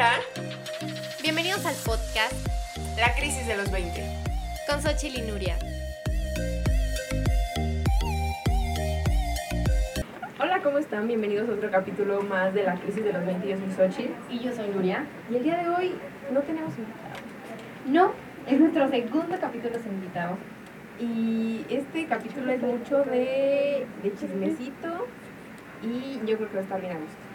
Hola, 0.00 0.20
Bienvenidos 1.22 1.66
al 1.66 1.74
podcast 1.84 2.32
la 2.96 3.14
crisis 3.16 3.46
de 3.46 3.54
los 3.54 3.70
20. 3.70 4.02
con 4.66 4.80
Xochitl 4.80 5.18
y 5.18 5.30
Nuria. 5.30 5.58
Hola, 10.40 10.62
¿cómo 10.62 10.78
están? 10.78 11.06
Bienvenidos 11.06 11.50
a 11.50 11.52
otro 11.52 11.70
capítulo 11.70 12.22
más 12.22 12.54
de 12.54 12.62
la 12.62 12.76
crisis 12.76 13.04
de 13.04 13.12
los 13.12 13.26
20. 13.26 13.46
Yo 13.46 13.56
soy 13.58 13.72
Xochitl. 13.72 14.12
Y 14.30 14.38
yo 14.38 14.54
soy 14.54 14.68
Nuria. 14.68 15.04
Y 15.30 15.36
el 15.36 15.42
día 15.42 15.58
de 15.58 15.68
hoy 15.68 15.94
no 16.32 16.40
tenemos 16.40 16.72
invitado. 16.78 17.20
No, 17.84 18.12
es 18.46 18.58
nuestro 18.58 18.88
segundo 18.88 19.36
capítulo 19.38 19.78
sin 19.80 19.92
invitados. 19.92 20.38
Y 20.98 21.66
este 21.68 22.06
capítulo 22.06 22.50
es 22.50 22.62
mucho 22.62 23.04
de, 23.04 23.86
de 24.02 24.14
chismecito 24.18 25.06
y 25.82 26.26
yo 26.26 26.38
creo 26.38 26.48
que 26.48 26.54
va 26.54 26.60
a 26.60 26.64
estar 26.64 26.80
bien 26.80 26.96
a 26.96 27.00
gusto. 27.00 27.29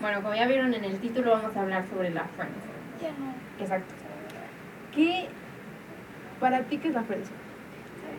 Bueno, 0.00 0.22
como 0.22 0.34
ya 0.34 0.46
vieron 0.46 0.74
en 0.74 0.84
el 0.84 0.98
título, 0.98 1.32
vamos 1.32 1.56
a 1.56 1.62
hablar 1.62 1.86
sobre 1.88 2.10
la 2.10 2.24
Friends. 2.24 2.64
Exacto. 3.58 3.94
¿Qué 4.94 5.28
para 6.40 6.62
ti 6.62 6.78
qué 6.78 6.88
es 6.88 6.94
la 6.94 7.02
friendzone? 7.02 7.36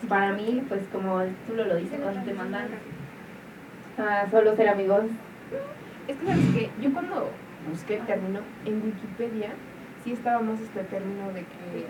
Para 0.09 0.33
mí, 0.33 0.63
pues 0.67 0.81
como 0.91 1.21
el 1.21 1.35
título 1.35 1.65
lo 1.65 1.75
dice, 1.75 1.97
cuando 1.97 2.21
te 2.21 2.33
mandan 2.33 2.67
a 3.97 4.29
solo 4.29 4.55
ser 4.55 4.69
amigos. 4.69 5.05
Es 6.07 6.17
que 6.17 6.25
sabes 6.25 6.45
que 6.53 6.69
yo 6.81 6.93
cuando 6.93 7.29
busqué 7.69 7.97
el 7.97 8.05
término 8.05 8.39
en 8.65 8.81
Wikipedia 8.83 9.49
sí 10.03 10.13
estaba 10.13 10.39
más 10.39 10.59
este 10.59 10.83
término 10.83 11.27
de 11.33 11.41
que 11.41 11.85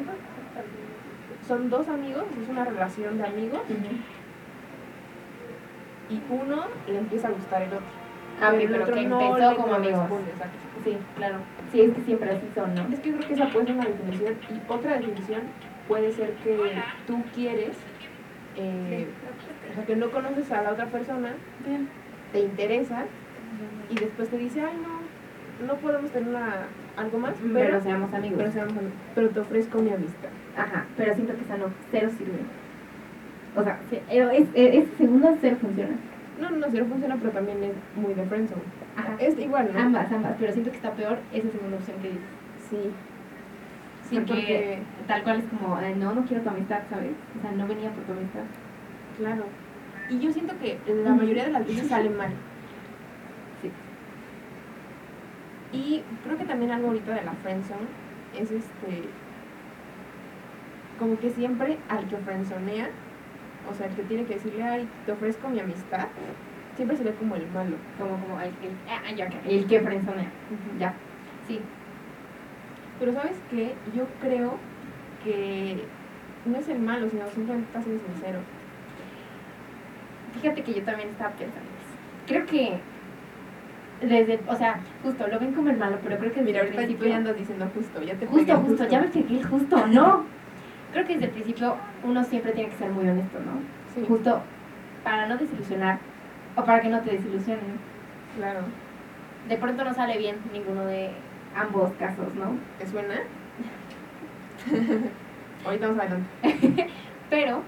son 1.48 1.70
dos 1.70 1.88
amigos, 1.88 2.26
es 2.42 2.50
una 2.50 2.66
relación 2.66 3.18
de 3.18 3.26
amigos 3.26 3.62
y 6.10 6.22
uno 6.30 6.66
le 6.88 6.98
empieza 6.98 7.28
a 7.28 7.32
gustar 7.32 7.62
el 7.62 7.74
otro. 7.74 8.07
Ah, 8.42 8.52
ok, 8.54 8.60
el 8.60 8.70
pero 8.70 8.86
que 8.86 9.06
no 9.06 9.22
empezó 9.22 9.56
como 9.56 9.74
amigos. 9.76 10.04
Sí, 10.84 10.98
claro. 11.16 11.38
Sí, 11.72 11.82
es 11.82 11.94
que 11.94 12.02
siempre 12.02 12.30
así 12.32 12.48
son, 12.54 12.76
¿no? 12.76 12.82
Es 12.94 13.00
que 13.00 13.10
yo 13.10 13.18
creo 13.18 13.28
que 13.28 13.34
esa 13.34 13.50
puede 13.50 13.66
ser 13.66 13.76
una 13.76 13.86
definición. 13.86 14.36
Y 14.50 14.72
otra 14.72 14.94
definición 14.98 15.42
puede 15.88 16.12
ser 16.12 16.32
que 16.44 16.58
tú 17.08 17.24
quieres, 17.34 17.76
eh, 18.56 19.08
o 19.72 19.76
sea, 19.76 19.86
que 19.86 19.96
no 19.96 20.12
conoces 20.12 20.52
a 20.52 20.62
la 20.62 20.72
otra 20.72 20.86
persona, 20.86 21.34
te 22.32 22.40
interesa 22.40 23.06
y 23.90 23.96
después 23.96 24.30
te 24.30 24.38
dice, 24.38 24.62
ay, 24.62 24.78
no, 24.82 25.66
no 25.66 25.76
podemos 25.80 26.12
tener 26.12 26.30
una, 26.30 26.68
algo 26.96 27.18
más, 27.18 27.36
Pero, 27.42 27.54
pero, 27.54 27.82
seamos 27.82 28.14
amigos. 28.14 28.38
pero, 28.38 28.52
seamos 28.52 28.78
amigos. 28.78 28.94
pero 29.16 29.30
te 29.30 29.40
ofrezco 29.40 29.80
mi 29.80 29.92
amistad. 29.92 30.30
Ajá, 30.56 30.86
pero 30.96 31.14
siento 31.16 31.36
que 31.36 31.42
esa 31.42 31.58
no, 31.58 31.66
cero 31.92 32.10
sirve. 32.18 32.40
O 33.56 33.64
sea, 33.64 33.80
sí, 33.90 34.00
es, 34.10 34.30
es, 34.34 34.50
ese 34.54 34.98
segundo 34.98 35.36
cero 35.42 35.58
funciona. 35.60 35.96
No, 36.40 36.50
no, 36.52 36.70
si 36.70 36.78
no 36.78 36.86
funciona, 36.86 37.16
pero 37.18 37.32
también 37.32 37.64
es 37.64 37.74
muy 37.96 38.14
de 38.14 38.26
friendzone. 38.26 38.62
Ajá. 38.96 39.16
Es 39.20 39.38
igual, 39.40 39.72
¿no? 39.74 39.80
Ambas, 39.80 40.12
ambas, 40.12 40.36
pero 40.40 40.54
siento 40.54 40.72
que 40.72 40.78
está 40.78 40.92
peor 40.92 41.18
esa 41.34 41.50
segunda 41.50 41.78
opción 41.78 41.98
que 42.02 42.10
dices. 42.10 42.24
Sí. 42.70 42.78
Sí, 44.10 44.16
porque, 44.16 44.34
porque, 44.36 44.80
tal 45.08 45.24
cual 45.24 45.40
es 45.40 45.46
como, 45.46 45.80
eh, 45.80 45.96
no, 45.98 46.14
no 46.14 46.24
quiero 46.26 46.44
tu 46.44 46.50
amistad, 46.50 46.82
¿sabes? 46.90 47.12
O 47.38 47.42
sea, 47.42 47.52
no 47.52 47.68
venía 47.68 47.92
por 47.92 48.04
tu 48.04 48.14
amistad. 48.14 48.44
claro. 49.18 49.44
Y 50.10 50.20
yo 50.20 50.32
siento 50.32 50.54
que 50.60 50.80
la 51.04 51.14
mayoría 51.14 51.46
de 51.46 51.52
las 51.52 51.68
veces 51.68 51.90
sale 51.90 52.10
mal. 52.10 52.30
Sí. 53.62 53.70
Y 55.78 56.04
creo 56.24 56.38
que 56.38 56.46
también 56.46 56.72
algo 56.72 56.88
ahorita 56.88 57.14
de 57.14 57.26
la 57.26 57.34
friendzone 57.34 57.88
es 58.40 58.52
este 58.52 59.10
como 60.98 61.18
que 61.20 61.30
siempre 61.30 61.78
al 61.90 62.08
que 62.08 62.18
friendzonea, 62.18 62.90
o 63.70 63.74
sea, 63.74 63.88
el 63.88 63.94
que 63.96 64.04
tiene 64.04 64.26
que 64.26 64.36
decirle, 64.36 64.64
ay, 64.64 64.88
te 65.06 65.12
ofrezco 65.12 65.50
mi 65.50 65.60
amistad, 65.60 66.08
siempre 66.76 66.98
se 66.98 67.04
ve 67.04 67.14
como 67.14 67.36
el 67.36 67.48
malo. 67.52 67.76
Como, 67.98 68.18
como 68.20 68.40
el, 68.40 68.48
el, 68.48 68.72
ah, 68.90 69.12
ya, 69.16 69.26
ok, 69.26 69.34
el 69.48 69.66
que 69.68 69.80
frenzonea. 69.82 70.30
Ya. 70.80 70.94
Sí. 71.48 71.60
Pero 73.00 73.14
¿sabes 73.14 73.38
qué? 73.50 73.74
Yo 73.96 74.06
creo 74.22 74.58
que 75.24 75.84
no 76.46 76.58
es 76.58 76.68
el 76.70 76.80
malo, 76.80 77.10
sino 77.10 77.28
simplemente 77.28 77.68
está 77.68 77.82
siendo 77.82 78.04
sincero. 78.06 78.40
Fíjate 80.40 80.64
que 80.64 80.74
yo 80.74 80.84
también 80.84 81.10
estaba 81.10 81.32
pensando 81.32 81.70
eso. 81.70 81.98
Creo 82.28 82.46
que 82.46 82.80
desde, 84.02 84.40
o 84.48 84.56
sea, 84.56 84.80
justo 85.04 85.28
lo 85.28 85.40
ven 85.40 85.54
como 85.54 85.70
el 85.70 85.78
malo, 85.78 85.98
pero 86.04 86.18
creo 86.18 86.32
que 86.32 86.42
desde 86.42 86.52
Mira, 86.52 86.60
el 86.60 86.66
ahorita 86.68 86.82
principio... 86.84 87.10
ya 87.10 87.18
andas 87.18 87.38
diciendo 87.38 87.68
justo, 87.74 88.04
ya 88.04 88.14
te 88.16 88.28
Justo, 88.28 88.46
pegué 88.46 88.68
justo, 88.68 88.88
ya 88.88 89.02
me 89.02 89.08
pegué 89.08 89.44
justo, 89.44 89.88
no. 89.88 90.26
Creo 90.92 91.06
que 91.06 91.14
desde 91.14 91.26
el 91.26 91.32
principio 91.32 91.76
uno 92.04 92.24
siempre 92.24 92.54
tiene 92.54 92.70
que 92.70 92.78
ser 92.78 92.92
muy 92.92 93.08
honesto, 93.08 93.40
¿no? 93.40 93.60
Sí, 93.94 94.06
Justo 94.08 94.42
para 95.04 95.28
no 95.28 95.38
desilusionar 95.38 96.00
o 96.56 96.64
para 96.64 96.82
que 96.82 96.90
no 96.90 97.02
te 97.02 97.12
desilusionen. 97.12 97.80
claro. 98.36 98.62
De 99.48 99.56
pronto 99.56 99.86
no 99.86 99.94
sale 99.94 100.18
bien 100.18 100.36
ninguno 100.52 100.86
de 100.86 101.12
ambos 101.56 101.92
casos, 101.94 102.36
¿no? 102.36 102.58
¿Te 102.80 102.88
suena? 102.88 103.16
ahorita 105.66 105.88
vamos 105.88 106.02
adelante. 106.02 106.28
Pero 107.30 107.62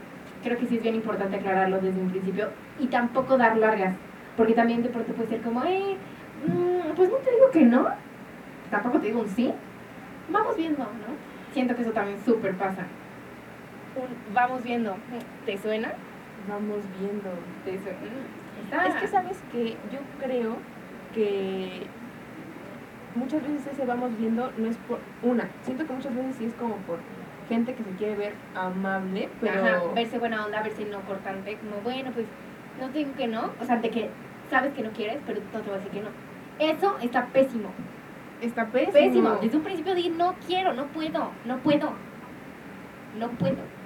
creo 0.44 0.58
que 0.58 0.66
sí 0.66 0.78
es 0.78 0.84
bien 0.84 0.96
importante 0.96 1.38
aclararlo 1.38 1.79
desde 1.79 2.00
un 2.02 2.09
principio 2.09 2.50
y 2.79 2.88
tampoco 2.88 3.38
dar 3.38 3.58
largas. 3.58 3.96
Porque 4.38 4.53
también 4.53 4.84
de 4.84 4.90
pronto 4.90 5.13
puede 5.13 5.29
ser 5.29 5.41
como, 5.41 5.63
eh, 5.63 5.97
mm, 6.47 6.96
pues 6.96 7.09
no 7.09 7.18
te 7.18 7.31
digo 7.31 7.50
que 7.52 7.63
no, 7.63 7.88
tampoco 8.72 9.00
te 9.00 9.08
digo 9.08 9.22
un 9.22 9.29
sí. 9.29 9.53
Vamos 10.29 10.56
viendo, 10.56 10.84
¿no? 10.84 11.53
Siento 11.53 11.75
que 11.75 11.81
eso 11.81 11.91
también 11.91 12.19
súper 12.24 12.56
pasa. 12.56 12.85
Un 13.99 14.33
vamos 14.33 14.63
viendo, 14.63 14.95
¿te 15.45 15.57
suena? 15.57 15.93
Vamos 16.47 16.83
viendo. 16.99 17.29
¿Te 17.65 17.77
suena? 17.79 18.87
Es 18.87 18.95
que 18.95 19.07
sabes 19.07 19.37
que 19.51 19.71
yo 19.91 19.99
creo 20.19 20.57
que 21.13 21.87
muchas 23.15 23.41
veces 23.41 23.67
ese 23.67 23.85
vamos 23.85 24.17
viendo 24.17 24.51
no 24.57 24.67
es 24.67 24.77
por 24.77 24.99
una. 25.23 25.49
Siento 25.63 25.85
que 25.85 25.93
muchas 25.93 26.15
veces 26.15 26.35
sí 26.37 26.45
es 26.45 26.53
como 26.53 26.75
por 26.77 26.99
gente 27.47 27.73
que 27.73 27.83
se 27.83 27.91
quiere 27.91 28.15
ver 28.15 28.33
amable, 28.55 29.29
pero 29.41 29.65
Ajá, 29.65 29.81
verse 29.95 30.19
buena 30.19 30.45
onda, 30.45 30.61
verse 30.61 30.85
no 30.85 31.01
cortante, 31.01 31.57
como 31.57 31.81
bueno, 31.81 32.11
pues 32.13 32.27
no 32.79 32.89
te 32.89 32.99
digo 32.99 33.11
que 33.17 33.27
no, 33.27 33.51
o 33.59 33.66
sea, 33.66 33.77
de 33.77 33.89
que 33.89 34.09
sabes 34.49 34.73
que 34.73 34.83
no 34.83 34.91
quieres, 34.91 35.17
pero 35.25 35.39
no 35.53 35.59
te 35.59 35.69
voy 35.69 35.73
a 35.73 35.83
decir 35.83 35.91
que 35.91 36.01
no. 36.01 36.09
Eso 36.59 36.97
está 37.01 37.25
pésimo, 37.27 37.69
está 38.41 38.67
pésimo. 38.67 38.93
pésimo. 38.93 39.29
Desde 39.41 39.57
un 39.57 39.63
principio 39.63 39.95
di 39.95 40.09
no 40.09 40.35
quiero, 40.45 40.73
no 40.73 40.85
puedo, 40.87 41.31
no 41.45 41.57
puedo, 41.57 41.93
no 43.17 43.29
puedo. 43.29 43.78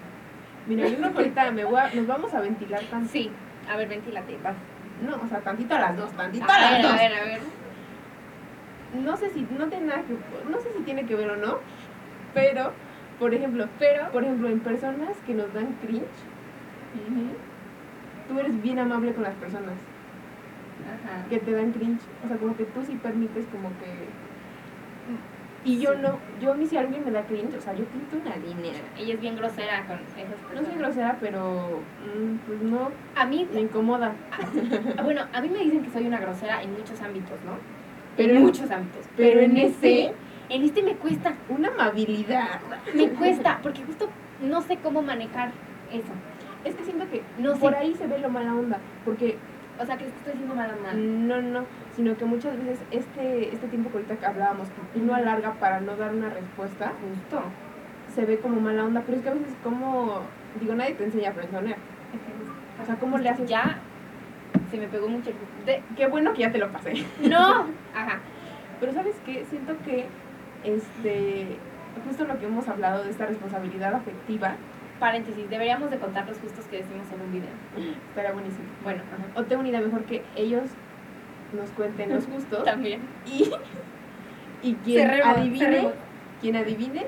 Mira, 0.68 0.88
yo 0.88 0.97
creo 0.97 1.12
que 1.12 1.18
ahorita 1.18 1.51
me 1.51 1.66
voy 1.66 1.79
a- 1.79 1.91
nos 1.94 2.07
vamos 2.07 2.34
a 2.34 2.40
ventilar 2.41 2.84
tan 2.90 3.06
Sí, 3.07 3.31
a 3.69 3.78
ver, 3.78 3.90
ventílate, 3.90 4.38
vas. 4.38 4.56
No, 5.01 5.18
o 5.22 5.28
sea, 5.28 5.41
tantito 5.41 5.75
a 5.75 5.79
las 5.79 5.97
dos, 5.97 6.16
tantito 6.16 6.46
A 6.46 6.56
a 6.56 6.62
las 6.62 6.72
ver, 6.72 6.81
dos. 6.81 6.91
a 6.91 6.96
ver, 6.96 7.13
a 7.13 7.24
ver. 7.25 7.41
No 8.94 9.18
sé 9.18 9.29
si 9.31 9.41
no 9.44 9.68
tiene 9.69 9.88
nada 9.88 10.03
que 10.03 10.13
no 10.13 10.59
sé 10.59 10.69
si 10.78 10.84
tiene 10.84 11.06
que 11.06 11.16
ver 11.16 11.29
o 11.31 11.35
no, 11.35 11.59
pero 12.34 12.74
por 13.18 13.34
ejemplo, 13.34 13.68
Pero, 13.79 14.12
por 14.12 14.24
ejemplo, 14.24 14.50
en 14.50 14.59
personas 14.59 15.18
que 15.25 15.34
nos 15.34 15.51
dan 15.53 15.74
cringe, 15.74 16.24
tú 18.28 18.40
eres 18.40 18.62
bien 18.62 18.80
amable 18.80 19.13
con 19.13 19.24
las 19.24 19.35
personas 19.35 19.78
ajá. 20.85 21.25
que 21.30 21.40
te 21.40 21.51
dan 21.51 21.72
cringe, 21.72 22.01
o 22.24 22.28
sea, 22.28 22.38
como 22.38 22.56
que 22.56 22.66
tú 22.66 22.84
sí 22.84 22.95
permites 22.97 23.45
como 23.47 23.69
que 23.78 24.09
y 25.66 25.79
yo 25.79 25.96
no, 25.96 26.19
yo 26.41 26.51
a 26.51 26.56
mí 26.56 26.66
si 26.68 26.75
alguien 26.78 27.03
me 27.06 27.12
da 27.12 27.24
cringe, 27.24 27.56
o 27.57 27.62
sea, 27.62 27.74
yo 27.74 27.85
pinto 27.85 28.18
una 28.18 28.35
línea. 28.35 28.74
Ella 28.97 29.13
es 29.13 29.22
bien 29.22 29.35
grosera 29.38 29.85
con 29.88 29.97
esas 29.97 30.29
No 30.41 30.47
personas. 30.47 30.66
soy 30.72 30.78
grosera, 30.79 31.18
pero 31.22 31.79
mm, 32.16 32.35
pues 32.47 32.62
no 32.62 32.91
A 33.16 33.25
mí, 33.25 33.47
me 33.53 33.62
incomoda. 33.62 34.13
bueno, 35.03 35.22
a 35.31 35.41
mí 35.41 35.50
me 35.50 35.59
dicen 35.59 35.84
que 35.84 35.90
soy 35.91 36.06
una 36.07 36.19
grosera 36.19 36.62
en 36.62 36.74
muchos 36.74 37.01
ámbitos, 37.01 37.38
¿no? 37.46 37.57
Pero 38.18 38.35
en 38.35 38.41
muchos 38.44 38.69
ámbitos. 38.69 39.06
pero 39.16 39.40
en 39.40 39.57
ese- 39.57 40.13
en 40.50 40.63
este 40.63 40.84
me 40.84 40.94
cuesta. 40.96 41.34
Una 41.50 41.69
amabilidad. 41.69 42.59
Me 42.94 43.09
cuesta, 43.09 43.59
porque 43.63 43.84
justo 43.84 44.09
no 44.41 44.62
sé 44.62 44.78
cómo 44.84 45.01
manejar 45.01 45.51
eso. 45.91 46.12
Es 46.66 46.75
que 46.75 46.84
siento 46.84 47.09
que 47.09 47.24
No 47.40 47.56
por 47.56 47.72
sé. 47.74 47.78
ahí 47.80 47.95
se 47.95 48.07
ve 48.07 48.19
lo 48.19 48.30
mala 48.30 48.53
onda, 48.53 48.78
porque 49.06 49.38
O 49.82 49.86
sea, 49.86 49.98
que 49.98 50.06
estoy 50.06 50.34
haciendo 50.34 50.56
mala 50.56 50.74
onda. 50.76 50.94
No, 50.94 51.42
no, 51.42 51.66
sino 51.96 52.16
que 52.16 52.25
muchas 52.25 52.58
veces 52.58 52.80
este, 52.92 53.54
este 53.54 53.68
tiempo 53.68 53.90
que 53.90 53.98
ahorita 53.98 54.16
que 54.18 54.25
hablábamos, 54.25 54.68
que 54.94 55.00
uno 55.00 55.16
alarga 55.16 55.54
para 55.54 55.80
no 55.81 55.96
dar 55.96 56.14
una 56.14 56.30
respuesta, 56.30 56.92
Justo. 57.02 57.44
se 58.14 58.25
ve 58.25 58.38
como 58.40 58.62
mala 58.62 58.86
onda, 58.86 59.02
pero 59.06 59.18
es 59.18 59.24
que 59.24 59.30
a 59.30 59.34
veces 59.34 59.54
como, 59.64 60.22
digo, 60.62 60.75
nadie 60.75 60.94
te 60.94 61.04
enseña 61.06 61.31
a 61.31 61.34
frenzonear. 61.34 61.78
O 62.81 62.86
sea, 62.86 62.96
¿cómo 62.96 63.18
le 63.18 63.30
haces? 63.30 63.50
Ya 63.50 63.78
se 64.70 64.78
me 64.78 64.88
pegó 64.88 65.08
mucho 65.08 65.31
el... 65.31 65.66
De- 65.66 65.81
qué 65.96 66.08
bueno 66.08 66.34
que 66.34 66.42
ya 66.42 66.52
te 66.52 66.58
lo 66.60 66.69
pasé. 66.72 67.06
¡No! 67.22 67.66
Ajá. 67.96 68.19
Pero 68.80 68.92
¿sabes 68.94 69.16
qué? 69.26 69.46
Siento 69.50 69.76
que, 69.86 70.06
este, 70.64 71.58
justo 72.08 72.26
lo 72.26 72.38
que 72.40 72.46
hemos 72.46 72.68
hablado 72.68 73.04
de 73.04 73.10
esta 73.12 73.26
responsabilidad 73.26 73.94
afectiva, 73.96 74.56
Paréntesis, 75.04 75.50
deberíamos 75.50 75.92
de 75.92 75.98
contar 75.98 76.26
los 76.26 76.42
gustos 76.42 76.64
que 76.68 76.78
decimos 76.78 77.06
en 77.12 77.20
un 77.20 77.32
video. 77.34 77.50
estaría 78.08 78.32
buenísimo. 78.32 78.64
Bueno, 78.86 79.04
ajá. 79.14 79.38
O 79.42 79.44
tengo 79.44 79.60
una 79.60 79.68
idea 79.70 79.82
mejor 79.82 80.04
que 80.06 80.24
ellos 80.38 80.64
nos 81.52 81.70
cuenten 81.72 82.10
los 82.16 82.26
gustos 82.26 82.64
También. 82.72 83.02
y, 83.26 83.52
y 84.62 84.74
quien 84.76 85.10
adivine, 85.12 85.90
quien 86.40 86.56
adivine, 86.56 87.06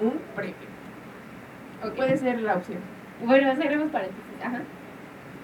un 0.00 0.12
premio. 0.36 0.54
Ok. 1.84 1.94
Puede 1.96 2.16
ser 2.16 2.40
la 2.42 2.54
opción. 2.54 2.78
Bueno, 3.24 3.52
cerremos 3.56 3.90
paréntesis. 3.90 4.22
Ajá. 4.44 4.60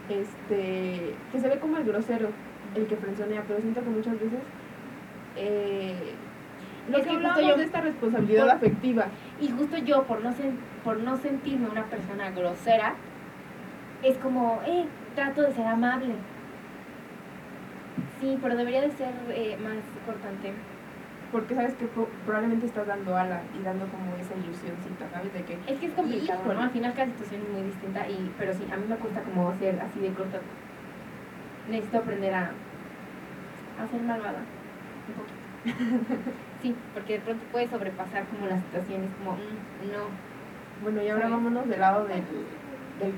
Este, 0.08 1.14
que 1.32 1.40
se 1.40 1.48
ve 1.48 1.58
como 1.58 1.78
el 1.78 1.84
grosero, 1.84 2.28
el 2.76 2.86
que 2.86 2.94
frenzonea, 2.96 3.42
pero 3.48 3.60
siento 3.60 3.82
que 3.82 3.88
muchas 3.90 4.14
veces 4.14 4.38
eh, 5.36 6.14
lo 6.90 6.98
Es 6.98 7.04
que 7.06 7.10
que 7.10 7.48
yo- 7.48 7.56
de 7.56 7.64
esta 7.64 7.80
responsabilidad 7.80 8.44
por- 8.46 8.54
afectiva. 8.54 9.06
Y 9.40 9.48
justo 9.50 9.78
yo, 9.78 10.04
por 10.04 10.22
no, 10.22 10.30
sen- 10.30 10.58
por 10.84 10.98
no 10.98 11.16
sentirme 11.16 11.68
una 11.68 11.84
persona 11.84 12.30
grosera, 12.30 12.94
es 14.02 14.16
como, 14.18 14.60
eh, 14.66 14.86
trato 15.14 15.42
de 15.42 15.52
ser 15.52 15.66
amable. 15.66 16.14
Sí, 18.20 18.38
pero 18.40 18.56
debería 18.56 18.80
de 18.82 18.90
ser 18.92 19.12
eh, 19.30 19.56
más 19.62 19.76
cortante. 20.06 20.52
Porque 21.30 21.54
sabes 21.54 21.74
que 21.74 21.86
pro- 21.86 22.08
probablemente 22.26 22.66
estás 22.66 22.86
dando 22.86 23.16
ala 23.16 23.40
y 23.58 23.62
dando 23.62 23.86
como 23.86 24.14
esa 24.16 24.34
ilusioncita, 24.34 25.08
¿sabes? 25.12 25.32
De 25.32 25.42
que 25.44 25.54
Es 25.66 25.78
que 25.80 25.86
es 25.86 25.92
complicado. 25.94 26.52
¿no? 26.52 26.60
Al 26.60 26.70
final 26.70 26.92
cada 26.94 27.06
situación 27.06 27.42
es 27.42 27.48
muy 27.48 27.62
distinta, 27.62 28.06
y, 28.08 28.30
pero 28.38 28.52
sí, 28.52 28.66
a 28.70 28.76
mí 28.76 28.84
me 28.88 28.96
cuesta 28.96 29.22
como 29.22 29.54
ser 29.58 29.80
así 29.80 30.00
de 30.00 30.12
corta. 30.12 30.38
Necesito 31.70 31.98
aprender 31.98 32.34
a, 32.34 32.50
a 33.80 33.88
ser 33.90 34.00
malvada, 34.02 34.40
un 35.08 35.14
poquito. 35.14 35.38
Sí, 36.62 36.76
porque 36.94 37.14
de 37.14 37.20
pronto 37.20 37.44
puedes 37.50 37.70
sobrepasar 37.70 38.22
como 38.26 38.46
las 38.46 38.60
situaciones, 38.62 39.10
como, 39.18 39.32
mm, 39.32 39.90
no, 39.90 40.06
Bueno, 40.82 41.02
y 41.02 41.08
ahora 41.08 41.28
vámonos 41.28 41.68
del 41.68 41.80
lado 41.80 42.04
del, 42.06 42.22
del. 42.98 43.12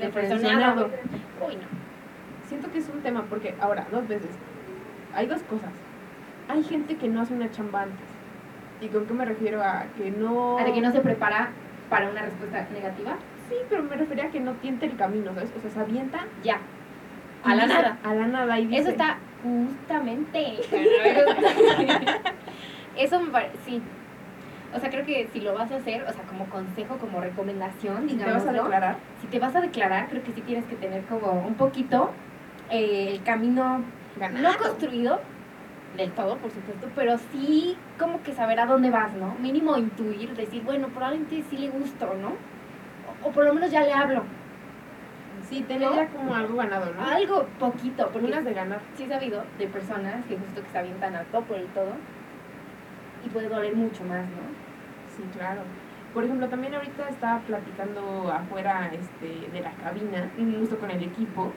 Uy, 1.46 1.56
no. 1.56 2.48
Siento 2.48 2.70
que 2.70 2.78
es 2.78 2.88
un 2.88 3.00
tema 3.00 3.24
porque, 3.28 3.54
ahora, 3.60 3.86
dos 3.90 4.06
veces. 4.06 4.30
Hay 5.14 5.26
dos 5.26 5.42
cosas. 5.44 5.70
Hay 6.48 6.62
gente 6.62 6.96
que 6.96 7.08
no 7.08 7.22
hace 7.22 7.34
una 7.34 7.50
chamba 7.50 7.82
antes. 7.82 8.06
¿Y 8.80 8.88
con 8.88 9.06
qué 9.06 9.14
me 9.14 9.24
refiero? 9.24 9.62
A 9.62 9.84
que 9.96 10.10
no... 10.10 10.58
¿A 10.58 10.64
de 10.64 10.72
que 10.72 10.80
no 10.80 10.92
se 10.92 11.00
prepara 11.00 11.50
para 11.88 12.10
una 12.10 12.22
respuesta 12.22 12.66
negativa? 12.72 13.16
Sí, 13.48 13.54
pero 13.70 13.82
me 13.84 13.96
refería 13.96 14.24
a 14.24 14.30
que 14.30 14.40
no 14.40 14.52
tiente 14.54 14.86
el 14.86 14.96
camino, 14.96 15.32
¿sabes? 15.34 15.50
O 15.56 15.60
sea, 15.60 15.70
se 15.70 15.80
avienta... 15.80 16.20
Ya. 16.42 16.58
A 17.44 17.54
la 17.54 17.64
dice- 17.64 17.74
nada. 17.74 17.98
A 18.02 18.14
la 18.14 18.26
nada 18.26 18.58
y 18.58 18.66
dice... 18.66 18.80
Eso 18.82 18.90
está 18.90 19.16
justamente. 19.42 20.56
Eso 22.96 23.20
me 23.20 23.30
parece, 23.30 23.56
sí. 23.64 23.82
O 24.74 24.80
sea, 24.80 24.90
creo 24.90 25.04
que 25.06 25.28
si 25.32 25.40
lo 25.40 25.54
vas 25.54 25.70
a 25.70 25.76
hacer, 25.76 26.02
o 26.02 26.12
sea, 26.12 26.22
como 26.24 26.46
consejo, 26.46 26.96
como 26.98 27.20
recomendación, 27.20 28.06
¿Te 28.08 28.14
vas 28.16 28.44
a 28.46 28.50
digamos, 28.50 28.64
declarar? 28.64 28.96
si 29.20 29.26
te 29.28 29.38
vas 29.38 29.54
a 29.54 29.60
declarar, 29.60 30.08
creo 30.08 30.22
que 30.24 30.32
sí 30.32 30.40
tienes 30.40 30.64
que 30.66 30.74
tener 30.76 31.02
como 31.04 31.32
un 31.46 31.54
poquito 31.54 32.10
eh, 32.70 33.10
el 33.12 33.22
camino 33.22 33.82
Ganado. 34.18 34.48
no 34.48 34.58
construido 34.58 35.20
del 35.96 36.10
todo, 36.12 36.36
por 36.38 36.50
supuesto, 36.50 36.88
pero 36.96 37.18
sí 37.30 37.76
como 38.00 38.20
que 38.24 38.32
saber 38.32 38.58
a 38.58 38.66
dónde 38.66 38.90
vas, 38.90 39.12
¿no? 39.14 39.36
Mínimo 39.40 39.76
intuir, 39.76 40.34
decir, 40.34 40.62
bueno, 40.64 40.88
probablemente 40.88 41.44
sí 41.48 41.56
le 41.56 41.70
gusto, 41.70 42.12
¿no? 42.20 42.30
O, 43.22 43.28
o 43.28 43.30
por 43.32 43.44
lo 43.44 43.54
menos 43.54 43.70
ya 43.70 43.82
le 43.82 43.92
hablo. 43.92 44.24
Sí, 45.48 45.62
tener 45.62 45.88
¿No? 45.90 45.94
ya 45.96 46.08
como 46.08 46.34
algo 46.34 46.56
ganado, 46.56 46.92
¿no? 46.94 47.04
Algo 47.06 47.46
poquito, 47.60 48.08
porque 48.10 48.26
Unas 48.26 48.44
de 48.44 48.54
ganar. 48.54 48.80
sí 48.96 49.04
he 49.04 49.08
sabido 49.08 49.44
de 49.58 49.66
personas 49.68 50.24
que 50.26 50.36
justo 50.36 50.62
que 50.62 50.70
se 50.70 50.78
avientan 50.78 51.14
a 51.14 51.22
por 51.22 51.56
el 51.56 51.66
todo 51.66 51.92
y 53.24 53.28
puede 53.28 53.48
doler 53.48 53.74
mucho 53.74 54.04
más, 54.04 54.22
¿no? 54.24 54.42
Sí, 55.16 55.22
claro. 55.36 55.62
Por 56.12 56.24
ejemplo, 56.24 56.48
también 56.48 56.74
ahorita 56.74 57.08
estaba 57.08 57.40
platicando 57.40 58.30
afuera 58.32 58.90
este, 58.92 59.48
de 59.52 59.60
la 59.60 59.72
cabina, 59.72 60.30
justo 60.60 60.78
con 60.78 60.90
el 60.90 61.02
equipo, 61.02 61.52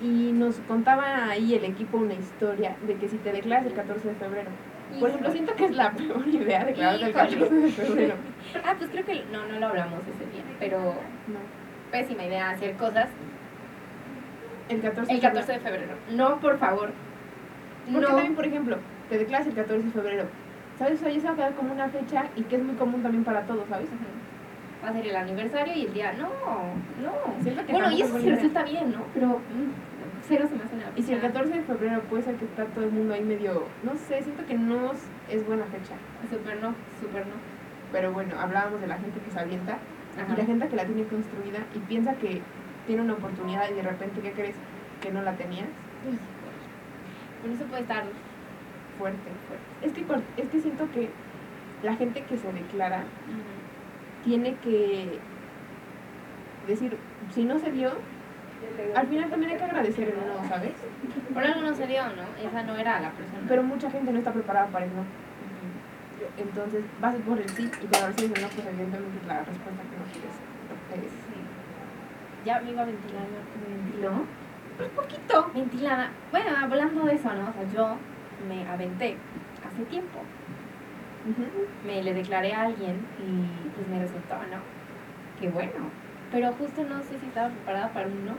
y 0.00 0.32
nos 0.32 0.56
contaba 0.60 1.28
ahí 1.28 1.54
el 1.54 1.64
equipo 1.64 1.98
una 1.98 2.14
historia 2.14 2.76
de 2.86 2.94
que 2.96 3.08
si 3.08 3.16
te 3.18 3.32
declaras 3.32 3.66
el 3.66 3.74
14 3.74 4.08
de 4.08 4.14
febrero. 4.14 4.50
Por 4.98 5.08
ejemplo, 5.08 5.30
siento 5.30 5.54
que 5.54 5.64
es 5.66 5.76
la 5.76 5.90
peor 5.96 6.26
idea 6.28 6.64
declararte 6.64 7.04
el 7.04 7.10
Híjole. 7.10 7.28
14 7.38 7.54
de 7.54 7.70
febrero. 7.70 8.14
Ah, 8.64 8.74
pues 8.78 8.90
creo 8.90 9.04
que 9.04 9.24
no, 9.32 9.46
no 9.46 9.58
lo 9.58 9.66
hablamos 9.68 10.00
ese 10.02 10.30
día, 10.30 10.42
pero 10.60 10.78
No. 10.78 11.38
pésima 11.90 12.24
idea 12.24 12.50
hacer 12.50 12.74
cosas 12.76 13.08
El 14.68 14.80
14 14.80 15.12
el 15.12 15.20
14 15.20 15.52
de 15.52 15.60
febrero. 15.60 15.94
No, 16.10 16.38
por 16.40 16.58
favor. 16.58 16.90
Porque 17.86 18.00
No. 18.00 18.06
también, 18.08 18.34
por 18.34 18.46
ejemplo, 18.46 18.76
te 19.08 19.18
declaras 19.18 19.46
el 19.46 19.54
14 19.54 19.82
de 19.82 19.90
febrero. 19.90 20.24
¿Sabes? 20.78 21.00
O 21.00 21.04
sea, 21.04 21.12
ya 21.12 21.20
se 21.20 21.26
va 21.26 21.32
a 21.32 21.36
quedar 21.36 21.54
como 21.54 21.72
una 21.72 21.88
fecha 21.88 22.24
y 22.36 22.42
que 22.42 22.56
es 22.56 22.62
muy 22.62 22.74
común 22.74 23.02
también 23.02 23.24
para 23.24 23.42
todos, 23.46 23.66
¿sabes? 23.68 23.86
Ujú. 23.88 24.84
Va 24.84 24.88
a 24.90 24.92
ser 24.92 25.06
el 25.06 25.16
aniversario 25.16 25.72
y 25.74 25.86
el 25.86 25.94
día. 25.94 26.12
No, 26.14 26.28
no. 27.02 27.12
Siento 27.42 27.64
que 27.64 27.72
Bueno, 27.72 27.90
y 27.92 28.02
eso 28.02 28.18
idea. 28.18 28.34
resulta 28.34 28.62
bien, 28.64 28.92
¿no? 28.92 29.02
Pero 29.14 29.28
mm, 29.28 29.70
cero 30.28 30.46
se 30.48 30.56
me 30.56 30.64
hace 30.64 30.74
una 30.74 30.84
Y 30.96 31.02
si 31.02 31.12
el 31.12 31.20
fecha 31.20 31.32
14 31.32 31.54
de 31.54 31.62
febrero 31.62 32.00
puede 32.02 32.22
ser 32.24 32.34
que 32.36 32.44
está 32.44 32.64
todo 32.66 32.84
el 32.84 32.90
mundo 32.90 33.14
ahí 33.14 33.22
medio, 33.22 33.64
no 33.82 33.94
sé, 33.96 34.22
siento 34.22 34.44
que 34.46 34.54
no 34.54 34.92
es- 35.30 35.46
buena 35.46 35.64
fecha. 35.66 35.94
Súper 36.30 36.60
no, 36.60 36.74
súper 37.00 37.26
no. 37.26 37.34
Pero 37.92 38.12
bueno, 38.12 38.34
hablábamos 38.38 38.80
de 38.80 38.88
la 38.88 38.98
gente 38.98 39.20
que 39.20 39.30
se 39.30 39.38
avienta 39.38 39.78
Ajá. 40.18 40.34
y 40.34 40.36
la 40.36 40.44
gente 40.44 40.68
que 40.68 40.76
la 40.76 40.84
tiene 40.84 41.04
construida 41.04 41.60
y 41.74 41.78
piensa 41.78 42.14
que 42.14 42.42
tiene 42.86 43.02
una 43.02 43.14
oportunidad 43.14 43.70
y 43.70 43.74
de 43.74 43.82
repente, 43.82 44.20
¿qué 44.20 44.32
crees? 44.32 44.56
Que 45.00 45.12
no 45.12 45.22
la 45.22 45.32
tenías. 45.34 45.68
Por 47.40 47.50
eso 47.50 47.64
puede 47.64 47.82
estar 47.82 48.04
Fuerte, 48.98 49.30
fuerte. 49.48 49.64
Es 49.86 49.92
que, 49.92 50.42
es 50.42 50.48
que 50.48 50.60
siento 50.60 50.90
que 50.92 51.10
la 51.82 51.94
gente 51.96 52.22
que 52.24 52.36
se 52.38 52.52
declara 52.52 53.02
tiene 54.24 54.54
que 54.56 55.18
decir, 56.66 56.96
si 57.34 57.44
no 57.44 57.58
se 57.58 57.70
dio, 57.72 57.90
al 58.96 59.06
final 59.08 59.28
también 59.28 59.52
hay 59.52 59.58
que 59.58 59.64
agradecer 59.64 60.08
el 60.08 60.14
no, 60.16 60.48
¿sabes? 60.48 60.72
Por 61.34 61.44
algo 61.44 61.60
no 61.60 61.74
se 61.74 61.86
dio, 61.86 62.02
¿no? 62.06 62.48
Esa 62.48 62.62
no 62.62 62.76
era 62.76 63.00
la 63.00 63.10
persona. 63.10 63.40
Pero 63.48 63.62
mucha 63.62 63.90
gente 63.90 64.12
no 64.12 64.18
está 64.18 64.32
preparada 64.32 64.66
para 64.68 64.86
el 64.86 64.94
no. 64.94 65.02
Ujú. 65.02 66.26
Entonces 66.38 66.84
vas 67.00 67.14
por 67.26 67.38
el 67.38 67.48
sí 67.50 67.64
y 67.82 67.86
cuando 67.86 68.06
recibes 68.08 68.32
el 68.38 68.42
no, 68.42 68.48
pues 68.48 68.66
evidentemente 68.66 69.26
la 69.26 69.38
respuesta 69.44 69.82
que 69.82 69.96
no 69.98 70.04
quieres. 70.12 71.04
Es- 71.06 71.10
Sí. 71.12 71.40
Ya 72.46 72.60
me 72.60 72.70
iba 72.72 72.82
a 72.82 72.84
ventilar, 72.86 73.22
¿me 73.68 73.76
ventiló? 73.76 74.10
Un 74.12 74.90
poquito. 74.96 75.50
Ventilada. 75.54 76.10
Bueno, 76.30 76.50
hablando 76.62 77.04
de 77.06 77.14
eso, 77.14 77.32
¿no? 77.34 77.48
O 77.48 77.52
sea, 77.52 77.64
yo 77.74 77.96
me 78.48 78.68
aventé 78.68 79.16
hace 79.66 79.84
tiempo. 79.84 80.20
Me 81.86 82.02
le 82.02 82.12
declaré 82.14 82.52
a 82.52 82.62
alguien 82.62 82.96
y 83.18 83.68
pues 83.74 83.88
me 83.88 83.98
resultó, 83.98 84.34
¿no? 84.36 84.58
Qué 85.40 85.48
bueno. 85.48 85.90
Pero 86.30 86.52
justo 86.52 86.82
no 86.84 87.02
sé 87.02 87.18
si 87.20 87.26
estaba 87.26 87.48
preparada 87.48 87.88
para 87.92 88.06
un 88.06 88.26
no. 88.26 88.34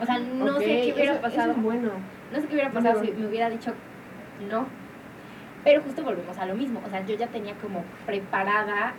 O 0.00 0.06
sea, 0.06 0.18
no 0.18 0.58
sé 0.58 0.64
qué 0.64 0.92
hubiera 0.94 1.12
eso- 1.12 1.12
eso 1.14 1.20
pasado. 1.22 1.52
es 1.52 1.62
bueno. 1.62 1.90
No 2.32 2.40
sé 2.40 2.46
qué 2.46 2.54
hubiera 2.54 2.70
pasado 2.70 3.00
si 3.04 3.12
me 3.12 3.26
hubiera 3.26 3.50
dicho 3.50 3.74
no. 4.50 4.66
Pero 5.64 5.82
justo 5.82 6.02
volvemos 6.02 6.36
a 6.38 6.46
lo 6.46 6.54
mismo. 6.54 6.80
O 6.84 6.90
sea, 6.90 7.04
yo 7.04 7.14
ya 7.16 7.26
tenía 7.28 7.54
como 7.56 7.84
preparada 8.06 8.94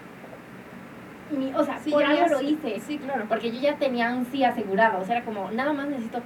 mi, 1.31 1.51
o 1.55 1.63
sea, 1.63 1.77
por 1.89 2.01
ya 2.03 2.09
algo 2.11 2.27
lo 2.27 2.39
sí- 2.39 2.59
hice. 2.63 2.79
Sí, 2.81 2.97
claro. 2.99 3.25
Porque 3.27 3.51
yo 3.51 3.59
ya 3.59 3.75
tenía 3.77 4.11
un 4.13 4.25
sí 4.25 4.43
asegurado. 4.43 5.01
O 5.01 5.05
sea, 5.05 5.17
era 5.17 5.25
como, 5.25 5.49
nada 5.51 5.73
más 5.73 5.87
necesito 5.87 6.21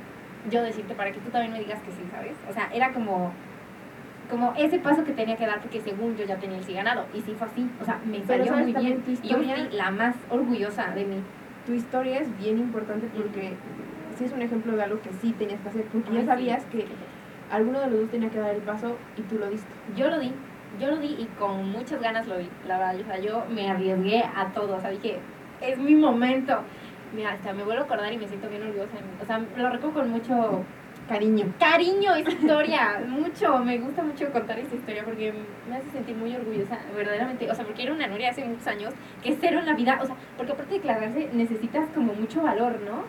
yo 0.49 0.63
decirte 0.63 0.95
para 0.95 1.11
que 1.11 1.19
tú 1.19 1.29
también 1.29 1.53
me 1.53 1.59
digas 1.59 1.81
que 1.81 1.91
sí, 1.91 2.01
¿sabes? 2.11 2.33
O 2.49 2.53
sea, 2.53 2.69
era 2.73 2.93
como, 2.93 3.31
como 4.29 4.53
ese 4.57 4.79
paso 4.79 5.03
que 5.03 5.11
tenía 5.13 5.35
que 5.35 5.45
dar 5.45 5.59
porque 5.59 5.81
según 5.81 6.15
yo 6.15 6.25
ya 6.25 6.37
tenía 6.37 6.57
el 6.57 6.63
sí 6.63 6.73
ganado. 6.73 7.05
Y 7.13 7.21
sí 7.21 7.33
fue 7.37 7.47
así. 7.47 7.69
O 7.81 7.85
sea, 7.85 7.99
me 8.05 8.19
Pero 8.19 8.27
salió 8.27 8.45
¿sabes 8.45 8.73
muy 8.73 8.83
bien. 8.83 9.03
Y 9.23 9.27
yo 9.27 9.37
fui 9.37 9.47
la 9.71 9.91
más 9.91 10.15
orgullosa 10.29 10.91
de 10.91 11.05
mí. 11.05 11.21
Tu 11.65 11.73
historia 11.73 12.19
es 12.19 12.37
bien 12.37 12.57
importante 12.59 13.07
porque 13.15 13.53
sí 14.17 14.25
es 14.25 14.31
un 14.31 14.41
ejemplo 14.41 14.75
de 14.75 14.83
algo 14.83 15.01
que 15.01 15.09
sí 15.21 15.33
tenías 15.33 15.59
que 15.61 15.69
hacer. 15.69 15.83
Porque 15.85 16.09
Ay, 16.09 16.15
ya 16.15 16.21
sí. 16.21 16.27
sabías 16.27 16.65
que 16.65 16.85
alguno 17.51 17.79
de 17.81 17.89
los 17.89 18.01
dos 18.01 18.09
tenía 18.11 18.29
que 18.29 18.39
dar 18.39 18.55
el 18.55 18.61
paso 18.61 18.97
y 19.17 19.21
tú 19.23 19.37
lo 19.37 19.49
diste. 19.49 19.67
Yo 19.95 20.09
lo 20.09 20.19
di, 20.19 20.31
yo 20.79 20.87
lo 20.91 20.97
di 20.97 21.07
y 21.07 21.27
con 21.37 21.69
muchas 21.71 22.01
ganas 22.01 22.27
lo 22.27 22.37
di, 22.37 22.49
la 22.67 22.77
verdad. 22.77 23.01
O 23.01 23.05
sea, 23.05 23.19
yo 23.19 23.43
me 23.49 23.69
arriesgué 23.69 24.23
a 24.23 24.47
todo. 24.53 24.75
O 24.77 24.79
sea, 24.79 24.89
dije, 24.91 25.19
es 25.61 25.77
mi 25.77 25.95
momento. 25.95 26.61
Mira, 27.13 27.31
hasta 27.33 27.53
me 27.53 27.63
vuelvo 27.63 27.81
a 27.83 27.85
acordar 27.85 28.11
y 28.11 28.17
me 28.17 28.27
siento 28.27 28.49
bien 28.49 28.61
orgullosa. 28.63 28.97
O 29.21 29.25
sea, 29.25 29.39
lo 29.57 29.69
recuerdo 29.69 29.93
con 29.99 30.09
mucho 30.11 30.63
Cariño. 31.07 31.53
cariño 31.59 32.15
esa 32.15 32.31
historia. 32.31 33.01
mucho, 33.07 33.57
me 33.59 33.77
gusta 33.77 34.03
mucho 34.03 34.29
contar 34.31 34.59
esta 34.59 34.75
historia 34.75 35.03
porque 35.05 35.33
me 35.69 35.75
hace 35.77 35.89
sentir 35.91 36.15
muy 36.15 36.35
orgullosa, 36.35 36.77
verdaderamente. 36.95 37.49
O 37.49 37.55
sea, 37.55 37.63
porque 37.65 37.83
era 37.83 37.93
una 37.93 38.07
Nuria 38.07 38.31
hace 38.31 38.43
muchos 38.43 38.67
años 38.67 38.93
que 39.23 39.37
cero 39.39 39.59
en 39.59 39.65
la 39.67 39.73
vida. 39.73 39.99
O 40.01 40.05
sea, 40.05 40.15
porque 40.35 40.51
aparte 40.51 40.71
de 40.73 40.77
declararse 40.79 41.29
necesitas 41.33 41.87
como 41.95 42.13
mucho 42.13 42.41
valor, 42.43 42.79
¿no? 42.85 43.03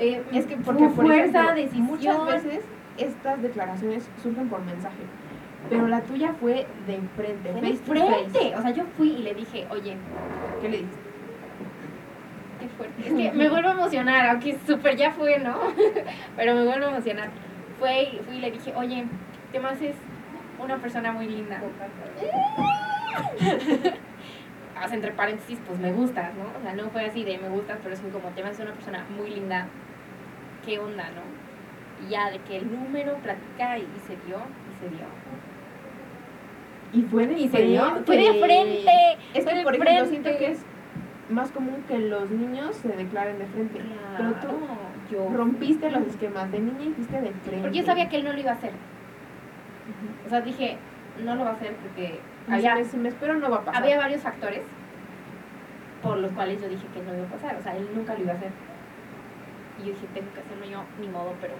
Eh, 0.00 0.22
Es 0.32 0.46
que 0.46 0.56
porque 0.56 0.84
por 0.86 1.06
fuerza, 1.06 1.42
ejemplo, 1.42 1.54
decisión. 1.54 1.86
muchas 1.86 2.24
veces 2.44 2.64
estas 2.98 3.40
declaraciones 3.42 4.08
surgen 4.22 4.48
por 4.48 4.60
mensaje. 4.64 4.96
Pero 5.70 5.86
la 5.86 6.00
tuya 6.02 6.32
fue 6.40 6.66
de 6.86 6.94
enfrente, 6.94 7.52
de 7.52 7.60
face 7.60 7.78
to 7.78 7.92
frente. 7.92 8.38
face. 8.38 8.56
O 8.56 8.62
sea, 8.62 8.70
yo 8.70 8.84
fui 8.96 9.10
y 9.10 9.18
le 9.22 9.34
dije, 9.34 9.66
oye, 9.70 9.96
¿Qué 10.62 10.68
le 10.68 10.76
dijiste? 10.78 11.07
Fuerte. 12.78 13.02
Es 13.08 13.12
que 13.12 13.32
me 13.32 13.48
vuelvo 13.50 13.68
a 13.68 13.72
emocionar, 13.72 14.26
aunque 14.30 14.56
súper 14.66 14.96
ya 14.96 15.10
fue, 15.10 15.38
¿no? 15.40 15.58
Pero 16.36 16.54
me 16.54 16.64
vuelvo 16.64 16.86
a 16.86 16.90
emocionar. 16.90 17.28
Fue, 17.78 18.04
y- 18.04 18.20
fui 18.26 18.36
y 18.36 18.40
le 18.40 18.50
dije, 18.52 18.72
oye, 18.76 19.04
te 19.52 19.60
me 19.60 19.68
haces 19.68 19.94
una 20.58 20.76
persona 20.78 21.12
muy 21.12 21.26
linda. 21.26 21.60
Haz 24.80 24.92
entre 24.92 25.10
paréntesis, 25.12 25.58
pues 25.66 25.78
me 25.80 25.92
gustas, 25.92 26.32
¿no? 26.34 26.44
O 26.58 26.62
sea, 26.62 26.72
no 26.74 26.88
fue 26.90 27.04
así 27.06 27.24
de 27.24 27.36
me 27.38 27.48
gustas, 27.48 27.78
pero 27.82 27.94
es 27.94 28.02
muy 28.02 28.12
como 28.12 28.28
te 28.28 28.42
me 28.42 28.48
haces 28.50 28.64
una 28.64 28.74
persona 28.74 29.04
muy 29.16 29.30
linda. 29.30 29.66
¿Qué 30.64 30.78
onda, 30.78 31.04
no? 31.10 32.06
Y 32.06 32.10
ya 32.10 32.30
de 32.30 32.38
que 32.40 32.58
el 32.58 32.70
número 32.72 33.14
platica 33.16 33.76
y, 33.78 33.82
y 33.82 34.00
se 34.06 34.14
dio, 34.26 34.36
y 34.38 34.74
se 34.80 34.88
dio. 34.94 35.06
Y 36.92 37.02
fue 37.10 37.26
de 37.26 37.34
Y 37.40 37.48
se 37.48 37.62
dio. 37.62 37.82
frente. 37.82 38.04
Fue 38.06 38.16
de 38.16 38.40
frente. 38.40 39.18
Es 39.34 39.44
que, 39.44 39.62
por 39.62 39.74
ejemplo, 39.74 39.84
frente. 39.84 40.08
siento 40.08 40.30
que 40.38 40.46
es 40.52 40.60
más 41.30 41.50
común 41.50 41.84
que 41.86 41.98
los 41.98 42.30
niños 42.30 42.76
se 42.76 42.88
declaren 42.88 43.38
de 43.38 43.46
frente. 43.46 43.80
Pero 44.16 44.32
tú 44.34 44.48
yo 45.10 45.30
rompiste 45.34 45.90
los 45.90 46.06
esquemas 46.06 46.50
de 46.50 46.60
niña 46.60 46.84
y 46.84 46.92
fuiste 46.92 47.20
de 47.20 47.30
frente. 47.32 47.62
Porque 47.62 47.78
yo 47.78 47.84
sabía 47.84 48.08
que 48.08 48.16
él 48.16 48.24
no 48.24 48.32
lo 48.32 48.38
iba 48.40 48.50
a 48.52 48.54
hacer. 48.54 48.72
O 50.26 50.28
sea, 50.28 50.40
dije, 50.40 50.76
no 51.24 51.34
lo 51.34 51.44
va 51.44 51.50
a 51.50 51.54
hacer 51.54 51.74
porque 51.76 52.20
Si 52.46 52.52
había, 52.52 52.74
me, 52.74 52.84
si 52.84 52.96
me 52.96 53.08
espero 53.08 53.34
no 53.34 53.50
va 53.50 53.56
a 53.58 53.64
pasar. 53.64 53.82
había 53.82 53.98
varios 53.98 54.22
factores 54.22 54.62
por 56.02 56.18
los 56.18 56.30
cuales 56.32 56.60
yo 56.60 56.68
dije 56.68 56.86
que 56.94 57.02
no 57.02 57.14
iba 57.14 57.26
a 57.26 57.30
pasar. 57.30 57.56
O 57.56 57.62
sea, 57.62 57.76
él 57.76 57.88
nunca 57.94 58.14
lo 58.14 58.20
iba 58.22 58.32
a 58.32 58.36
hacer. 58.36 58.50
Y 59.78 59.86
yo 59.86 59.92
dije, 59.92 60.06
tengo 60.14 60.32
que 60.34 60.40
hacerlo 60.40 60.64
yo, 60.66 60.82
ni 61.00 61.08
modo, 61.08 61.34
pero 61.40 61.54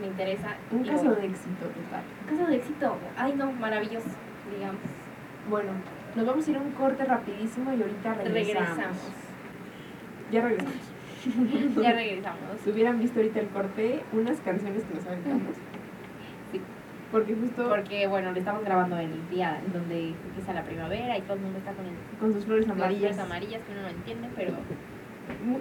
me 0.00 0.06
interesa. 0.06 0.48
un 0.70 0.84
caso 0.84 1.04
voy. 1.04 1.16
de 1.16 1.26
éxito 1.26 1.66
total. 1.66 2.02
Un 2.30 2.36
caso 2.38 2.50
de 2.50 2.56
éxito. 2.56 2.96
Ay, 3.16 3.34
no, 3.36 3.52
maravilloso, 3.52 4.08
digamos. 4.50 4.80
Bueno, 5.50 5.72
nos 6.18 6.26
vamos 6.26 6.48
a 6.48 6.50
ir 6.50 6.56
a 6.56 6.60
un 6.60 6.72
corte 6.72 7.04
rapidísimo 7.04 7.72
y 7.72 7.80
ahorita 7.80 8.14
regresamos. 8.14 8.34
Regresamos. 8.34 8.96
Ya 10.32 10.42
regresamos. 10.42 10.74
ya 11.82 11.92
regresamos. 11.92 12.60
Si 12.64 12.70
hubieran 12.70 12.98
visto 12.98 13.20
ahorita 13.20 13.38
el 13.38 13.48
corte, 13.48 14.02
unas 14.12 14.40
canciones 14.40 14.82
que 14.84 14.94
nos 14.94 15.06
aventamos. 15.06 15.54
Sí. 16.50 16.62
Porque 17.12 17.34
justo 17.34 17.68
Porque, 17.68 18.06
bueno, 18.06 18.32
lo 18.32 18.38
estamos 18.38 18.64
grabando 18.64 18.98
en 18.98 19.12
el 19.12 19.28
día 19.28 19.60
donde 19.70 20.14
empieza 20.28 20.54
la 20.54 20.62
primavera 20.62 21.18
y 21.18 21.20
todo 21.20 21.34
el 21.34 21.40
mundo 21.40 21.58
está 21.58 21.72
con 21.72 21.84
el, 21.84 21.92
con 22.18 22.32
sus 22.32 22.46
flores 22.46 22.66
las 22.66 22.74
amarillas. 22.74 23.14
flores 23.14 23.18
amarillas 23.18 23.62
que 23.64 23.72
uno 23.72 23.82
no 23.82 23.88
entiende, 23.88 24.28
pero 24.34 24.52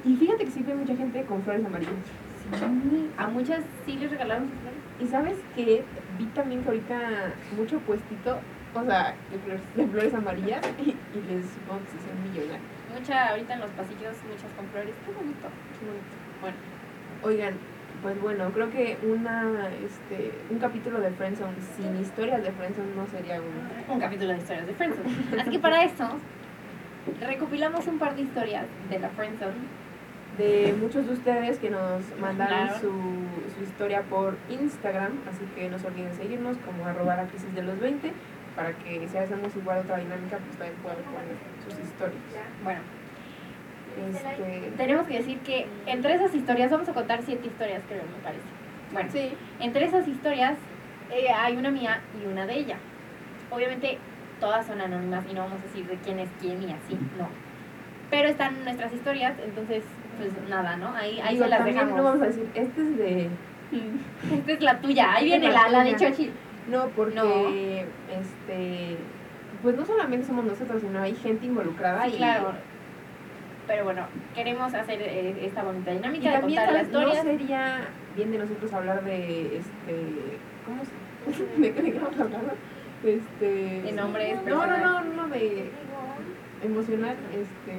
Y 0.06 0.16
fíjate 0.16 0.46
que 0.46 0.52
sí 0.52 0.64
ve 0.64 0.76
mucha 0.76 0.96
gente 0.96 1.24
con 1.26 1.42
flores 1.44 1.66
amarillas. 1.66 1.94
sí, 2.54 3.10
a 3.18 3.28
muchas 3.28 3.66
sí 3.86 3.98
les 3.98 4.10
regalaron 4.10 4.48
sus 4.50 4.58
flores. 4.60 4.80
Y 5.02 5.08
sabes 5.08 5.38
que 5.58 5.84
vi 6.18 6.26
también 6.28 6.64
que 6.64 6.70
ahorita 6.70 7.00
mucho 7.58 7.80
puestito, 7.80 8.38
o 8.82 8.86
sea, 8.86 9.14
de 9.32 9.38
flores, 9.40 9.62
de 9.76 9.88
flores 9.88 10.14
amarillas 10.14 10.62
y, 10.80 10.90
y 10.90 11.22
les 11.30 11.46
supongo 11.50 11.82
que 11.84 11.92
se 11.92 11.98
hicieron 11.98 12.24
millonarios. 12.24 12.62
Mucha, 12.98 13.28
ahorita 13.30 13.54
en 13.54 13.60
los 13.60 13.70
pasillos, 13.72 14.16
muchas 14.30 14.52
con 14.56 14.66
flores. 14.68 14.96
Qué 15.06 15.12
bonito. 15.14 15.48
Qué 15.80 15.86
bonito. 15.86 16.16
Bueno, 16.42 16.58
Oigan, 17.24 17.54
pues 18.04 18.22
bueno, 18.22 18.52
creo 18.54 18.70
que 18.70 18.98
una, 19.04 19.70
este, 19.84 20.32
un 20.52 20.60
capítulo 20.60 21.00
de 21.00 21.10
Friendzone 21.12 21.56
sin 21.76 22.00
historias 22.00 22.44
de 22.44 22.52
Friendzone 22.52 22.96
no 22.96 23.08
sería 23.08 23.42
un... 23.42 23.94
un 23.94 24.00
capítulo 24.00 24.32
de 24.34 24.38
historias 24.38 24.68
de 24.68 24.74
Friendzone. 24.74 25.42
Así 25.42 25.50
que 25.50 25.60
para 25.60 25.84
eso, 25.84 26.08
recopilamos 27.22 27.88
un 27.88 27.98
par 28.00 28.16
de 28.16 28.22
historias 28.24 28.66
de 28.90 29.00
la 29.00 29.10
Friendzone. 29.10 29.88
De 30.38 30.76
muchos 30.80 31.08
de 31.08 31.14
ustedes 31.14 31.58
que 31.58 31.72
nos 31.72 32.04
mandaron 32.22 32.68
Claro. 32.68 32.80
su, 32.80 32.92
su 33.58 33.64
historia 33.64 34.04
por 34.04 34.36
Instagram, 34.50 35.14
así 35.28 35.44
que 35.56 35.68
no 35.68 35.80
se 35.80 35.88
olviden 35.88 36.14
seguirnos 36.14 36.58
como 36.60 36.86
arroba 36.86 37.16
la 37.16 37.24
crisis 37.26 37.54
de 37.56 37.64
los 37.64 37.80
20 37.80 38.12
para 38.58 38.74
que 38.74 39.08
si 39.08 39.18
hacemos 39.18 39.56
igual 39.56 39.80
otra 39.80 39.98
dinámica, 39.98 40.38
pues 40.40 40.58
también 40.58 40.76
puedan 40.82 40.98
poner 40.98 41.38
sus 41.64 41.80
historias. 41.80 42.18
Bueno, 42.64 42.80
Este, 44.10 44.72
tenemos 44.76 45.06
que 45.06 45.18
decir 45.20 45.38
que 45.40 45.68
entre 45.86 46.16
esas 46.16 46.34
historias, 46.34 46.72
vamos 46.72 46.90
a 46.90 46.94
contar 46.94 47.22
siete 47.24 47.48
historias, 47.48 47.84
creo, 47.88 48.02
me 48.02 48.24
parece. 48.24 48.44
Bueno, 48.92 49.10
sí, 49.12 49.32
entre 49.60 49.86
esas 49.86 50.08
historias 50.08 50.56
eh, 51.12 51.30
hay 51.30 51.56
una 51.56 51.70
mía 51.70 52.02
y 52.20 52.26
una 52.26 52.48
de 52.48 52.56
ella. 52.56 52.78
Obviamente 53.52 54.00
todas 54.40 54.66
son 54.66 54.82
anónimas 54.82 55.24
y 55.30 55.34
no 55.36 55.42
vamos 55.42 55.60
a 55.60 55.64
decir 55.64 55.86
de 55.86 55.96
quién 55.98 56.18
es 56.20 56.30
quién 56.42 56.62
y 56.64 56.74
así, 56.74 56.96
no. 57.18 57.30
Pero 58.10 58.28
están 58.28 58.64
nuestras 58.64 58.92
historias, 58.92 59.36
entonces, 59.46 59.84
pues 60.18 60.32
nada, 60.50 60.78
¿no? 60.78 60.96
Ahí, 60.96 61.20
ahí 61.20 61.36
digo, 61.36 61.46
se 61.46 61.50
las 61.52 61.60
también 61.60 61.76
dejamos. 61.76 61.98
no 61.98 62.04
vamos 62.04 62.22
a 62.24 62.26
decir, 62.26 62.50
este 62.56 62.82
es 62.82 62.98
de... 62.98 63.30
Esta 64.34 64.52
es 64.52 64.62
la 64.62 64.80
tuya, 64.80 65.14
ahí 65.14 65.26
viene 65.26 65.52
la 65.52 65.64
la, 65.64 65.70
la 65.70 65.84
de. 65.84 65.96
Chochi. 65.96 66.32
No, 66.70 66.88
porque, 66.96 67.16
No. 67.16 67.50
este, 68.20 68.98
pues 69.64 69.76
no 69.78 69.86
solamente 69.86 70.28
somos 70.28 70.46
nosotros, 70.46 70.82
sino 70.82 71.02
hay 71.02 71.16
gente 71.16 71.46
involucrada 71.46 72.06
Sí, 72.06 72.12
y, 72.14 72.18
claro. 72.18 72.52
Pero 73.68 73.84
bueno, 73.84 74.06
queremos 74.34 74.74
hacer 74.74 75.02
eh, 75.02 75.46
esta 75.46 75.64
bonita 75.64 75.92
y 75.92 75.98
dinámica 75.98 76.30
de 76.32 76.38
también 76.40 76.60
contar 76.60 76.74
las 76.74 76.88
¿sabes? 76.88 76.94
no 76.94 77.14
historias. 77.14 77.26
sería 77.40 77.88
bien 78.16 78.32
de 78.32 78.38
nosotros 78.38 78.72
hablar 78.74 79.04
de, 79.04 79.58
este, 79.58 79.96
¿cómo 80.66 80.84
se, 80.86 81.62
de 81.62 81.74
qué 81.74 81.82
de 81.82 82.00
vamos 82.00 82.20
a 82.20 82.24
hablar? 82.24 82.56
Este, 83.04 83.46
De 83.84 83.92
nombres, 83.92 84.38
no, 84.46 84.66
no, 84.66 84.78
no, 84.78 85.04
no, 85.04 85.28
de 85.28 85.70
emocional, 86.64 87.16
este, 87.32 87.78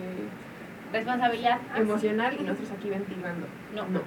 Responsabilidad. 0.93 1.59
Ah, 1.75 1.81
emocional 1.81 2.35
y 2.39 2.43
nosotros 2.45 2.71
aquí 2.79 2.89
ventilando. 2.89 3.47
No. 3.75 3.83
No, 3.89 4.01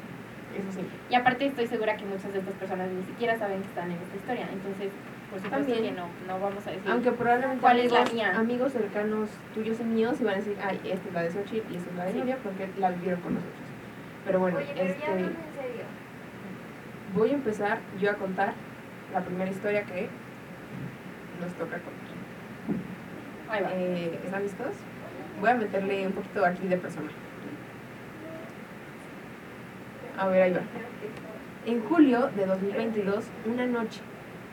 eso 0.59 0.71
sí. 0.71 0.85
Y 1.09 1.15
aparte 1.15 1.45
estoy 1.45 1.67
segura 1.67 1.95
que 1.97 2.05
muchas 2.05 2.31
de 2.33 2.39
estas 2.39 2.55
personas 2.55 2.89
ni 2.89 3.03
siquiera 3.03 3.37
saben 3.37 3.61
que 3.61 3.67
están 3.67 3.91
en 3.91 3.97
esta 3.97 4.15
historia. 4.15 4.47
Entonces, 4.51 4.91
por 5.29 5.39
supuesto 5.39 5.49
También. 5.71 5.95
que 5.95 5.99
no, 6.01 6.07
no 6.27 6.39
vamos 6.39 6.65
a 6.67 6.71
decir. 6.71 6.91
Aunque 6.91 7.11
probablemente 7.11 7.61
¿Cuál 7.61 7.79
es 7.79 7.91
la 7.91 7.99
amigos, 7.99 8.13
mía? 8.13 8.33
amigos 8.37 8.71
cercanos 8.73 9.29
tuyos 9.53 9.79
y 9.79 9.83
míos 9.83 10.17
iban 10.19 10.33
a 10.33 10.37
decir, 10.37 10.57
ay, 10.63 10.79
esta 10.85 11.07
es 11.07 11.13
la 11.13 11.21
de 11.23 11.31
Xochitl 11.31 11.73
y 11.73 11.77
esta 11.77 11.89
es 11.89 11.95
la 11.97 12.05
de 12.05 12.11
Sí. 12.11 12.17
Nuria 12.19 12.37
porque 12.43 12.67
la 12.79 12.91
vivieron 12.91 13.21
con 13.21 13.33
nosotros. 13.35 13.59
Pero 14.25 14.39
bueno, 14.39 14.57
Oye, 14.57 14.67
pero 14.75 14.83
ya 14.85 14.91
este, 14.91 15.11
en 15.11 15.17
serio. 15.17 15.85
voy 17.15 17.29
a 17.31 17.33
empezar 17.33 17.79
yo 17.99 18.11
a 18.11 18.13
contar 18.15 18.53
la 19.13 19.21
primera 19.21 19.49
historia 19.49 19.83
que 19.83 20.09
nos 21.39 21.51
toca 21.53 21.77
contar. 21.79 22.11
Ahí 23.49 23.63
va. 23.63 23.69
Eh, 23.73 24.19
¿Están 24.23 24.43
listos? 24.43 24.67
Voy 25.39 25.49
a 25.49 25.55
meterle 25.55 26.05
un 26.07 26.13
poquito 26.13 26.45
aquí 26.45 26.67
de 26.67 26.77
personaje. 26.77 27.15
A 30.17 30.27
ver, 30.27 30.41
ahí 30.43 30.53
va. 30.53 30.61
En 31.65 31.83
julio 31.83 32.29
de 32.35 32.45
2022, 32.45 33.25
una 33.45 33.65
noche, 33.65 34.01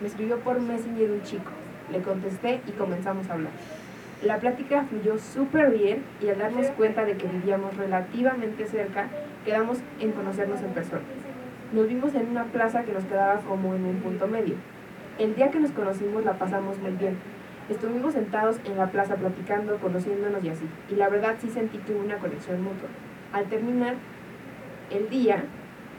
me 0.00 0.06
escribió 0.06 0.38
por 0.38 0.60
Messenger 0.60 1.10
un 1.10 1.22
chico. 1.22 1.50
Le 1.90 2.00
contesté 2.00 2.60
y 2.66 2.72
comenzamos 2.72 3.28
a 3.28 3.34
hablar. 3.34 3.52
La 4.22 4.38
plática 4.38 4.84
fluyó 4.84 5.18
súper 5.18 5.70
bien 5.70 6.02
y 6.20 6.28
al 6.28 6.38
darnos 6.38 6.66
cuenta 6.72 7.04
de 7.04 7.16
que 7.16 7.26
vivíamos 7.26 7.76
relativamente 7.76 8.66
cerca, 8.66 9.08
quedamos 9.44 9.78
en 10.00 10.12
conocernos 10.12 10.60
en 10.60 10.70
persona. 10.70 11.02
Nos 11.72 11.88
vimos 11.88 12.14
en 12.14 12.28
una 12.28 12.44
plaza 12.44 12.82
que 12.82 12.92
nos 12.92 13.04
quedaba 13.04 13.40
como 13.40 13.74
en 13.74 13.84
un 13.84 13.96
punto 13.96 14.26
medio. 14.26 14.56
El 15.18 15.34
día 15.34 15.50
que 15.50 15.60
nos 15.60 15.70
conocimos 15.70 16.24
la 16.24 16.34
pasamos 16.34 16.78
muy 16.78 16.92
bien. 16.92 17.16
Estuvimos 17.68 18.14
sentados 18.14 18.58
en 18.64 18.76
la 18.76 18.86
plaza 18.88 19.16
platicando, 19.16 19.76
conociéndonos 19.76 20.42
y 20.42 20.48
así. 20.48 20.64
Y 20.90 20.96
la 20.96 21.08
verdad 21.08 21.36
sí 21.40 21.48
sentí 21.48 21.78
que 21.78 21.92
hubo 21.92 22.00
una 22.00 22.16
conexión 22.16 22.62
mutua. 22.62 22.88
Al 23.32 23.44
terminar 23.46 23.94
el 24.90 25.09
día, 25.09 25.45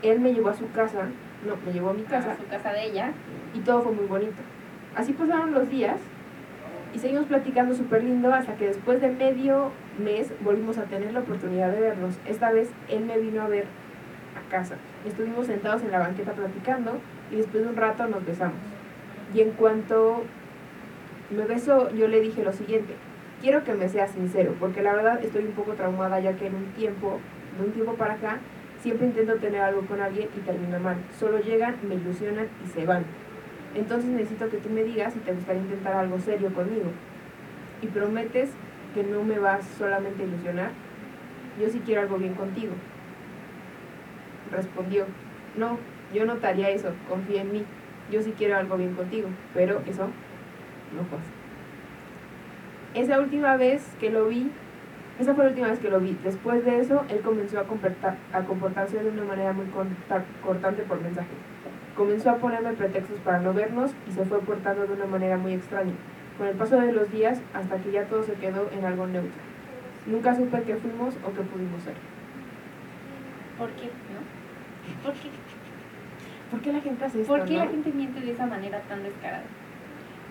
él 0.01 0.19
me 0.19 0.33
llevó 0.33 0.49
a 0.49 0.53
su 0.53 0.71
casa, 0.71 1.07
no, 1.45 1.55
me 1.65 1.73
llevó 1.73 1.91
a 1.91 1.93
mi 1.93 2.03
casa 2.03 2.31
A 2.31 2.37
su 2.37 2.45
casa 2.47 2.73
de 2.73 2.85
ella. 2.85 3.11
y 3.53 3.59
todo 3.59 3.81
fue 3.81 3.91
muy 3.93 4.05
bonito. 4.05 4.41
Así 4.95 5.13
pasaron 5.13 5.53
los 5.53 5.69
días 5.69 5.97
y 6.93 6.99
seguimos 6.99 7.25
platicando 7.25 7.75
súper 7.75 8.03
lindo 8.03 8.33
hasta 8.33 8.55
que 8.55 8.67
después 8.67 8.99
de 9.01 9.09
medio 9.09 9.71
mes 10.03 10.31
volvimos 10.41 10.77
a 10.77 10.83
tener 10.83 11.13
la 11.13 11.19
oportunidad 11.19 11.71
de 11.71 11.79
vernos. 11.79 12.15
Esta 12.25 12.51
vez 12.51 12.69
él 12.89 13.05
me 13.05 13.17
vino 13.19 13.41
a 13.41 13.47
ver 13.47 13.65
a 14.35 14.49
casa. 14.49 14.75
Estuvimos 15.05 15.47
sentados 15.47 15.83
en 15.83 15.91
la 15.91 15.99
banqueta 15.99 16.33
platicando 16.33 16.99
y 17.31 17.35
después 17.35 17.63
de 17.63 17.69
un 17.69 17.75
rato 17.75 18.07
nos 18.07 18.25
besamos. 18.25 18.57
Y 19.33 19.41
en 19.41 19.51
cuanto 19.51 20.23
me 21.29 21.45
besó, 21.45 21.93
yo 21.93 22.07
le 22.07 22.19
dije 22.21 22.43
lo 22.43 22.53
siguiente. 22.53 22.95
Quiero 23.41 23.63
que 23.63 23.73
me 23.73 23.87
seas 23.87 24.11
sincero, 24.11 24.55
porque 24.59 24.81
la 24.81 24.93
verdad 24.93 25.23
estoy 25.23 25.45
un 25.45 25.51
poco 25.51 25.73
traumada 25.73 26.19
ya 26.19 26.33
que 26.33 26.47
en 26.47 26.55
un 26.55 26.65
tiempo, 26.73 27.19
de 27.57 27.65
un 27.65 27.71
tiempo 27.71 27.93
para 27.93 28.15
acá, 28.15 28.39
siempre 28.81 29.07
intento 29.07 29.35
tener 29.35 29.61
algo 29.61 29.81
con 29.81 30.01
alguien 30.01 30.29
y 30.35 30.39
termina 30.41 30.79
mal. 30.79 30.97
Solo 31.19 31.39
llegan, 31.39 31.75
me 31.87 31.95
ilusionan 31.95 32.47
y 32.65 32.69
se 32.69 32.85
van. 32.85 33.03
Entonces 33.75 34.09
necesito 34.09 34.49
que 34.49 34.57
tú 34.57 34.69
me 34.69 34.83
digas 34.83 35.13
si 35.13 35.19
te 35.19 35.33
gustaría 35.33 35.61
intentar 35.61 35.93
algo 35.95 36.19
serio 36.19 36.53
conmigo. 36.53 36.91
Y 37.81 37.87
prometes 37.87 38.51
que 38.93 39.03
no 39.03 39.23
me 39.23 39.39
vas 39.39 39.65
solamente 39.77 40.23
a 40.23 40.25
ilusionar. 40.25 40.71
Yo 41.59 41.69
sí 41.69 41.81
quiero 41.85 42.01
algo 42.01 42.17
bien 42.17 42.33
contigo. 42.33 42.73
Respondió, 44.51 45.05
no, 45.55 45.77
yo 46.13 46.25
no 46.25 46.35
te 46.37 46.47
haría 46.47 46.69
eso, 46.69 46.91
confía 47.07 47.41
en 47.41 47.51
mí. 47.51 47.65
Yo 48.11 48.21
sí 48.23 48.33
quiero 48.35 48.57
algo 48.57 48.77
bien 48.77 48.95
contigo, 48.95 49.29
pero 49.53 49.81
eso 49.85 50.09
no 50.95 51.03
pasa. 51.03 51.29
Esa 52.95 53.19
última 53.19 53.55
vez 53.55 53.85
que 53.99 54.09
lo 54.09 54.25
vi, 54.25 54.49
esa 55.19 55.35
fue 55.35 55.43
la 55.43 55.49
última 55.51 55.67
vez 55.67 55.79
que 55.79 55.89
lo 55.89 55.99
vi. 55.99 56.17
Después 56.23 56.63
de 56.65 56.79
eso, 56.79 57.03
él 57.09 57.19
comenzó 57.21 57.59
a, 57.59 57.63
comportar- 57.67 58.17
a 58.33 58.41
comportarse 58.41 58.97
de 59.03 59.09
una 59.09 59.23
manera 59.23 59.53
muy 59.53 59.65
corta- 59.67 60.23
cortante 60.43 60.83
por 60.83 61.01
mensaje. 61.01 61.27
Comenzó 61.95 62.29
a 62.31 62.35
ponerme 62.37 62.71
pretextos 62.73 63.19
para 63.19 63.39
no 63.39 63.53
vernos 63.53 63.91
y 64.07 64.11
se 64.13 64.23
fue 64.25 64.39
portando 64.39 64.87
de 64.87 64.93
una 64.93 65.05
manera 65.05 65.37
muy 65.37 65.53
extraña. 65.53 65.91
Con 66.37 66.47
el 66.47 66.55
paso 66.55 66.79
de 66.79 66.93
los 66.93 67.11
días, 67.11 67.41
hasta 67.53 67.77
que 67.77 67.91
ya 67.91 68.05
todo 68.05 68.23
se 68.23 68.33
quedó 68.33 68.69
en 68.71 68.85
algo 68.85 69.05
neutro. 69.07 69.31
Nunca 70.07 70.33
supe 70.35 70.63
qué 70.63 70.75
fuimos 70.77 71.13
o 71.25 71.33
qué 71.33 71.41
pudimos 71.41 71.83
ser. 71.83 71.95
¿Por 73.57 73.69
qué? 73.71 73.85
¿No? 73.85 75.03
¿Por 75.03 75.13
qué? 75.13 75.29
¿Por 76.49 76.61
qué 76.61 76.73
la 76.73 76.79
gente 76.79 77.03
hace 77.05 77.21
esto? 77.21 77.35
¿Por 77.35 77.45
qué 77.45 77.57
no? 77.57 77.65
la 77.65 77.69
gente 77.71 77.91
miente 77.91 78.21
de 78.21 78.31
esa 78.31 78.45
manera 78.45 78.79
tan 78.87 79.03
descarada? 79.03 79.43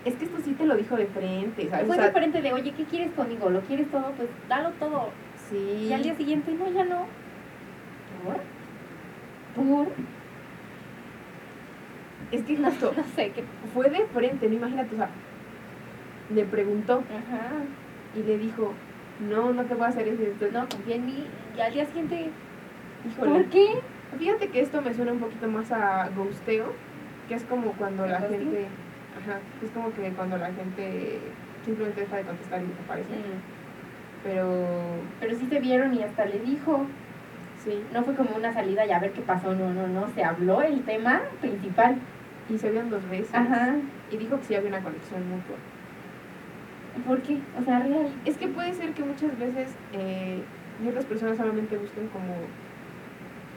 Es 0.08 0.14
que 0.14 0.24
esto 0.24 0.38
sí 0.44 0.52
te 0.52 0.64
lo 0.64 0.74
dijo 0.76 0.96
de 0.96 1.06
frente, 1.06 1.68
¿sabes? 1.68 1.86
Fue 1.86 1.96
O 1.96 1.98
sea, 1.98 2.06
diferente 2.08 2.40
de, 2.40 2.52
oye, 2.52 2.72
¿qué 2.72 2.84
quieres 2.84 3.12
conmigo? 3.12 3.50
¿Lo 3.50 3.60
quieres 3.62 3.90
todo? 3.90 4.10
Pues 4.16 4.28
dalo 4.48 4.70
todo. 4.78 5.10
sí. 5.50 5.86
Y 5.88 5.92
al 5.92 6.02
día 6.02 6.14
siguiente, 6.14 6.52
no, 6.52 6.70
ya 6.70 6.84
no. 6.84 7.06
¿Por? 8.24 9.64
¿Por? 9.64 9.88
Es 12.32 12.42
que 12.42 12.56
justo 12.64 12.92
No 12.96 13.04
sé 13.14 13.30
qué. 13.32 13.44
fue 13.74 13.90
de 13.90 14.04
frente, 14.06 14.48
no 14.48 14.54
imagínate, 14.54 14.94
o 14.94 14.98
sea, 14.98 15.10
le 16.34 16.44
preguntó 16.44 17.02
Ajá. 17.10 17.50
y 18.14 18.22
le 18.22 18.38
dijo, 18.38 18.72
no, 19.28 19.52
no 19.52 19.64
te 19.64 19.74
voy 19.74 19.84
a 19.84 19.88
hacer 19.88 20.08
eso. 20.08 20.22
Entonces, 20.22 20.52
No, 20.52 20.68
confía 20.68 20.96
en 20.96 21.06
mí. 21.06 21.24
Y 21.56 21.60
al 21.60 21.72
día 21.72 21.86
siguiente, 21.86 22.30
híjole. 23.10 23.30
¿por 23.32 23.44
qué? 23.46 23.66
Fíjate 24.18 24.48
que 24.48 24.60
esto 24.60 24.80
me 24.80 24.94
suena 24.94 25.12
un 25.12 25.18
poquito 25.20 25.48
más 25.48 25.70
a 25.72 26.08
ghosteo, 26.16 26.72
que 27.28 27.34
es 27.34 27.44
como 27.44 27.72
cuando 27.72 28.04
¿El 28.04 28.12
la 28.12 28.20
gente... 28.20 28.66
Ajá, 29.18 29.38
es 29.64 29.70
como 29.70 29.92
que 29.92 30.10
cuando 30.12 30.36
la 30.38 30.46
gente 30.52 31.18
simplemente 31.64 32.02
deja 32.02 32.16
de 32.16 32.22
contestar 32.22 32.62
y 32.62 32.66
desaparece. 32.66 33.10
Mm. 33.14 34.22
Pero 34.24 34.46
Pero 35.20 35.36
sí 35.38 35.46
se 35.48 35.60
vieron 35.60 35.94
y 35.94 36.02
hasta 36.02 36.24
le 36.26 36.38
dijo. 36.40 36.86
sí, 37.64 37.82
No 37.92 38.02
fue 38.04 38.14
como 38.14 38.30
una 38.36 38.52
salida 38.52 38.86
y 38.86 38.92
a 38.92 38.98
ver 38.98 39.12
qué 39.12 39.20
pasó. 39.22 39.54
No, 39.54 39.72
no, 39.72 39.86
no. 39.88 40.08
Se 40.14 40.22
habló 40.24 40.62
el 40.62 40.82
tema 40.84 41.22
principal. 41.40 41.96
y 42.50 42.56
se 42.58 42.70
vieron 42.70 42.90
dos 42.90 43.06
veces. 43.10 43.34
Ajá. 43.34 43.76
Y 44.10 44.16
dijo 44.16 44.38
que 44.38 44.44
sí 44.44 44.54
había 44.54 44.70
una 44.70 44.80
conexión 44.82 45.20
mutua. 45.28 45.56
¿Por 47.06 47.20
qué? 47.22 47.38
O 47.60 47.64
sea, 47.64 47.80
real. 47.80 48.08
Es 48.24 48.36
que 48.38 48.48
puede 48.48 48.72
ser 48.74 48.92
que 48.92 49.02
muchas 49.04 49.38
veces 49.38 49.68
eh, 49.92 50.42
ciertas 50.80 51.04
personas 51.04 51.36
solamente 51.36 51.76
busquen 51.76 52.08
como 52.08 52.34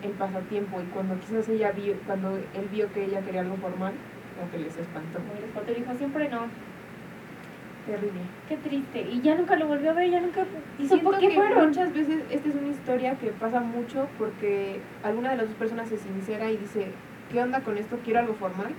el 0.03 0.11
pasatiempo 0.11 0.81
y 0.81 0.85
cuando 0.93 1.19
quizás 1.19 1.47
ella 1.49 1.71
vio, 1.71 1.93
cuando 2.05 2.35
él 2.35 2.67
vio 2.71 2.91
que 2.93 3.05
ella 3.05 3.21
quería 3.21 3.41
algo 3.41 3.55
formal, 3.57 3.93
como 4.35 4.51
que 4.51 4.59
les 4.59 4.77
espantó. 4.77 5.19
Y 5.39 5.43
el 5.43 5.49
foto 5.51 5.73
dijo, 5.73 5.93
siempre 5.97 6.29
no. 6.29 6.47
Terrible. 7.85 8.21
Qué 8.47 8.57
triste. 8.57 9.01
Y 9.01 9.21
ya 9.21 9.35
nunca 9.35 9.55
lo 9.55 9.67
volvió 9.67 9.91
a 9.91 9.93
ver, 9.93 10.09
ya 10.11 10.21
nunca 10.21 10.45
Y 10.77 10.87
siento 10.87 11.11
qué 11.19 11.29
que 11.29 11.35
fueron. 11.35 11.69
muchas 11.69 11.93
veces 11.93 12.23
esta 12.29 12.49
es 12.49 12.55
una 12.55 12.67
historia 12.67 13.15
que 13.15 13.27
pasa 13.31 13.59
mucho 13.59 14.07
porque 14.19 14.79
alguna 15.03 15.31
de 15.31 15.37
las 15.37 15.47
dos 15.47 15.55
personas 15.57 15.89
se 15.89 15.97
sincera 15.97 16.51
y 16.51 16.57
dice, 16.57 16.91
¿qué 17.31 17.41
onda 17.41 17.61
con 17.61 17.77
esto? 17.77 17.97
¿Quiero 18.03 18.19
algo 18.19 18.35
formal? 18.35 18.71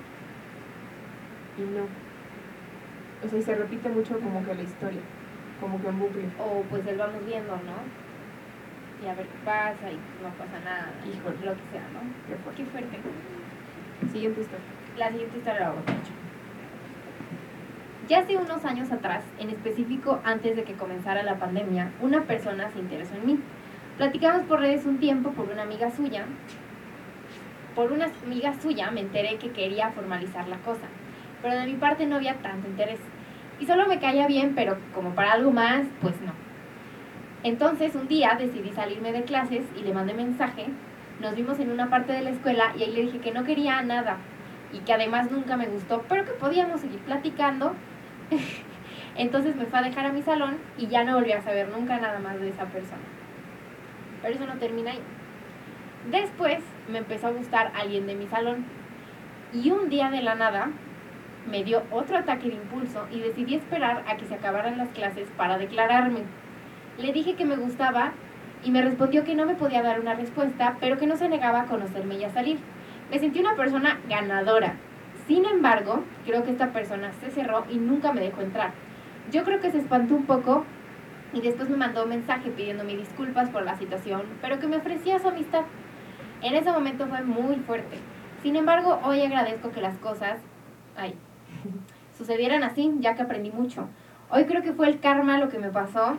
Y 1.59 1.63
no. 1.63 1.85
O 3.25 3.29
sea, 3.29 3.39
y 3.39 3.43
se 3.43 3.55
repite 3.55 3.89
mucho 3.89 4.19
como 4.21 4.45
que 4.45 4.55
la 4.55 4.63
historia, 4.63 5.01
como 5.61 5.81
que 5.81 5.89
en 5.89 5.99
bucle. 5.99 6.25
O 6.39 6.63
pues 6.71 6.87
él 6.87 6.97
vamos 6.97 7.27
viendo, 7.27 7.53
¿no? 7.53 8.03
Y 9.05 9.09
a 9.09 9.15
ver 9.15 9.27
qué 9.27 9.39
pasa 9.45 9.91
y 9.91 9.97
no 10.23 10.31
pasa 10.39 10.61
nada. 10.65 10.93
Híjole. 11.05 11.37
Lo 11.45 11.53
que 11.55 11.67
sea, 11.73 11.83
¿no? 11.93 12.01
Qué 12.29 12.37
fuerte. 12.37 12.63
Qué 12.63 12.71
fuerte. 12.71 12.99
Siguiente 14.13 14.41
historia. 14.43 14.82
La 14.99 15.09
siguiente 15.09 15.39
historia 15.39 15.61
la 15.61 15.71
hecho. 15.71 16.13
Ya 18.09 18.19
hace 18.19 18.37
unos 18.37 18.63
años 18.67 18.93
atrás, 18.93 19.25
en 19.39 19.49
específico 19.49 20.21
antes 20.23 20.55
de 20.55 20.65
que 20.65 20.75
comenzara 20.75 21.23
la 21.23 21.39
pandemia, 21.39 21.93
una 22.03 22.25
persona 22.25 22.71
se 22.71 22.79
interesó 22.79 23.15
en 23.15 23.27
mí. 23.27 23.39
Platicamos 23.97 24.43
por 24.43 24.61
redes 24.61 24.85
un 24.85 24.99
tiempo 24.99 25.31
por 25.31 25.49
una 25.49 25.63
amiga 25.63 25.91
suya. 25.91 26.27
Por 27.75 27.91
una 27.91 28.11
amiga 28.23 28.53
suya 28.61 28.91
me 28.91 29.01
enteré 29.01 29.37
que 29.37 29.51
quería 29.53 29.93
formalizar 29.93 30.47
la 30.49 30.59
cosa, 30.59 30.89
pero 31.41 31.55
de 31.55 31.67
mi 31.67 31.75
parte 31.75 32.05
no 32.05 32.17
había 32.17 32.35
tanto 32.35 32.69
interés. 32.69 33.01
Y 33.61 33.67
solo 33.67 33.87
me 33.87 33.99
caía 33.99 34.27
bien, 34.27 34.55
pero 34.55 34.77
como 34.95 35.15
para 35.15 35.33
algo 35.33 35.53
más, 35.53 35.87
pues 36.03 36.21
no. 36.21 36.33
Entonces 37.45 37.95
un 37.95 38.09
día 38.09 38.37
decidí 38.39 38.73
salirme 38.73 39.13
de 39.13 39.23
clases 39.23 39.65
y 39.75 39.85
le 39.85 39.95
mandé 39.95 40.13
mensaje. 40.13 40.67
Nos 41.21 41.35
vimos 41.35 41.59
en 41.61 41.71
una 41.71 41.89
parte 41.89 42.13
de 42.13 42.21
la 42.21 42.31
escuela 42.31 42.75
y 42.77 42.83
ahí 42.83 42.93
le 42.93 43.03
dije 43.03 43.21
que 43.21 43.33
no 43.33 43.45
quería 43.45 43.81
nada 43.81 44.19
y 44.73 44.79
que 44.79 44.93
además 44.93 45.31
nunca 45.31 45.57
me 45.57 45.67
gustó, 45.67 46.05
pero 46.09 46.25
que 46.25 46.33
podíamos 46.33 46.81
seguir 46.81 47.01
platicando. 47.01 47.75
Entonces 49.17 49.57
me 49.57 49.67
fue 49.67 49.79
a 49.79 49.83
dejar 49.83 50.07
a 50.07 50.13
mi 50.13 50.23
salón 50.23 50.57
y 50.79 50.87
ya 50.87 51.05
no 51.05 51.17
volví 51.17 51.33
a 51.33 51.43
saber 51.43 51.69
nunca 51.69 51.99
nada 51.99 52.19
más 52.19 52.41
de 52.41 52.49
esa 52.49 52.65
persona. 52.67 53.03
Pero 54.23 54.35
eso 54.35 54.47
no 54.47 54.55
termina 54.55 54.93
ahí. 54.93 55.01
Después 56.11 56.61
me 56.91 56.99
empezó 56.99 57.29
a 57.29 57.33
gustar 57.33 57.73
alguien 57.75 58.07
de 58.07 58.15
mi 58.15 58.27
salón 58.27 58.65
y 59.53 59.71
un 59.71 59.89
día 59.89 60.11
de 60.11 60.23
la 60.23 60.35
nada 60.35 60.71
me 61.49 61.65
dio 61.65 61.83
otro 61.91 62.17
ataque 62.19 62.49
de 62.49 62.55
impulso 62.55 63.07
y 63.11 63.21
decidí 63.21 63.57
esperar 63.57 64.05
a 64.09 64.17
que 64.17 64.27
se 64.27 64.35
acabaran 64.35 64.79
las 64.79 64.89
clases 64.91 65.29
para 65.37 65.59
declararme. 65.59 66.21
Le 66.99 67.13
dije 67.13 67.35
que 67.35 67.45
me 67.45 67.57
gustaba 67.57 68.13
y 68.65 68.71
me 68.71 68.83
respondió 68.83 69.25
que 69.25 69.35
no 69.35 69.45
me 69.45 69.55
podía 69.55 69.83
dar 69.83 70.01
una 70.01 70.15
respuesta, 70.15 70.77
pero 70.81 70.99
que 70.99 71.07
no 71.07 71.17
se 71.17 71.29
negaba 71.29 71.63
a 71.63 71.67
conocerme 71.67 72.17
y 72.17 72.25
a 72.25 72.31
salir. 72.31 72.59
Me 73.13 73.19
sentí 73.19 73.41
una 73.41 73.57
persona 73.57 74.01
ganadora. 74.09 74.77
Sin 75.27 75.45
embargo, 75.45 76.03
creo 76.25 76.45
que 76.45 76.51
esta 76.51 76.73
persona 76.73 77.13
se 77.21 77.31
cerró 77.31 77.67
y 77.71 77.77
nunca 77.77 78.11
me 78.11 78.23
dejó 78.23 78.41
entrar. 78.41 78.73
Yo 79.31 79.45
creo 79.45 79.61
que 79.61 79.71
se 79.71 79.81
espantó 79.81 80.15
un 80.15 80.25
poco 80.25 80.65
y 81.35 81.43
después 81.43 81.69
me 81.69 81.77
mandó 81.77 82.05
un 82.05 82.09
mensaje 82.09 82.49
pidiéndome 82.51 82.97
disculpas 82.97 83.51
por 83.51 83.65
la 83.65 83.77
situación, 83.77 84.23
pero 84.41 84.59
que 84.59 84.67
me 84.67 84.79
ofrecía 84.79 85.19
su 85.19 85.29
amistad. 85.29 85.65
En 86.41 86.55
ese 86.55 86.73
momento 86.73 87.07
fue 87.07 87.21
muy 87.21 87.57
fuerte. 87.57 87.99
Sin 88.43 88.57
embargo, 88.57 88.99
hoy 89.05 89.21
agradezco 89.21 89.73
que 89.73 89.83
las 89.83 89.99
cosas 89.99 90.39
ay, 90.97 91.15
sucedieran 92.17 92.65
así, 92.65 92.95
ya 93.01 93.15
que 93.15 93.21
aprendí 93.21 93.51
mucho. 93.51 93.89
Hoy 94.31 94.47
creo 94.47 94.63
que 94.63 94.73
fue 94.73 94.89
el 94.89 95.01
karma 95.01 95.37
lo 95.37 95.51
que 95.51 95.59
me 95.59 95.69
pasó 95.69 96.17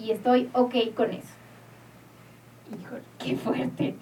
y 0.00 0.10
estoy 0.10 0.50
ok 0.52 0.74
con 0.96 1.12
eso. 1.12 1.34
Híjole. 2.76 3.02
Qué 3.20 3.36
fuerte. 3.36 3.94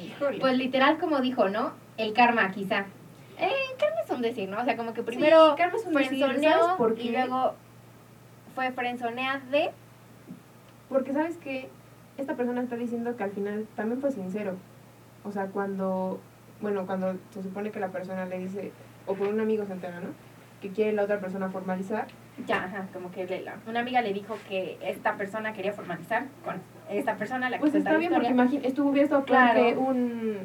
Híjole. 0.00 0.38
Pues 0.40 0.56
literal 0.56 0.98
como 0.98 1.20
dijo, 1.20 1.48
¿no? 1.48 1.72
El 1.96 2.12
karma, 2.12 2.50
quizá. 2.52 2.86
Eh, 3.38 3.50
karma 3.78 4.00
es 4.04 4.10
un 4.10 4.22
decir, 4.22 4.48
¿no? 4.48 4.60
O 4.60 4.64
sea, 4.64 4.76
como 4.76 4.92
que 4.94 5.02
primero 5.02 5.50
Sí, 5.50 5.56
karma 5.56 5.78
es 5.78 5.86
un 5.86 5.94
decir, 5.94 6.24
frenzoneó 6.24 6.52
¿sabes 6.60 6.76
por 6.76 6.98
y 6.98 7.10
luego 7.10 7.54
fue 8.54 8.70
frenzonea 8.72 9.40
de... 9.50 9.70
Porque 10.88 11.12
sabes 11.12 11.36
que 11.38 11.68
esta 12.16 12.34
persona 12.34 12.62
está 12.62 12.76
diciendo 12.76 13.16
que 13.16 13.24
al 13.24 13.32
final 13.32 13.66
también 13.76 14.00
fue 14.00 14.10
sincero. 14.12 14.56
O 15.24 15.32
sea, 15.32 15.46
cuando, 15.48 16.20
bueno, 16.60 16.86
cuando 16.86 17.16
se 17.30 17.42
supone 17.42 17.70
que 17.70 17.80
la 17.80 17.88
persona 17.88 18.24
le 18.26 18.38
dice, 18.38 18.72
o 19.06 19.14
por 19.14 19.28
un 19.28 19.40
amigo 19.40 19.66
se 19.66 19.72
entera, 19.72 20.00
¿no? 20.00 20.08
Que 20.62 20.70
quiere 20.70 20.92
la 20.92 21.02
otra 21.02 21.18
persona 21.20 21.48
formalizar. 21.50 22.06
Ya, 22.46 22.64
ajá, 22.64 22.86
como 22.92 23.10
que 23.10 23.26
le- 23.26 23.42
la- 23.42 23.56
una 23.66 23.80
amiga 23.80 24.00
le 24.02 24.12
dijo 24.12 24.38
que 24.48 24.78
esta 24.80 25.16
persona 25.16 25.52
quería 25.52 25.72
formalizar 25.72 26.26
con 26.44 26.60
esta 26.90 27.16
persona, 27.16 27.50
la 27.50 27.56
que 27.56 27.60
Pues 27.60 27.74
está 27.74 27.96
bien, 27.96 28.12
porque 28.12 28.28
imagina, 28.28 28.66
estuvo 28.66 28.90
hubiera 28.90 29.04
estado 29.04 29.24
claro 29.24 29.60
que 29.60 29.76
un, 29.76 30.38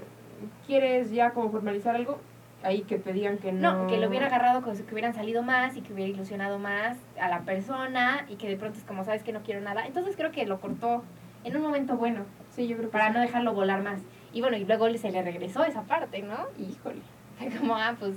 ¿quieres 0.66 1.12
ya 1.12 1.32
como 1.32 1.52
formalizar 1.52 1.96
algo? 1.96 2.20
Ahí 2.64 2.82
que 2.82 3.00
te 3.00 3.12
digan 3.14 3.38
que 3.40 3.52
no. 3.52 3.84
No, 3.84 3.88
que 3.88 3.98
lo 3.98 4.08
hubiera 4.08 4.28
agarrado 4.28 4.62
que 4.64 4.94
hubieran 4.94 5.14
salido 5.16 5.42
más 5.42 5.76
y 5.76 5.82
que 5.82 5.94
hubiera 5.94 6.12
ilusionado 6.12 6.60
más 6.60 6.98
a 7.20 7.28
la 7.28 7.40
persona 7.42 8.26
y 8.30 8.36
que 8.36 8.48
de 8.48 8.56
pronto 8.56 8.78
es 8.78 8.84
como, 8.84 9.04
sabes 9.04 9.24
que 9.24 9.34
no 9.34 9.42
quiero 9.42 9.62
nada. 9.62 9.86
Entonces 9.88 10.16
creo 10.16 10.32
que 10.32 10.46
lo 10.46 10.60
cortó 10.62 11.04
en 11.44 11.56
un 11.56 11.64
momento 11.64 11.98
bueno 11.98 12.24
Sí, 12.52 12.68
yo 12.68 12.76
creo 12.78 12.90
que 12.90 12.92
para 12.94 13.08
sí. 13.08 13.14
no 13.14 13.22
dejarlo 13.22 13.54
volar 13.54 13.82
más. 13.82 14.02
Y 14.34 14.42
bueno, 14.42 14.58
y 14.58 14.66
luego 14.66 14.92
se 14.98 15.12
le 15.12 15.22
regresó 15.24 15.64
esa 15.64 15.82
parte, 15.84 16.22
¿no? 16.22 16.36
Híjole, 16.60 17.02
Fue 17.38 17.50
como, 17.50 17.76
ah, 17.76 17.96
pues, 18.00 18.16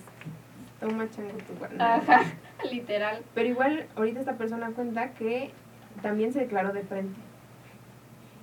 toma 0.80 1.08
chango 1.08 1.30
tu 1.46 1.54
guarda. 1.58 1.94
ajá, 1.96 2.22
literal. 2.70 3.22
Pero 3.34 3.48
igual, 3.48 3.86
ahorita 3.96 4.20
esta 4.20 4.34
persona 4.34 4.70
cuenta 4.70 5.10
que 5.12 5.52
también 6.02 6.32
se 6.32 6.40
declaró 6.40 6.72
de 6.72 6.82
frente. 6.82 7.18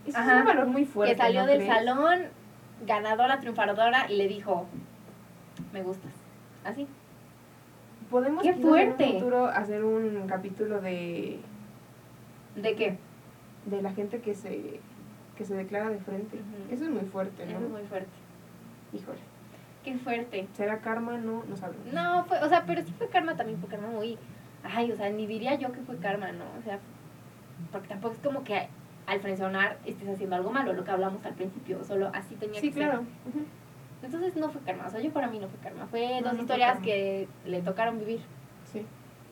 Eso 0.06 0.18
Ajá. 0.18 0.34
es 0.36 0.40
un 0.42 0.48
valor 0.48 0.68
muy 0.68 0.86
fuerte. 0.86 1.16
que 1.16 1.22
salió 1.22 1.42
¿no 1.42 1.48
del 1.48 1.58
crees? 1.60 1.74
salón, 1.74 2.20
ganadora, 2.86 3.40
triunfadora, 3.40 4.10
y 4.10 4.18
le 4.18 4.28
dijo, 4.28 4.66
me 5.72 5.84
gustas. 5.84 6.14
Así. 6.64 6.88
Podemos 8.10 8.44
¡Qué 8.44 8.54
fuerte! 8.54 9.04
en 9.06 9.16
un 9.16 9.20
futuro 9.20 9.46
hacer 9.48 9.84
un 9.84 10.28
capítulo 10.28 10.82
de, 10.82 11.40
¿De 12.56 12.76
qué? 12.76 12.98
de 13.66 13.82
la 13.82 13.92
gente 13.94 14.20
que 14.22 14.34
se 14.34 14.80
que 15.38 15.46
se 15.46 15.56
declara 15.56 15.90
de 15.90 15.98
frente. 16.00 16.40
Eso 16.70 16.84
es 16.84 16.90
muy 16.90 17.06
fuerte, 17.06 17.44
Eso 17.44 17.60
¿no? 17.60 17.66
es 17.66 17.72
muy 17.72 17.82
fuerte. 17.84 18.12
Híjole. 18.94 19.20
Qué 19.84 19.98
fuerte. 19.98 20.48
¿Será 20.54 20.80
karma? 20.82 21.18
No, 21.18 21.44
no 21.48 21.56
sabemos. 21.56 21.86
No, 21.92 22.26
fue, 22.26 22.40
o 22.44 22.50
sea, 22.50 22.66
pero 22.68 22.84
sí 22.84 22.94
fue 22.98 23.08
karma 23.08 23.36
también, 23.36 23.60
fue 23.60 23.70
karma 23.70 23.88
muy... 23.88 24.18
Ay, 24.64 24.92
o 24.92 24.96
sea, 24.98 25.10
ni 25.10 25.26
diría 25.26 25.56
yo 25.56 25.72
que 25.72 25.80
fue 25.82 25.98
karma, 25.98 26.32
¿no? 26.32 26.44
O 26.60 26.62
sea, 26.64 26.78
porque 27.72 27.88
tampoco 27.88 28.14
es 28.16 28.20
como 28.20 28.44
que 28.44 28.68
al 29.12 29.20
frenzonar 29.20 29.78
estés 29.86 30.08
haciendo 30.10 30.36
algo 30.36 30.52
malo, 30.52 30.74
lo 30.74 30.84
que 30.84 30.92
hablamos 30.92 31.24
al 31.26 31.34
principio, 31.34 31.84
solo 31.84 32.10
así 32.14 32.36
tenía 32.36 32.60
Sí, 32.62 32.70
que 32.70 32.74
ser. 32.76 32.84
claro. 32.84 33.02
Ujú. 33.28 33.46
Entonces 34.04 34.36
no 34.36 34.50
fue 34.50 34.62
karma, 34.62 34.88
o 34.88 34.90
sea, 34.90 35.00
yo 35.02 35.12
para 35.12 35.28
mí 35.28 35.38
no 35.40 35.48
fue 35.48 35.60
karma, 35.60 35.86
fue 35.88 36.22
No, 36.22 36.30
dos 36.30 36.34
no 36.36 36.42
historias 36.42 36.80
que 36.80 37.28
le 37.46 37.62
tocaron 37.62 38.00
vivir. 38.00 38.22
Sí. 38.72 38.86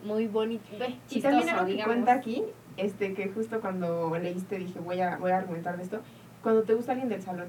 Muy 0.04 0.26
bonito, 0.28 0.64
ve, 0.78 0.88
Y 0.90 1.00
chistoso, 1.08 1.34
también 1.36 1.48
algo 1.54 1.66
que 1.66 1.72
digamos. 1.72 1.94
cuenta 1.94 2.12
aquí, 2.12 2.44
este, 2.76 3.14
que 3.14 3.28
justo 3.30 3.60
cuando 3.60 4.16
leíste 4.18 4.58
dije, 4.58 4.78
voy 4.80 5.00
a, 5.00 5.16
voy 5.16 5.30
a 5.32 5.38
argumentar 5.38 5.76
de 5.76 5.82
esto. 5.82 6.00
Cuando 6.42 6.62
te 6.62 6.74
gusta 6.74 6.92
alguien 6.92 7.08
del 7.08 7.20
salón, 7.22 7.48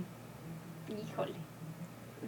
Híjole. 0.89 1.33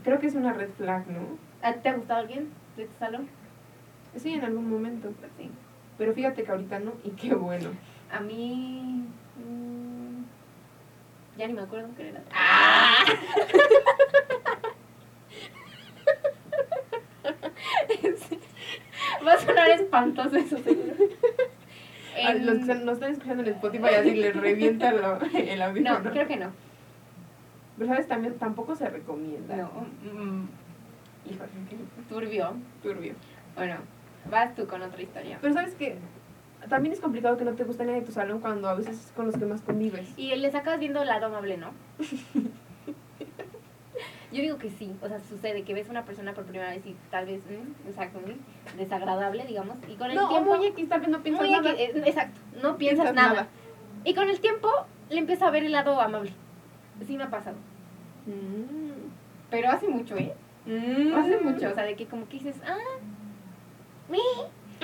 creo 0.03 0.19
que 0.19 0.27
es 0.27 0.35
una 0.35 0.53
red 0.53 0.69
flag, 0.77 1.07
¿no? 1.07 1.19
¿A 1.61 1.73
ti 1.73 1.79
te 1.81 1.89
ha 1.89 1.93
gustado 1.95 2.19
alguien 2.21 2.49
de 2.77 2.85
tu 2.85 2.97
salón? 2.99 3.27
Sí, 4.15 4.33
en 4.33 4.43
algún 4.43 4.69
momento. 4.69 5.09
Sí. 5.37 5.49
Pero 5.97 6.13
fíjate 6.13 6.43
que 6.43 6.51
ahorita 6.51 6.79
no, 6.79 6.91
y 7.03 7.09
qué 7.11 7.33
bueno. 7.35 7.69
A 8.11 8.19
mí... 8.19 9.05
mm, 9.37 9.82
ya 11.37 11.47
ni 11.47 11.53
me 11.53 11.61
acuerdo 11.61 11.89
qué 11.97 12.09
era. 12.09 12.21
¡Ah! 12.33 13.05
Va 19.25 19.33
a 19.33 19.37
sonar 19.39 19.69
espantoso 19.71 20.35
eso, 20.35 20.57
seguro. 20.59 20.93
A 22.15 22.31
En- 22.31 22.45
los 22.45 22.55
que 22.55 22.61
están- 22.61 22.85
nos 22.85 22.93
están 22.95 23.11
escuchando 23.13 23.43
en 23.43 23.49
Spotify 23.49 23.85
así 23.99 24.11
les 24.15 24.35
revienta 24.35 24.89
el 24.89 25.01
No, 25.01 25.65
audífono. 25.65 26.11
creo 26.11 26.27
que 26.27 26.37
no. 26.37 26.51
Pero 27.77 27.89
sabes, 27.89 28.07
también 28.07 28.37
tampoco 28.37 28.75
se 28.75 28.89
recomienda. 28.89 29.55
No. 29.55 29.69
mm, 30.11 30.47
Híjole, 31.29 31.49
turbio. 32.09 32.53
turbio. 32.83 33.13
Bueno, 33.55 33.77
vas 34.29 34.53
tú 34.55 34.67
con 34.67 34.81
otra 34.81 35.01
historia. 35.01 35.37
Pero 35.41 35.53
sabes 35.53 35.73
que 35.75 35.95
también 36.69 36.93
es 36.93 36.99
complicado 36.99 37.37
que 37.37 37.45
no 37.45 37.53
te 37.53 37.63
guste 37.63 37.85
nadie 37.85 37.99
de 38.01 38.05
tu 38.05 38.11
salón 38.11 38.39
cuando 38.39 38.67
a 38.69 38.73
veces 38.73 38.99
es 38.99 39.11
con 39.15 39.25
los 39.25 39.35
que 39.37 39.45
más 39.45 39.61
convives. 39.61 40.13
Y 40.17 40.35
le 40.35 40.51
sacas 40.51 40.79
viendo 40.79 41.01
el 41.01 41.07
lado 41.07 41.27
amable, 41.27 41.57
¿no? 41.57 41.71
Yo 44.31 44.41
digo 44.41 44.57
que 44.57 44.71
sí, 44.71 44.91
o 45.03 45.07
sea, 45.07 45.19
sucede 45.19 45.61
que 45.61 45.75
ves 45.75 45.87
a 45.89 45.91
una 45.91 46.05
persona 46.05 46.33
por 46.33 46.45
primera 46.45 46.71
vez 46.71 46.83
y 46.87 46.95
tal 47.11 47.27
vez, 47.27 47.41
mm, 47.45 47.87
exacto, 47.87 48.19
mm, 48.19 48.77
desagradable, 48.77 49.45
digamos, 49.45 49.77
y 49.87 49.93
con 49.93 50.09
el 50.09 50.15
No, 50.15 50.27
tiempo... 50.27 50.55
muy 50.55 50.65
X, 50.67 50.89
tal 50.89 51.01
vez 51.01 51.09
no 51.09 51.21
piensas 51.21 51.49
nada. 51.51 51.69
Eh, 51.73 51.91
exacto, 52.05 52.39
no 52.63 52.77
piensas, 52.77 53.05
Piensas 53.05 53.13
nada. 53.13 53.29
nada. 53.29 53.47
Y 54.03 54.15
con 54.15 54.27
el 54.29 54.39
tiempo 54.39 54.69
le 55.11 55.19
empieza 55.19 55.45
a 55.47 55.51
ver 55.51 55.63
el 55.65 55.71
lado 55.71 56.01
amable. 56.01 56.33
Sí 57.05 57.15
me 57.15 57.25
ha 57.25 57.29
pasado. 57.29 57.57
Mm. 58.25 59.09
Pero 59.51 59.69
hace 59.69 59.87
mucho, 59.87 60.17
¿eh? 60.17 60.33
Mm. 60.65 61.13
Hace 61.13 61.37
mucho, 61.39 61.69
o 61.69 61.73
sea, 61.75 61.83
de 61.83 61.95
que 61.95 62.07
como 62.07 62.27
que 62.27 62.37
dices, 62.39 62.55
ah, 62.65 62.77
me. 64.09 64.17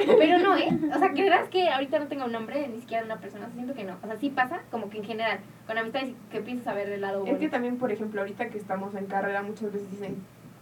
Pero 0.05 0.39
no, 0.39 0.57
¿eh? 0.57 0.69
O 0.93 0.99
sea, 0.99 1.11
¿creerás 1.11 1.49
que 1.49 1.69
ahorita 1.69 1.99
no 1.99 2.07
tenga 2.07 2.25
un 2.25 2.31
nombre, 2.31 2.67
ni 2.67 2.81
siquiera 2.81 3.03
una 3.03 3.17
persona? 3.17 3.49
Siento 3.53 3.73
que 3.73 3.83
no. 3.83 3.97
O 4.03 4.07
sea, 4.07 4.17
sí 4.17 4.29
pasa, 4.29 4.61
como 4.71 4.89
que 4.89 4.97
en 4.97 5.03
general, 5.03 5.39
con 5.67 5.77
amistades 5.77 6.13
que 6.31 6.41
piensas 6.41 6.67
a 6.67 6.73
ver 6.73 6.89
el 6.89 7.01
lado 7.01 7.25
Es 7.25 7.37
que 7.37 7.49
también, 7.49 7.77
por 7.77 7.91
ejemplo, 7.91 8.21
ahorita 8.21 8.49
que 8.49 8.57
estamos 8.57 8.95
en 8.95 9.05
carrera, 9.05 9.41
muchas 9.41 9.71
veces 9.71 9.89
dicen, 9.91 10.17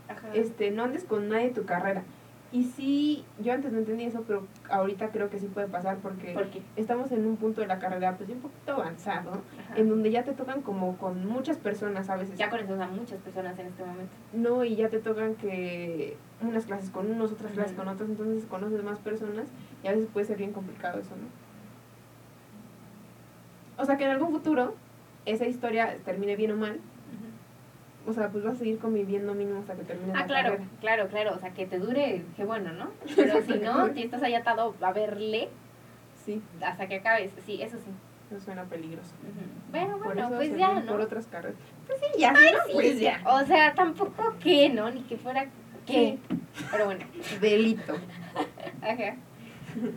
Ajá. 0.08 0.28
este, 0.34 0.71
no 0.71 0.84
andes 0.84 1.04
con 1.04 1.30
nadie 1.30 1.50
de 1.50 1.54
tu 1.54 1.65
carrera. 1.65 2.04
Y 2.51 2.63
sí, 2.63 3.25
yo 3.39 3.51
antes 3.51 3.73
no 3.73 3.79
entendía 3.79 4.07
eso, 4.07 4.23
pero 4.25 4.47
ahorita 4.69 5.10
creo 5.10 5.29
que 5.29 5.38
sí 5.38 5.47
puede 5.47 5.67
pasar 5.67 5.97
porque 5.97 6.33
estamos 6.77 7.12
en 7.12 7.25
un 7.27 7.36
punto 7.36 7.60
de 7.60 7.67
la 7.67 7.77
carrera 7.77 8.15
pues 8.15 8.29
un 8.29 8.39
poquito 8.39 8.71
avanzado, 8.71 9.31
Ajá. 9.31 9.75
en 9.75 9.89
donde 9.89 10.12
ya 10.12 10.23
te 10.23 10.31
tocan 10.31 10.62
como 10.62 10.97
con 10.97 11.25
muchas 11.27 11.57
personas 11.57 12.10
a 12.10 12.15
veces. 12.15 12.38
Ya 12.38 12.49
conoces 12.49 12.79
a 12.79 12.88
muchas 12.88 13.19
personas 13.19 13.60
en 13.60 13.67
este 13.67 13.83
momento. 13.83 14.13
No, 14.31 14.63
y 14.63 14.77
ya 14.77 14.88
te 14.88 14.99
tocan 14.99 15.36
que 15.36 16.15
unas 16.41 16.65
clases 16.65 16.89
con 16.89 17.12
unos, 17.12 17.33
otras 17.33 17.51
clases 17.51 17.75
con 17.75 17.89
otros, 17.89 18.10
entonces 18.10 18.45
conoces 18.45 18.81
más 18.81 18.99
personas 18.99 19.49
y 19.83 19.88
a 19.88 19.91
veces 19.91 20.07
puede 20.13 20.25
ser 20.25 20.38
bien 20.38 20.53
complicado 20.53 20.99
eso, 20.99 21.15
¿no? 21.17 21.27
O 23.81 23.86
sea 23.86 23.97
que 23.97 24.05
en 24.05 24.12
algún 24.12 24.31
futuro 24.31 24.75
esa 25.25 25.45
historia 25.45 25.97
termine 26.05 26.38
bien 26.38 26.51
o 26.51 26.55
mal, 26.55 26.79
o 28.08 28.13
sea, 28.13 28.30
pues 28.30 28.43
vas 28.43 28.56
a 28.56 28.58
seguir 28.60 28.80
conviviendo 28.80 29.34
mínimo 29.36 29.60
hasta 29.60 29.76
que 29.76 29.84
termine 29.84 30.13
Ah, 30.15 30.22
la 30.22 30.26
claro, 30.26 30.50
carrera. 30.52 30.70
claro, 30.80 31.08
claro. 31.10 31.36
O 31.36 31.39
sea, 31.39 31.52
que 31.52 31.65
te 31.67 31.78
dure, 31.78 32.24
qué 32.36 32.46
bueno, 32.46 32.72
¿no? 32.74 32.89
Pero 33.15 33.41
si 33.43 33.60
no, 33.60 33.93
si 33.93 34.04
estás 34.04 34.24
ahí 34.24 34.34
atado 34.34 34.74
a 34.82 34.91
verle 34.93 35.50
Sí, 36.26 36.41
hasta 36.62 36.88
que 36.88 36.96
acabes. 36.96 37.32
Sí, 37.46 37.62
eso 37.62 37.78
sí. 37.78 37.91
eso 38.30 38.39
suena 38.43 38.63
peligroso. 38.65 39.12
Bueno, 39.72 39.98
Por 39.98 40.13
bueno, 40.15 40.30
pues 40.36 40.58
ya, 40.58 40.74
¿no? 40.82 40.91
por 40.91 41.02
otras 41.02 41.26
carreras. 41.28 41.58
Pues 41.86 42.00
sí, 42.00 42.20
ya, 42.20 42.34
Ay, 42.36 42.52
¿no? 42.54 42.60
sí, 42.67 42.72
pues 42.74 43.00
ya. 43.00 43.22
O 43.26 43.46
sea, 43.46 43.74
tampoco 43.74 44.36
que, 44.41 44.70
¿no? 44.70 44.89
Ni 44.91 45.02
que 45.04 45.17
fuera 45.17 45.48
que. 45.86 46.17
Pero 46.72 46.86
bueno. 46.86 47.06
Delito. 47.39 47.93
Ajá. 48.82 49.15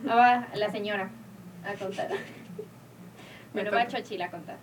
Ahora 0.08 0.48
la 0.54 0.70
señora 0.70 1.10
a 1.64 1.74
contar. 1.74 2.08
Bueno, 3.52 3.72
va 3.72 3.84
toca. 3.84 3.96
Chochila 3.98 4.26
a 4.26 4.30
contar. 4.30 4.58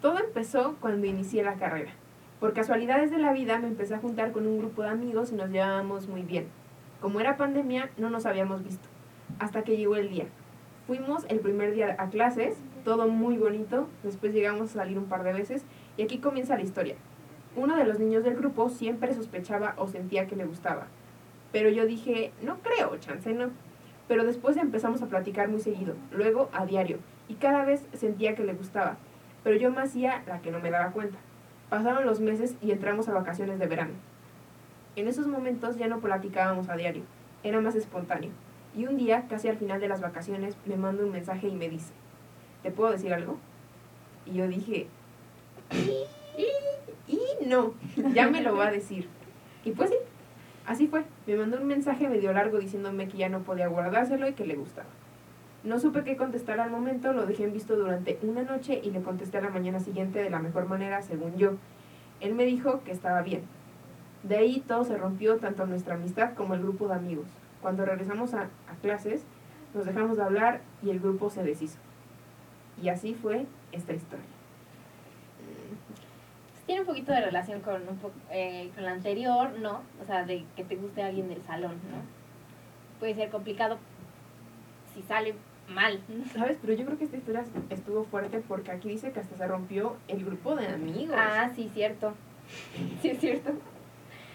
Todo 0.00 0.18
empezó 0.20 0.76
cuando 0.80 1.04
inicié 1.06 1.42
la 1.42 1.54
carrera. 1.54 1.90
Por 2.42 2.54
casualidades 2.54 3.12
de 3.12 3.18
la 3.18 3.32
vida 3.32 3.60
me 3.60 3.68
empecé 3.68 3.94
a 3.94 4.00
juntar 4.00 4.32
con 4.32 4.48
un 4.48 4.58
grupo 4.58 4.82
de 4.82 4.88
amigos 4.88 5.30
y 5.30 5.36
nos 5.36 5.48
llevábamos 5.50 6.08
muy 6.08 6.22
bien. 6.22 6.48
Como 7.00 7.20
era 7.20 7.36
pandemia, 7.36 7.90
no 7.98 8.10
nos 8.10 8.26
habíamos 8.26 8.64
visto. 8.64 8.88
Hasta 9.38 9.62
que 9.62 9.76
llegó 9.76 9.94
el 9.94 10.10
día. 10.10 10.26
Fuimos 10.88 11.24
el 11.28 11.38
primer 11.38 11.72
día 11.72 11.94
a 12.00 12.08
clases, 12.08 12.56
todo 12.84 13.06
muy 13.06 13.36
bonito. 13.36 13.86
Después 14.02 14.34
llegamos 14.34 14.70
a 14.70 14.80
salir 14.80 14.98
un 14.98 15.04
par 15.04 15.22
de 15.22 15.32
veces 15.32 15.64
y 15.96 16.02
aquí 16.02 16.18
comienza 16.18 16.56
la 16.56 16.64
historia. 16.64 16.96
Uno 17.54 17.76
de 17.76 17.84
los 17.84 18.00
niños 18.00 18.24
del 18.24 18.34
grupo 18.34 18.68
siempre 18.70 19.14
sospechaba 19.14 19.74
o 19.76 19.86
sentía 19.86 20.26
que 20.26 20.34
le 20.34 20.44
gustaba. 20.44 20.88
Pero 21.52 21.68
yo 21.68 21.86
dije, 21.86 22.32
no 22.42 22.56
creo, 22.58 22.96
chance 22.96 23.32
no. 23.32 23.50
Pero 24.08 24.24
después 24.24 24.56
empezamos 24.56 25.00
a 25.00 25.06
platicar 25.06 25.48
muy 25.48 25.60
seguido, 25.60 25.94
luego 26.10 26.50
a 26.52 26.66
diario, 26.66 26.98
y 27.28 27.34
cada 27.34 27.64
vez 27.64 27.86
sentía 27.92 28.34
que 28.34 28.42
le 28.42 28.54
gustaba. 28.54 28.96
Pero 29.44 29.54
yo 29.54 29.70
me 29.70 29.82
hacía 29.82 30.24
la 30.26 30.40
que 30.40 30.50
no 30.50 30.58
me 30.58 30.72
daba 30.72 30.90
cuenta. 30.90 31.18
Pasaron 31.72 32.04
los 32.04 32.20
meses 32.20 32.54
y 32.60 32.70
entramos 32.70 33.08
a 33.08 33.14
vacaciones 33.14 33.58
de 33.58 33.66
verano. 33.66 33.94
En 34.94 35.08
esos 35.08 35.26
momentos 35.26 35.78
ya 35.78 35.88
no 35.88 36.00
platicábamos 36.00 36.68
a 36.68 36.76
diario, 36.76 37.02
era 37.42 37.62
más 37.62 37.74
espontáneo. 37.74 38.30
Y 38.76 38.84
un 38.84 38.98
día, 38.98 39.26
casi 39.26 39.48
al 39.48 39.56
final 39.56 39.80
de 39.80 39.88
las 39.88 40.02
vacaciones, 40.02 40.54
me 40.66 40.76
manda 40.76 41.02
un 41.02 41.12
mensaje 41.12 41.48
y 41.48 41.54
me 41.54 41.70
dice, 41.70 41.94
¿te 42.62 42.70
puedo 42.72 42.92
decir 42.92 43.14
algo? 43.14 43.38
Y 44.26 44.34
yo 44.34 44.48
dije, 44.48 44.86
y, 45.70 47.10
y, 47.10 47.46
no, 47.46 47.72
ya 48.12 48.28
me 48.28 48.42
lo 48.42 48.54
va 48.54 48.66
a 48.66 48.70
decir. 48.70 49.08
Y 49.64 49.70
pues 49.70 49.88
sí, 49.88 49.96
así 50.66 50.88
fue. 50.88 51.04
Me 51.26 51.36
mandó 51.36 51.56
un 51.56 51.66
mensaje 51.66 52.06
medio 52.06 52.34
largo 52.34 52.58
diciéndome 52.58 53.08
que 53.08 53.16
ya 53.16 53.30
no 53.30 53.44
podía 53.44 53.68
guardárselo 53.68 54.28
y 54.28 54.34
que 54.34 54.44
le 54.44 54.56
gustaba. 54.56 54.90
No 55.64 55.78
supe 55.78 56.02
qué 56.02 56.16
contestar 56.16 56.58
al 56.58 56.70
momento, 56.70 57.12
lo 57.12 57.24
dejé 57.24 57.44
en 57.44 57.52
visto 57.52 57.76
durante 57.76 58.18
una 58.22 58.42
noche 58.42 58.80
y 58.82 58.90
le 58.90 59.00
contesté 59.00 59.38
a 59.38 59.42
la 59.42 59.50
mañana 59.50 59.78
siguiente 59.78 60.18
de 60.20 60.28
la 60.30 60.40
mejor 60.40 60.66
manera, 60.68 61.02
según 61.02 61.36
yo. 61.36 61.52
Él 62.20 62.34
me 62.34 62.44
dijo 62.44 62.82
que 62.82 62.90
estaba 62.90 63.22
bien. 63.22 63.42
De 64.24 64.36
ahí 64.36 64.60
todo 64.66 64.84
se 64.84 64.96
rompió, 64.96 65.36
tanto 65.38 65.66
nuestra 65.66 65.94
amistad 65.94 66.34
como 66.34 66.54
el 66.54 66.62
grupo 66.62 66.88
de 66.88 66.94
amigos. 66.94 67.26
Cuando 67.60 67.84
regresamos 67.84 68.34
a, 68.34 68.48
clases, 68.80 69.24
nos 69.72 69.86
dejamos 69.86 70.16
de 70.16 70.24
hablar 70.24 70.60
y 70.82 70.90
el 70.90 70.98
grupo 70.98 71.30
se 71.30 71.44
deshizo. 71.44 71.78
Y 72.82 72.88
así 72.88 73.14
fue 73.14 73.46
esta 73.70 73.92
historia. 73.92 74.24
Tiene 76.66 76.80
un 76.82 76.86
poquito 76.86 77.12
de 77.12 77.20
relación 77.20 77.60
con, 77.60 77.86
un 77.88 77.96
po- 77.98 78.12
eh, 78.30 78.70
con 78.74 78.84
la 78.84 78.92
anterior, 78.92 79.50
¿no? 79.60 79.82
O 80.02 80.06
sea, 80.06 80.24
de 80.24 80.44
que 80.56 80.64
te 80.64 80.76
guste 80.76 81.02
alguien 81.02 81.28
del 81.28 81.42
salón, 81.42 81.72
¿no? 81.90 82.02
Puede 82.98 83.14
ser 83.14 83.30
complicado 83.30 83.78
si 84.94 85.02
sale 85.02 85.34
mal. 85.72 86.00
¿Sabes? 86.32 86.58
Pero 86.60 86.74
yo 86.74 86.84
creo 86.84 86.98
que 86.98 87.04
esta 87.04 87.16
historia 87.16 87.44
estuvo 87.70 88.04
fuerte 88.04 88.42
porque 88.46 88.70
aquí 88.70 88.88
dice 88.88 89.12
que 89.12 89.20
hasta 89.20 89.36
se 89.36 89.46
rompió 89.46 89.96
el 90.08 90.24
grupo 90.24 90.54
de 90.54 90.68
amigos. 90.68 91.16
Ah, 91.18 91.50
sí, 91.54 91.70
cierto. 91.72 92.14
Sí, 93.00 93.10
es 93.10 93.18
cierto. 93.18 93.52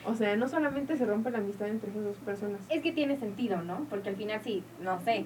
O 0.05 0.15
sea, 0.15 0.35
no 0.35 0.47
solamente 0.47 0.95
se 0.97 1.05
rompe 1.05 1.31
la 1.31 1.39
amistad 1.39 1.67
entre 1.67 1.89
esas 1.89 2.03
dos 2.03 2.17
personas. 2.17 2.61
Es 2.69 2.81
que 2.81 2.91
tiene 2.91 3.17
sentido, 3.17 3.61
¿no? 3.61 3.85
Porque 3.89 4.09
al 4.09 4.15
final 4.15 4.39
sí, 4.43 4.63
no 4.81 4.99
sé. 5.01 5.25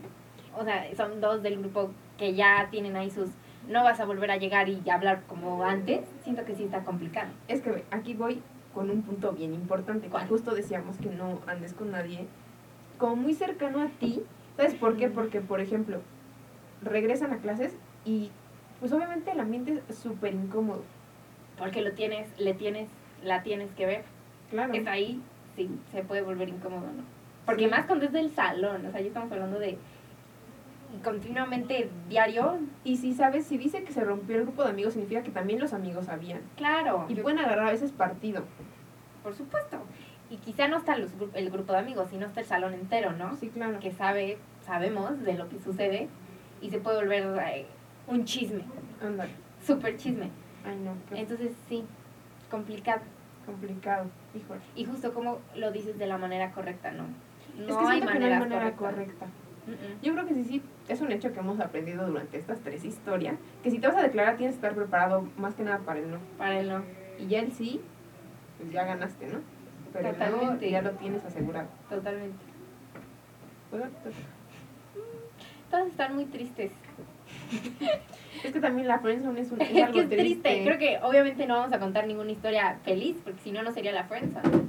O 0.57 0.63
sea, 0.63 0.85
son 0.95 1.21
dos 1.21 1.43
del 1.43 1.59
grupo 1.59 1.91
que 2.17 2.33
ya 2.33 2.67
tienen 2.71 2.95
ahí 2.95 3.09
sus... 3.09 3.29
No 3.69 3.83
vas 3.83 3.99
a 3.99 4.05
volver 4.05 4.31
a 4.31 4.37
llegar 4.37 4.69
y 4.69 4.81
hablar 4.89 5.21
como 5.27 5.63
antes. 5.63 6.01
Siento 6.23 6.45
que 6.45 6.55
sí 6.55 6.63
está 6.63 6.83
complicado. 6.83 7.29
Es 7.47 7.61
que 7.61 7.83
aquí 7.91 8.15
voy 8.15 8.41
con 8.73 8.89
un 8.89 9.03
punto 9.03 9.33
bien 9.33 9.53
importante. 9.53 10.07
¿Cuál? 10.07 10.27
Justo 10.27 10.55
decíamos 10.55 10.97
que 10.97 11.09
no 11.09 11.41
andes 11.45 11.73
con 11.73 11.91
nadie 11.91 12.27
como 12.97 13.15
muy 13.15 13.33
cercano 13.33 13.81
a 13.81 13.87
ti. 13.87 14.23
¿Sabes 14.57 14.75
por 14.75 14.97
qué? 14.97 15.09
Porque, 15.09 15.41
por 15.41 15.59
ejemplo, 15.61 16.01
regresan 16.81 17.31
a 17.33 17.37
clases 17.37 17.75
y 18.05 18.31
pues 18.79 18.91
obviamente 18.93 19.31
el 19.31 19.39
ambiente 19.39 19.81
es 19.89 19.95
súper 19.97 20.33
incómodo. 20.33 20.83
Porque 21.57 21.81
lo 21.81 21.91
tienes, 21.93 22.27
le 22.39 22.53
tienes, 22.53 22.89
la 23.23 23.43
tienes 23.43 23.69
que 23.75 23.85
ver. 23.85 24.03
Claro. 24.49 24.73
Es 24.73 24.87
ahí, 24.87 25.21
sí, 25.55 25.69
se 25.91 26.03
puede 26.03 26.21
volver 26.23 26.49
incómodo, 26.49 26.81
¿no? 26.87 27.03
Porque 27.45 27.65
Sí. 27.65 27.69
más 27.71 27.85
cuando 27.85 28.05
es 28.05 28.11
del 28.11 28.31
salón, 28.31 28.85
o 28.85 28.91
sea, 28.91 28.99
ya 29.01 29.07
estamos 29.07 29.31
hablando 29.31 29.59
de 29.59 29.77
continuamente 31.03 31.89
diario, 32.09 32.59
Y 32.83 32.97
si 32.97 33.13
sabes, 33.13 33.45
si 33.45 33.57
dice 33.57 33.83
que 33.83 33.93
se 33.93 34.03
rompió 34.03 34.35
el 34.35 34.43
grupo 34.43 34.63
de 34.63 34.69
amigos, 34.71 34.93
significa 34.93 35.23
que 35.23 35.31
también 35.31 35.59
los 35.59 35.73
amigos 35.73 36.05
sabían. 36.05 36.41
claro, 36.57 37.05
Y 37.07 37.15
pueden 37.15 37.39
agarrar 37.39 37.67
a 37.67 37.71
veces 37.71 37.91
partido. 37.91 38.43
por 39.23 39.33
supuesto. 39.35 39.77
Y 40.31 40.37
quizá 40.37 40.69
no 40.69 40.77
está 40.77 40.97
los 40.97 41.11
el 41.33 41.51
grupo 41.51 41.73
de 41.73 41.79
amigos, 41.79 42.09
sino 42.09 42.25
está 42.25 42.39
el 42.39 42.45
salón 42.45 42.73
entero, 42.73 43.11
¿no? 43.11 43.35
Sí, 43.35 43.49
claro. 43.49 43.79
Que 43.81 43.91
sabe, 43.91 44.37
sabemos 44.65 45.21
de 45.23 45.33
lo 45.33 45.49
que 45.49 45.59
sucede 45.59 46.07
y 46.61 46.69
se 46.69 46.79
puede 46.79 47.01
volver 47.01 47.37
eh, 47.45 47.65
un 48.07 48.23
chisme, 48.23 48.63
Ándale. 49.03 49.33
súper 49.61 49.97
chisme. 49.97 50.29
Ay, 50.65 50.77
no, 50.77 50.93
qué 51.09 51.19
Entonces, 51.19 51.51
sí, 51.67 51.83
complicado. 52.49 53.01
complicado. 53.45 54.05
Híjole. 54.33 54.61
Y 54.73 54.85
justo 54.85 55.13
como 55.13 55.39
lo 55.53 55.71
dices 55.73 55.97
de 55.99 56.07
la 56.07 56.17
manera 56.17 56.51
correcta, 56.51 56.91
¿no? 56.91 57.03
No 57.57 57.67
es 57.67 57.75
que 57.75 57.83
hay 57.83 57.97
siento 57.97 58.13
que 58.13 58.19
no 58.19 58.25
hay 58.27 58.39
manera 58.39 58.71
correcta. 58.71 59.25
Mm. 59.25 60.01
Yo 60.03 60.13
creo 60.13 60.25
que 60.25 60.33
sí, 60.33 60.43
sí, 60.45 60.61
es 60.87 61.01
un 61.01 61.11
hecho 61.11 61.33
que 61.33 61.39
hemos 61.39 61.59
aprendido 61.59 62.07
durante 62.07 62.37
estas 62.37 62.59
tres 62.61 62.85
historias, 62.85 63.35
que 63.63 63.69
si 63.69 63.79
te 63.79 63.87
vas 63.87 63.97
a 63.97 64.01
declarar 64.01 64.37
tienes 64.37 64.55
que 64.55 64.59
estar 64.59 64.75
preparado 64.75 65.27
más 65.37 65.55
que 65.55 65.63
nada 65.63 65.79
para 65.79 65.99
el 65.99 66.09
no. 66.09 66.19
Para 66.37 66.59
el 66.59 66.69
no, 66.69 66.83
Y 67.19 67.27
ya 67.27 67.39
el 67.39 67.51
sí, 67.51 67.81
pues 68.57 68.71
ya 68.71 68.85
ganaste, 68.85 69.27
¿no? 69.27 69.39
Pero 69.93 70.11
Totalmente. 70.11 70.69
ya 70.69 70.81
lo 70.81 70.91
tienes 70.91 71.23
asegurado. 71.25 71.67
totalmente. 71.89 72.37
Pues, 73.69 73.83
Todos 75.69 75.87
están 75.87 76.15
muy 76.15 76.25
tristes. 76.25 76.71
Es 78.43 78.51
que 78.53 78.59
también 78.59 78.87
la 78.87 78.97
friendzone 78.99 79.39
es, 79.41 79.51
un, 79.51 79.61
es 79.61 79.69
algo 79.83 79.93
que 79.93 79.99
es 80.01 80.09
triste. 80.09 80.63
Creo 80.63 80.79
que 80.79 80.99
obviamente 81.03 81.45
no 81.45 81.55
vamos 81.57 81.73
a 81.73 81.79
contar 81.79 82.07
ninguna 82.07 82.31
historia 82.31 82.79
feliz, 82.83 83.17
porque 83.23 83.39
si 83.41 83.51
no, 83.51 83.61
no 83.61 83.71
sería 83.71 83.91
la 83.91 84.05
friendzone. 84.05 84.63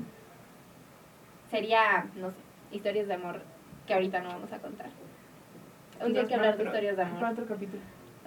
Sería, 1.50 2.06
no 2.16 2.30
sé, 2.30 2.36
historias 2.72 3.08
de 3.08 3.14
amor 3.14 3.40
que 3.86 3.94
ahorita 3.94 4.20
no 4.20 4.28
vamos 4.30 4.52
a 4.52 4.58
contar. 4.58 4.90
Un 6.04 6.12
día 6.12 6.22
hay 6.22 6.28
que 6.28 6.34
hablar 6.34 6.56
de 6.58 6.64
historias 6.64 6.96
de 6.96 7.02
Para 7.04 7.16
amor, 7.16 7.30
otro 7.32 7.46
capítulo. 7.46 7.80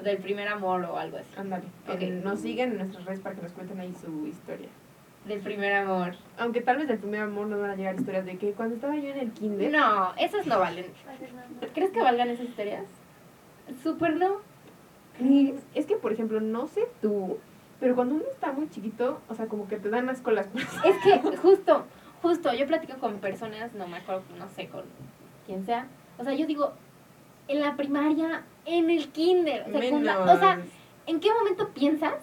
del 0.03 0.17
primer 0.17 0.47
amor 0.47 0.83
o 0.85 0.97
algo 0.97 1.17
así. 1.17 1.29
Ándale. 1.37 1.65
Ok. 1.87 2.01
Eh, 2.01 2.21
Nos 2.23 2.39
siguen 2.39 2.71
en 2.71 2.77
nuestras 2.79 3.05
redes 3.05 3.19
para 3.19 3.35
que 3.35 3.41
nos 3.43 3.51
cuenten 3.51 3.79
ahí 3.79 3.93
su 3.93 4.25
historia. 4.25 4.69
Del 5.27 5.39
primer 5.41 5.73
amor. 5.73 6.15
Aunque 6.37 6.61
tal 6.61 6.77
vez 6.77 6.87
del 6.87 6.99
primer 6.99 7.21
amor 7.21 7.47
nos 7.47 7.59
van 7.59 7.71
a 7.71 7.75
llegar 7.75 7.95
historias 7.95 8.25
de 8.25 8.37
que 8.37 8.51
cuando 8.53 8.75
estaba 8.75 8.95
yo 8.95 9.09
en 9.09 9.19
el 9.19 9.31
kinder... 9.31 9.71
No, 9.71 10.13
esas 10.17 10.45
no 10.45 10.59
valen. 10.59 10.85
¿Crees 11.73 11.91
que 11.91 12.01
valgan 12.01 12.29
esas 12.29 12.45
historias? 12.45 12.83
Súper 13.81 14.17
no. 14.17 14.41
Es 15.73 15.85
que, 15.85 15.95
por 15.95 16.11
ejemplo, 16.13 16.39
no 16.41 16.67
sé 16.67 16.87
tú, 17.01 17.39
Pero 17.79 17.95
cuando 17.95 18.15
uno 18.15 18.23
está 18.31 18.51
muy 18.51 18.69
chiquito, 18.69 19.19
o 19.27 19.35
sea, 19.35 19.47
como 19.47 19.67
que 19.67 19.77
te 19.77 19.89
dan 19.89 20.09
asco 20.09 20.31
las 20.31 20.47
cosas. 20.47 20.85
Es 20.85 20.97
que 21.03 21.17
justo, 21.37 21.85
justo, 22.21 22.53
yo 22.53 22.67
platico 22.67 22.97
con 22.99 23.17
personas, 23.19 23.73
no 23.73 23.87
me 23.87 23.97
acuerdo, 23.97 24.23
no 24.37 24.47
sé, 24.49 24.67
con 24.67 24.83
quien 25.45 25.65
sea. 25.65 25.87
O 26.17 26.23
sea, 26.23 26.33
yo 26.33 26.45
digo, 26.45 26.73
en 27.47 27.61
la 27.61 27.75
primaria, 27.75 28.43
en 28.65 28.89
el 28.89 29.09
kinder, 29.09 29.65
secunda- 29.71 30.19
o 30.19 30.39
sea. 30.39 30.59
¿en 31.07 31.19
qué 31.19 31.31
momento 31.33 31.69
piensas 31.69 32.13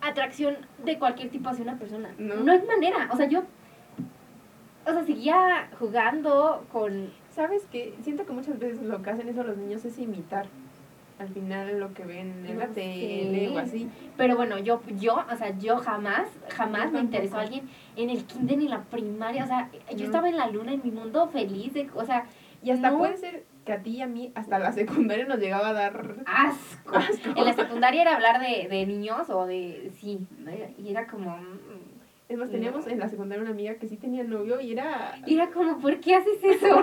atracción 0.00 0.56
de 0.84 0.98
cualquier 0.98 1.30
tipo 1.30 1.48
hacia 1.48 1.64
una 1.64 1.78
persona? 1.78 2.10
No. 2.18 2.36
No, 2.36 2.52
hay 2.52 2.62
manera. 2.62 3.08
O 3.12 3.16
sea, 3.16 3.26
yo, 3.28 3.42
o 4.86 4.92
sea, 4.92 5.04
seguía 5.04 5.68
jugando 5.78 6.64
con... 6.72 7.10
¿Sabes 7.30 7.66
qué? 7.70 7.94
Siento 8.02 8.24
que 8.26 8.32
muchas 8.32 8.58
veces 8.58 8.82
lo 8.82 9.02
que 9.02 9.10
hacen 9.10 9.28
eso 9.28 9.42
los 9.44 9.56
niños 9.56 9.84
es 9.84 9.98
imitar. 9.98 10.46
Al 11.18 11.28
final 11.28 11.80
lo 11.80 11.92
que 11.94 12.04
ven 12.04 12.44
en 12.46 12.58
la 12.58 12.68
tele 12.68 13.48
o 13.50 13.58
así. 13.58 13.88
Pero 14.16 14.36
bueno, 14.36 14.56
yo, 14.58 14.80
yo, 15.00 15.16
o 15.32 15.36
sea, 15.36 15.56
yo 15.58 15.76
jamás, 15.78 16.28
jamás 16.50 16.92
me 16.92 17.00
interesó 17.00 17.36
tampoco. 17.36 17.56
alguien 17.58 17.74
en 17.96 18.10
el 18.10 18.24
kinder 18.24 18.56
ni 18.58 18.64
en 18.66 18.70
la 18.70 18.82
primaria. 18.84 19.44
O 19.44 19.46
sea, 19.48 19.68
yo 19.90 19.98
No. 19.98 20.04
estaba 20.04 20.28
en 20.28 20.36
la 20.36 20.48
luna, 20.48 20.72
en 20.72 20.80
mi 20.84 20.90
mundo 20.92 21.28
feliz. 21.28 21.74
de- 21.74 21.90
o 21.94 22.04
sea, 22.04 22.26
Y 22.62 22.70
hasta 22.70 22.96
puede 22.96 23.16
ser 23.16 23.44
que 23.68 23.74
a 23.74 23.82
ti 23.82 23.96
y 23.96 24.00
a 24.00 24.06
mí 24.06 24.32
hasta 24.34 24.58
la 24.58 24.72
secundaria 24.72 25.26
nos 25.26 25.38
llegaba 25.38 25.68
a 25.68 25.72
dar 25.74 26.14
asco. 26.24 26.96
asco. 26.96 27.34
En 27.36 27.44
la 27.44 27.52
secundaria 27.52 28.00
era 28.00 28.14
hablar 28.14 28.40
de, 28.40 28.66
de 28.66 28.86
niños 28.86 29.28
o 29.28 29.44
de... 29.44 29.92
Sí, 30.00 30.26
y 30.78 30.90
era 30.90 31.06
como... 31.06 31.36
mm, 31.36 32.30
Es 32.30 32.38
más, 32.38 32.50
teníamos 32.50 32.86
en 32.86 32.98
la 32.98 33.10
secundaria 33.10 33.42
una 33.42 33.50
amiga 33.50 33.74
que 33.74 33.86
sí 33.86 33.98
tenía 33.98 34.24
novio 34.24 34.58
y 34.62 34.72
era... 34.72 35.18
Y 35.26 35.34
era 35.34 35.50
como, 35.50 35.78
¿por 35.80 36.00
qué 36.00 36.14
haces 36.14 36.42
eso? 36.42 36.82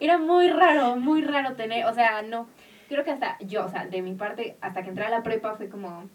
era 0.00 0.18
muy 0.18 0.50
raro, 0.50 0.96
muy 0.96 1.22
raro 1.22 1.54
tener, 1.54 1.86
o 1.86 1.94
sea, 1.94 2.22
no. 2.22 2.48
Creo 2.88 3.04
que 3.04 3.12
hasta 3.12 3.38
yo, 3.38 3.64
o 3.64 3.68
sea, 3.68 3.86
de 3.86 4.02
mi 4.02 4.14
parte, 4.14 4.56
hasta 4.60 4.82
que 4.82 4.88
entré 4.88 5.04
a 5.04 5.10
la 5.10 5.22
prepa 5.22 5.54
fue 5.54 5.68
como... 5.68 6.10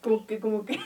Como 0.00 0.26
que, 0.26 0.40
como 0.40 0.64
que... 0.64 0.78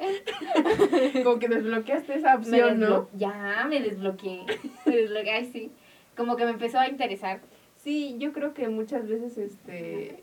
como 1.22 1.38
que 1.38 1.48
desbloqueaste 1.48 2.14
esa 2.14 2.30
me 2.30 2.36
opción, 2.36 2.80
¿no? 2.80 3.10
Ya, 3.12 3.66
me 3.68 3.80
desbloqueé. 3.80 4.46
Me 4.86 4.96
desbloqueé, 4.96 5.32
ay, 5.32 5.50
sí. 5.52 5.70
Como 6.16 6.36
que 6.36 6.44
me 6.44 6.50
empezó 6.52 6.78
a 6.78 6.88
interesar. 6.88 7.40
Sí, 7.76 8.16
yo 8.18 8.32
creo 8.32 8.52
que 8.54 8.68
muchas 8.68 9.08
veces, 9.08 9.38
este... 9.38 10.22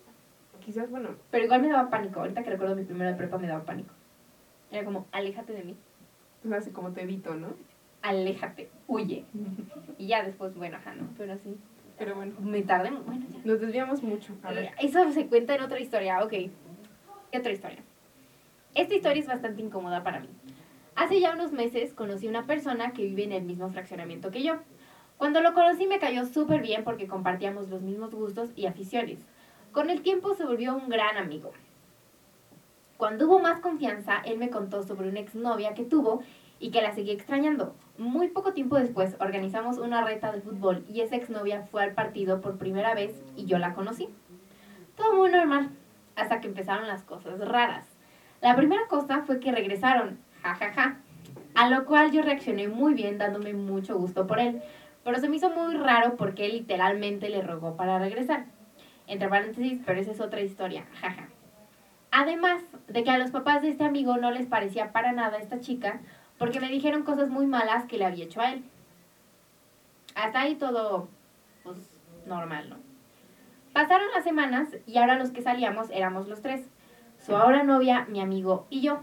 Quizás, 0.63 0.89
bueno, 0.89 1.10
Pero 1.32 1.45
igual 1.45 1.62
me 1.62 1.69
daba 1.69 1.89
pánico. 1.89 2.19
Ahorita 2.19 2.43
que 2.43 2.50
recuerdo 2.50 2.76
mi 2.76 2.84
primero 2.84 3.10
de 3.12 3.17
prepa 3.17 3.38
me 3.38 3.47
daba 3.47 3.63
pánico. 3.63 3.93
Era 4.69 4.84
como, 4.84 5.08
aléjate 5.12 5.54
de 5.54 5.63
mí. 5.63 5.78
pues 6.41 6.54
así 6.54 6.71
como 6.71 6.91
te 6.91 7.04
evito, 7.04 7.36
¿no? 7.36 7.54
Aléjate, 8.02 8.69
huye. 8.88 9.23
Y 9.97 10.08
ya 10.08 10.23
después, 10.23 10.54
bueno, 10.56 10.78
ajá, 10.78 10.93
no. 10.93 11.08
Pero 11.17 11.38
sí. 11.38 11.56
Pero 11.97 12.15
bueno, 12.15 12.34
Me 12.39 12.62
tardé, 12.62 12.91
bueno, 12.91 13.26
ya. 13.30 13.39
nos 13.43 13.60
desviamos 13.60 14.04
mucho. 14.04 14.34
A 14.43 14.52
ver. 14.52 14.71
Eso 14.80 15.10
se 15.12 15.26
cuenta 15.28 15.56
en 15.56 15.62
otra 15.63 15.80
historia, 15.80 16.23
ok. 16.23 16.30
¿Qué 17.32 17.39
otra 17.39 17.52
historia? 17.52 17.80
Esta 18.76 18.93
historia 18.93 19.21
es 19.21 19.28
bastante 19.28 19.62
incómoda 19.62 20.04
para 20.04 20.19
mí. 20.19 20.30
Hace 20.95 21.19
ya 21.19 21.34
unos 21.34 21.52
meses 21.54 21.93
conocí 21.93 22.28
a 22.28 22.30
una 22.30 22.45
persona 22.45 22.91
que 22.91 23.04
vive 23.04 23.23
en 23.23 23.32
el 23.32 23.43
mismo 23.43 23.69
fraccionamiento 23.71 24.30
que 24.32 24.43
yo. 24.43 24.58
Cuando 25.17 25.41
lo 25.41 25.56
conocí 25.56 25.88
me 25.88 25.99
cayó 25.99 26.25
súper 26.25 26.62
bien 26.62 26.84
porque 26.84 27.08
compartíamos 27.08 27.69
los 27.69 27.82
mismos 27.82 28.13
gustos 28.13 28.49
y 28.56 28.67
aficiones. 28.67 29.17
Con 29.71 29.89
el 29.89 30.01
tiempo 30.01 30.36
se 30.36 30.45
volvió 30.45 30.75
un 30.75 30.89
gran 30.89 31.17
amigo. 31.17 31.51
Cuando 32.97 33.25
hubo 33.25 33.39
más 33.39 33.60
confianza, 33.60 34.19
él 34.25 34.38
me 34.38 34.51
contó 34.51 34.84
sobre 34.84 35.10
una 35.10 35.19
exnovia 35.19 35.73
que 35.73 35.84
tuvo 35.84 36.21
y 36.60 36.69
que 36.69 36.82
la 36.84 36.93
seguía 36.93 37.13
extrañando. 37.13 37.75
Muy 37.97 38.27
poco 38.27 38.53
tiempo 38.53 38.75
después 38.75 39.15
organizamos 39.19 39.80
una 39.80 40.03
reta 40.03 40.32
de 40.32 40.41
fútbol 40.41 40.86
y 40.88 41.01
esa 41.01 41.15
exnovia 41.15 41.63
fue 41.63 41.84
al 41.84 41.93
partido 41.93 42.39
por 42.39 42.58
primera 42.58 42.93
vez 42.93 43.23
y 43.36 43.45
yo 43.45 43.58
la 43.58 43.73
conocí. 43.73 44.10
Todo 44.95 45.15
muy 45.15 45.32
normal, 45.32 45.69
hasta 46.15 46.41
que 46.41 46.47
empezaron 46.47 46.88
las 46.88 47.03
cosas 47.03 47.39
raras. 47.39 47.88
La 48.41 48.56
primera 48.56 48.86
cosa 48.88 49.23
fue 49.23 49.39
que 49.39 49.51
regresaron, 49.51 50.19
jajaja, 50.43 50.97
a 51.56 51.69
lo 51.69 51.86
cual 51.86 52.12
yo 52.12 52.21
reaccioné 52.21 52.67
muy 52.67 52.93
bien 52.93 53.17
dándome 53.17 53.53
mucho 53.53 53.97
gusto 53.97 54.27
por 54.27 54.39
él, 54.39 54.62
pero 55.07 55.21
se 55.21 55.29
me 55.29 55.37
hizo 55.37 55.49
muy 55.51 55.77
raro 55.77 56.17
porque 56.17 56.47
él 56.47 56.51
literalmente 56.51 57.29
le 57.29 57.41
rogó 57.41 57.77
para 57.77 57.97
regresar. 57.97 58.43
Entre 59.07 59.29
paréntesis, 59.29 59.79
pero 59.85 60.01
esa 60.01 60.11
es 60.11 60.19
otra 60.19 60.41
historia, 60.41 60.85
jaja. 60.99 61.29
Además 62.11 62.61
de 62.89 63.05
que 63.05 63.09
a 63.11 63.17
los 63.17 63.31
papás 63.31 63.61
de 63.61 63.69
este 63.69 63.85
amigo 63.85 64.17
no 64.17 64.31
les 64.31 64.47
parecía 64.47 64.91
para 64.91 65.13
nada 65.13 65.37
esta 65.37 65.61
chica 65.61 66.01
porque 66.37 66.59
me 66.59 66.67
dijeron 66.67 67.03
cosas 67.03 67.29
muy 67.29 67.47
malas 67.47 67.85
que 67.85 67.97
le 67.97 68.03
había 68.03 68.25
hecho 68.25 68.41
a 68.41 68.51
él. 68.51 68.65
Hasta 70.13 70.41
ahí 70.41 70.55
todo, 70.55 71.07
pues, 71.63 71.77
normal, 72.25 72.69
¿no? 72.69 72.75
Pasaron 73.71 74.07
las 74.13 74.25
semanas 74.25 74.67
y 74.85 74.97
ahora 74.97 75.15
los 75.15 75.31
que 75.31 75.41
salíamos 75.41 75.89
éramos 75.89 76.27
los 76.27 76.41
tres. 76.41 76.67
Su 77.25 77.33
ahora 77.33 77.63
novia, 77.63 78.05
mi 78.09 78.19
amigo 78.19 78.67
y 78.69 78.81
yo. 78.81 78.99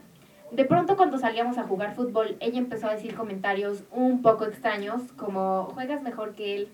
De 0.54 0.64
pronto 0.64 0.96
cuando 0.96 1.18
salíamos 1.18 1.58
a 1.58 1.64
jugar 1.64 1.96
fútbol, 1.96 2.36
ella 2.38 2.58
empezó 2.58 2.86
a 2.86 2.92
decir 2.92 3.16
comentarios 3.16 3.82
un 3.90 4.22
poco 4.22 4.44
extraños 4.44 5.02
como 5.16 5.64
juegas 5.74 6.00
mejor 6.00 6.36
que 6.36 6.54
él, 6.54 6.68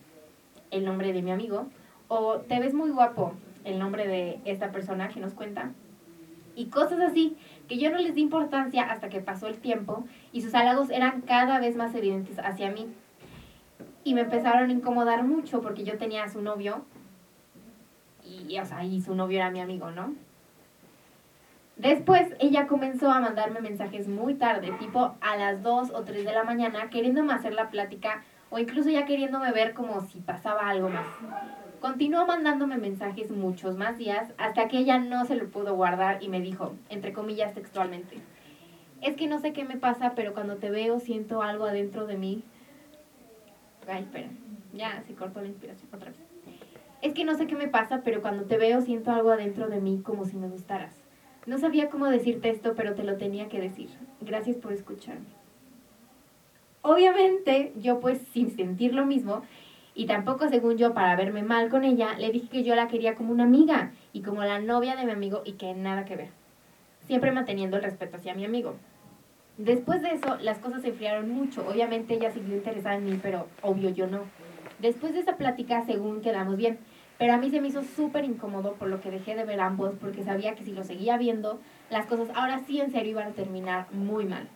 el 0.70 0.84
nombre 0.84 1.14
de 1.14 1.22
mi 1.22 1.30
amigo, 1.30 1.66
o 2.08 2.40
te 2.40 2.60
ves 2.60 2.74
muy 2.74 2.90
guapo, 2.90 3.32
el 3.64 3.78
nombre 3.78 4.06
de 4.06 4.38
esta 4.44 4.70
persona 4.70 5.08
que 5.08 5.18
nos 5.18 5.32
cuenta. 5.32 5.72
Y 6.54 6.66
cosas 6.66 7.00
así 7.00 7.38
que 7.68 7.78
yo 7.78 7.90
no 7.90 7.96
les 7.96 8.14
di 8.14 8.20
importancia 8.20 8.82
hasta 8.82 9.08
que 9.08 9.22
pasó 9.22 9.46
el 9.46 9.56
tiempo 9.56 10.04
y 10.30 10.42
sus 10.42 10.54
halagos 10.54 10.90
eran 10.90 11.22
cada 11.22 11.58
vez 11.58 11.74
más 11.74 11.94
evidentes 11.94 12.38
hacia 12.38 12.70
mí. 12.70 12.86
Y 14.04 14.12
me 14.12 14.20
empezaron 14.20 14.68
a 14.68 14.72
incomodar 14.74 15.24
mucho 15.24 15.62
porque 15.62 15.84
yo 15.84 15.96
tenía 15.96 16.24
a 16.24 16.28
su 16.28 16.42
novio 16.42 16.84
y, 18.26 18.58
o 18.58 18.66
sea, 18.66 18.84
y 18.84 19.00
su 19.00 19.14
novio 19.14 19.38
era 19.38 19.50
mi 19.50 19.62
amigo, 19.62 19.90
¿no? 19.90 20.12
Después 21.80 22.28
ella 22.40 22.66
comenzó 22.66 23.10
a 23.10 23.20
mandarme 23.20 23.62
mensajes 23.62 24.06
muy 24.06 24.34
tarde, 24.34 24.70
tipo 24.78 25.16
a 25.22 25.36
las 25.38 25.62
2 25.62 25.90
o 25.94 26.02
3 26.02 26.26
de 26.26 26.32
la 26.32 26.44
mañana, 26.44 26.90
queriéndome 26.90 27.32
hacer 27.32 27.54
la 27.54 27.70
plática 27.70 28.22
o 28.50 28.58
incluso 28.58 28.90
ya 28.90 29.06
queriéndome 29.06 29.50
ver 29.52 29.72
como 29.72 30.02
si 30.02 30.20
pasaba 30.20 30.68
algo 30.68 30.90
más. 30.90 31.06
Continuó 31.80 32.26
mandándome 32.26 32.76
mensajes 32.76 33.30
muchos 33.30 33.78
más 33.78 33.96
días 33.96 34.30
hasta 34.36 34.68
que 34.68 34.76
ella 34.76 34.98
no 34.98 35.24
se 35.24 35.36
lo 35.36 35.48
pudo 35.48 35.74
guardar 35.74 36.22
y 36.22 36.28
me 36.28 36.42
dijo, 36.42 36.74
entre 36.90 37.14
comillas 37.14 37.54
textualmente, 37.54 38.18
es 39.00 39.16
que 39.16 39.26
no 39.26 39.40
sé 39.40 39.54
qué 39.54 39.64
me 39.64 39.78
pasa, 39.78 40.12
pero 40.14 40.34
cuando 40.34 40.56
te 40.56 40.68
veo 40.68 41.00
siento 41.00 41.40
algo 41.40 41.64
adentro 41.64 42.04
de 42.04 42.18
mí. 42.18 42.44
Ay, 43.88 44.02
espera, 44.02 44.28
ya 44.74 45.02
se 45.06 45.14
cortó 45.14 45.40
la 45.40 45.48
inspiración 45.48 45.88
otra 45.94 46.10
vez. 46.10 46.20
Es 47.00 47.14
que 47.14 47.24
no 47.24 47.38
sé 47.38 47.46
qué 47.46 47.56
me 47.56 47.68
pasa, 47.68 48.02
pero 48.04 48.20
cuando 48.20 48.44
te 48.44 48.58
veo 48.58 48.82
siento 48.82 49.12
algo 49.12 49.30
adentro 49.30 49.68
de 49.68 49.80
mí 49.80 50.02
como 50.04 50.26
si 50.26 50.36
me 50.36 50.46
gustaras. 50.46 50.99
No 51.50 51.58
sabía 51.58 51.90
cómo 51.90 52.06
decirte 52.06 52.48
esto, 52.48 52.74
pero 52.76 52.94
te 52.94 53.02
lo 53.02 53.16
tenía 53.16 53.48
que 53.48 53.60
decir. 53.60 53.90
Gracias 54.20 54.56
por 54.56 54.72
escucharme. 54.72 55.26
Obviamente, 56.80 57.72
yo 57.74 57.98
pues 57.98 58.20
sin 58.32 58.54
sentir 58.54 58.94
lo 58.94 59.04
mismo, 59.04 59.42
y 59.92 60.06
tampoco 60.06 60.48
según 60.48 60.78
yo 60.78 60.94
para 60.94 61.16
verme 61.16 61.42
mal 61.42 61.68
con 61.68 61.82
ella, 61.82 62.16
le 62.16 62.30
dije 62.30 62.46
que 62.46 62.62
yo 62.62 62.76
la 62.76 62.86
quería 62.86 63.16
como 63.16 63.32
una 63.32 63.42
amiga 63.42 63.90
y 64.12 64.22
como 64.22 64.44
la 64.44 64.60
novia 64.60 64.94
de 64.94 65.04
mi 65.04 65.10
amigo 65.10 65.42
y 65.44 65.54
que 65.54 65.74
nada 65.74 66.04
que 66.04 66.14
ver. 66.14 66.28
Siempre 67.08 67.32
manteniendo 67.32 67.78
el 67.78 67.82
respeto 67.82 68.18
hacia 68.18 68.36
mi 68.36 68.44
amigo. 68.44 68.76
Después 69.58 70.02
de 70.02 70.10
eso, 70.10 70.36
las 70.40 70.60
cosas 70.60 70.82
se 70.82 70.90
enfriaron 70.90 71.30
mucho. 71.30 71.66
Obviamente 71.68 72.14
ella 72.14 72.30
siguió 72.30 72.54
interesada 72.54 72.94
en 72.94 73.06
mí, 73.06 73.18
pero 73.20 73.48
obvio 73.62 73.90
yo 73.90 74.06
no. 74.06 74.20
Después 74.78 75.14
de 75.14 75.18
esa 75.18 75.36
plática, 75.36 75.84
según 75.84 76.20
quedamos 76.20 76.56
bien, 76.56 76.78
pero 77.20 77.34
a 77.34 77.36
mí 77.36 77.50
se 77.50 77.60
me 77.60 77.68
hizo 77.68 77.82
súper 77.82 78.24
incómodo 78.24 78.76
por 78.76 78.88
lo 78.88 79.02
que 79.02 79.10
dejé 79.10 79.36
de 79.36 79.44
ver 79.44 79.60
ambos 79.60 79.92
porque 80.00 80.24
sabía 80.24 80.54
que 80.54 80.64
si 80.64 80.72
lo 80.72 80.84
seguía 80.84 81.18
viendo, 81.18 81.60
las 81.90 82.06
cosas 82.06 82.30
ahora 82.34 82.62
sí 82.66 82.80
en 82.80 82.90
serio 82.90 83.10
iban 83.10 83.28
a 83.28 83.32
terminar 83.32 83.92
muy 83.92 84.24
mal. 84.24 84.48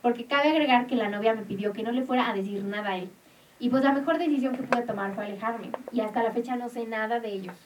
Porque 0.00 0.24
cabe 0.26 0.50
agregar 0.50 0.86
que 0.86 0.94
la 0.94 1.08
novia 1.08 1.34
me 1.34 1.42
pidió 1.42 1.72
que 1.72 1.82
no 1.82 1.90
le 1.90 2.02
fuera 2.04 2.30
a 2.30 2.32
decir 2.32 2.62
nada 2.62 2.90
a 2.90 2.98
él. 2.98 3.10
Y 3.58 3.68
pues 3.68 3.82
la 3.82 3.92
mejor 3.92 4.18
decisión 4.18 4.54
que 4.54 4.62
pude 4.62 4.82
tomar 4.82 5.12
fue 5.16 5.24
alejarme. 5.24 5.72
Y 5.90 6.02
hasta 6.02 6.22
la 6.22 6.30
fecha 6.30 6.54
no 6.54 6.68
sé 6.68 6.86
nada 6.86 7.18
de 7.18 7.32
ellos. 7.32 7.56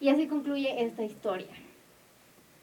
Y 0.00 0.08
así 0.08 0.28
concluye 0.28 0.82
esta 0.82 1.02
historia. 1.02 1.52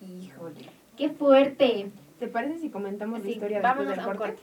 Híjole. 0.02 0.72
¡Qué 0.98 1.10
fuerte! 1.10 1.91
¿Te 2.18 2.28
parece 2.28 2.58
si 2.58 2.72
comentamos 2.72 3.24
la 3.24 3.30
historia 3.30 3.62
después 3.62 3.89
del 3.89 4.00
a 4.00 4.08
un 4.08 4.18
corte? 4.18 4.34
corte. 4.34 4.41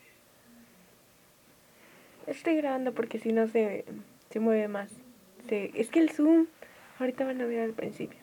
Estoy 2.26 2.56
grabando 2.56 2.94
porque 2.94 3.20
si 3.20 3.32
no 3.32 3.48
se, 3.48 3.86
se 4.32 4.40
mueve 4.40 4.68
más. 4.68 4.92
Se, 5.48 5.72
es 5.80 5.90
que 5.92 6.00
el 6.00 6.10
zoom, 6.10 6.48
ahorita 7.00 7.26
van 7.26 7.42
a 7.42 7.46
ver 7.46 7.62
al 7.62 7.74
principio. 7.74 8.20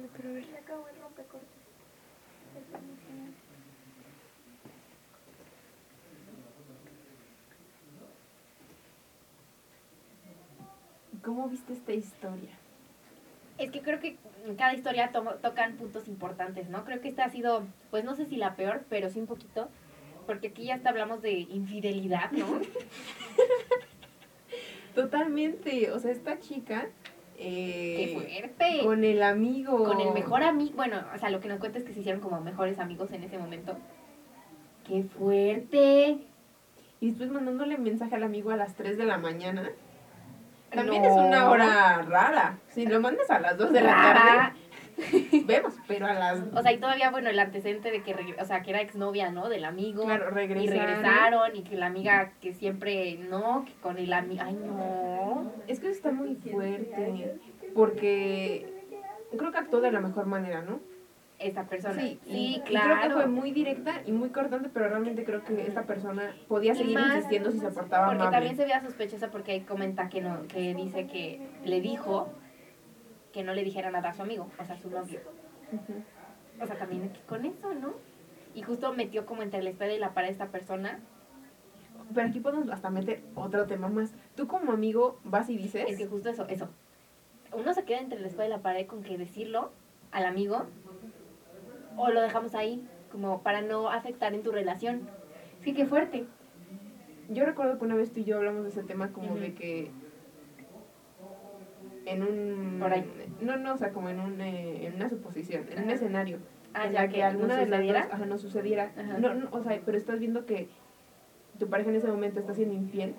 No, 0.00 0.08
pero 0.16 0.30
a 0.30 0.32
ver. 0.32 0.44
¿Cómo 11.26 11.48
viste 11.48 11.72
esta 11.74 11.92
historia? 11.92 12.50
Es 13.58 13.70
que 13.72 13.82
creo 13.82 13.98
que 13.98 14.16
en 14.46 14.54
cada 14.54 14.74
historia 14.74 15.10
to- 15.10 15.38
tocan 15.42 15.74
puntos 15.76 16.06
importantes, 16.08 16.68
¿no? 16.70 16.84
Creo 16.84 17.00
que 17.00 17.08
esta 17.08 17.24
ha 17.24 17.30
sido, 17.30 17.64
pues 17.90 18.04
no 18.04 18.14
sé 18.14 18.26
si 18.26 18.36
la 18.36 18.54
peor, 18.54 18.84
pero 18.88 19.10
sí 19.10 19.18
un 19.18 19.26
poquito. 19.26 19.68
Porque 20.24 20.48
aquí 20.48 20.64
ya 20.66 20.76
hasta 20.76 20.90
hablamos 20.90 21.22
de 21.22 21.32
infidelidad, 21.32 22.30
¿no? 22.30 22.46
Totalmente. 24.94 25.90
O 25.92 25.98
sea, 25.98 26.12
esta 26.12 26.38
chica. 26.38 26.86
¡Qué 27.36 28.04
Eh, 28.04 28.14
fuerte! 28.14 28.80
con 28.84 29.04
el 29.04 29.22
amigo. 29.22 29.84
Con 29.84 30.00
el 30.00 30.12
mejor 30.14 30.42
amigo, 30.42 30.72
bueno, 30.76 31.04
o 31.14 31.18
sea, 31.18 31.28
lo 31.30 31.40
que 31.40 31.48
nos 31.48 31.58
cuenta 31.58 31.78
es 31.78 31.84
que 31.84 31.92
se 31.92 32.00
hicieron 32.00 32.20
como 32.22 32.40
mejores 32.40 32.78
amigos 32.78 33.10
en 33.12 33.24
ese 33.24 33.36
momento. 33.36 33.76
¡Qué 34.88 35.02
fuerte! 35.02 36.18
Y 37.00 37.08
después 37.08 37.30
mandándole 37.30 37.76
mensaje 37.76 38.14
al 38.14 38.22
amigo 38.22 38.52
a 38.52 38.56
las 38.56 38.74
3 38.74 38.96
de 38.96 39.04
la 39.04 39.18
mañana. 39.18 39.68
También 40.70 41.04
es 41.04 41.12
una 41.12 41.48
hora 41.50 42.02
rara. 42.02 42.58
Si 42.68 42.86
lo 42.86 43.00
mandas 43.00 43.30
a 43.30 43.38
las 43.40 43.56
2 43.56 43.72
de 43.72 43.80
la 43.80 43.92
tarde, 43.92 44.58
vemos, 45.46 45.74
pero 45.86 46.06
a 46.06 46.14
las. 46.14 46.40
O 46.54 46.62
sea, 46.62 46.72
y 46.72 46.78
todavía, 46.78 47.10
bueno, 47.10 47.30
el 47.30 47.38
antecedente 47.38 47.90
de 47.90 48.02
que, 48.02 48.14
o 48.40 48.44
sea, 48.44 48.62
que 48.62 48.70
era 48.70 48.80
exnovia, 48.80 49.30
¿no? 49.30 49.48
Del 49.48 49.64
amigo. 49.64 50.04
Claro, 50.04 50.26
Y 50.30 50.34
regresaron. 50.34 50.86
regresaron 50.86 51.56
y 51.56 51.62
que 51.62 51.76
la 51.76 51.86
amiga 51.86 52.32
que 52.40 52.52
siempre, 52.52 53.16
no, 53.28 53.64
que 53.66 53.72
con 53.74 53.98
el 53.98 54.12
amigo, 54.12 54.42
ay 54.44 54.54
no. 54.54 55.52
Es 55.66 55.80
que 55.80 55.90
está 55.90 56.12
muy 56.12 56.34
fuerte. 56.36 57.38
Porque 57.74 58.72
creo 59.36 59.52
que 59.52 59.58
actuó 59.58 59.80
de 59.80 59.92
la 59.92 60.00
mejor 60.00 60.26
manera, 60.26 60.62
¿no? 60.62 60.80
Esta 61.38 61.64
persona. 61.64 62.00
Sí, 62.00 62.18
Sí, 62.24 62.56
y- 62.56 62.60
claro. 62.62 62.94
creo 62.96 63.08
que 63.08 63.14
fue 63.14 63.26
muy 63.26 63.50
directa 63.50 64.00
y 64.06 64.12
muy 64.12 64.30
cortante, 64.30 64.70
pero 64.72 64.88
realmente 64.88 65.22
creo 65.24 65.44
que 65.44 65.66
esta 65.66 65.82
persona 65.82 66.34
podía 66.48 66.74
seguir 66.74 66.94
más 66.98 67.14
insistiendo 67.14 67.50
si 67.52 67.58
se 67.58 67.70
portaba 67.70 68.06
Porque 68.06 68.22
amable. 68.22 68.36
también 68.36 68.56
se 68.56 68.62
veía 68.64 68.80
sospechosa 68.82 69.30
porque 69.30 69.62
comenta 69.66 70.08
que 70.08 70.22
no, 70.22 70.46
que 70.48 70.74
dice 70.74 71.06
que 71.06 71.46
le 71.64 71.80
dijo 71.82 72.28
que 73.34 73.42
no 73.44 73.52
le 73.52 73.64
dijera 73.64 73.90
nada 73.90 74.08
a 74.10 74.14
su 74.14 74.22
amigo, 74.22 74.48
o 74.58 74.64
sea, 74.64 74.76
a 74.76 74.78
su 74.78 74.88
novio. 74.88 75.20
O 76.58 76.66
sea, 76.66 76.76
también 76.78 77.12
con 77.28 77.44
eso, 77.44 77.74
¿no? 77.74 77.92
Y 78.54 78.62
justo 78.62 78.94
metió 78.94 79.26
como 79.26 79.42
entre 79.42 79.62
la 79.62 79.68
espada 79.68 79.92
y 79.92 79.98
la 79.98 80.14
pared 80.14 80.30
esta 80.30 80.46
persona. 80.46 81.00
Pero 82.14 82.28
aquí 82.28 82.40
podemos 82.40 82.70
hasta 82.70 82.88
meter 82.88 83.20
otro 83.34 83.66
tema 83.66 83.88
más. 83.88 84.14
Tú 84.36 84.46
como 84.46 84.72
amigo 84.72 85.18
vas 85.24 85.50
y 85.50 85.58
dices, 85.58 85.84
Es 85.86 85.98
que 85.98 86.06
justo 86.06 86.30
eso, 86.30 86.46
eso. 86.48 86.70
Uno 87.52 87.74
se 87.74 87.84
queda 87.84 87.98
entre 87.98 88.20
la 88.20 88.28
espada 88.28 88.46
y 88.46 88.50
la 88.50 88.60
pared 88.60 88.86
con 88.86 89.02
que 89.02 89.18
decirlo 89.18 89.70
al 90.12 90.24
amigo 90.24 90.64
o 91.96 92.10
lo 92.10 92.20
dejamos 92.20 92.54
ahí, 92.54 92.88
como 93.10 93.42
para 93.42 93.62
no 93.62 93.90
afectar 93.90 94.34
en 94.34 94.42
tu 94.42 94.52
relación. 94.52 95.08
Sí, 95.60 95.74
qué 95.74 95.86
fuerte. 95.86 96.26
yo 97.28 97.44
recuerdo 97.44 97.78
que 97.78 97.84
una 97.84 97.96
vez 97.96 98.12
tú 98.12 98.20
y 98.20 98.24
yo 98.24 98.36
hablamos 98.36 98.62
de 98.64 98.70
ese 98.70 98.82
tema 98.82 99.12
como 99.12 99.36
de 99.36 99.54
que 99.54 99.90
en 102.04 102.22
un... 102.22 102.78
Por 102.80 102.92
ahí. 102.92 103.04
No, 103.40 103.56
no, 103.56 103.74
o 103.74 103.76
sea, 103.76 103.92
como 103.92 104.08
en, 104.08 104.20
un, 104.20 104.40
eh, 104.40 104.86
en 104.86 104.94
una 104.94 105.08
suposición, 105.08 105.64
en 105.70 105.84
un 105.84 105.90
escenario. 105.90 106.38
Ah, 106.72 106.86
en 106.86 106.92
ya 106.92 107.02
la 107.02 107.08
que 107.08 107.14
que 107.14 107.22
alguna 107.24 107.54
no 107.56 107.60
de 107.60 107.66
las 107.66 107.86
dos 107.86 108.12
ajá, 108.12 108.26
no 108.26 108.38
sucediera. 108.38 108.92
Ajá. 108.96 109.18
No, 109.18 109.34
no, 109.34 109.48
o 109.50 109.62
sea, 109.62 109.80
pero 109.84 109.98
estás 109.98 110.20
viendo 110.20 110.46
que 110.46 110.68
tu 111.58 111.68
pareja 111.68 111.90
en 111.90 111.96
ese 111.96 112.08
momento 112.08 112.38
está 112.38 112.54
siendo 112.54 112.74
infiel. 112.74 113.14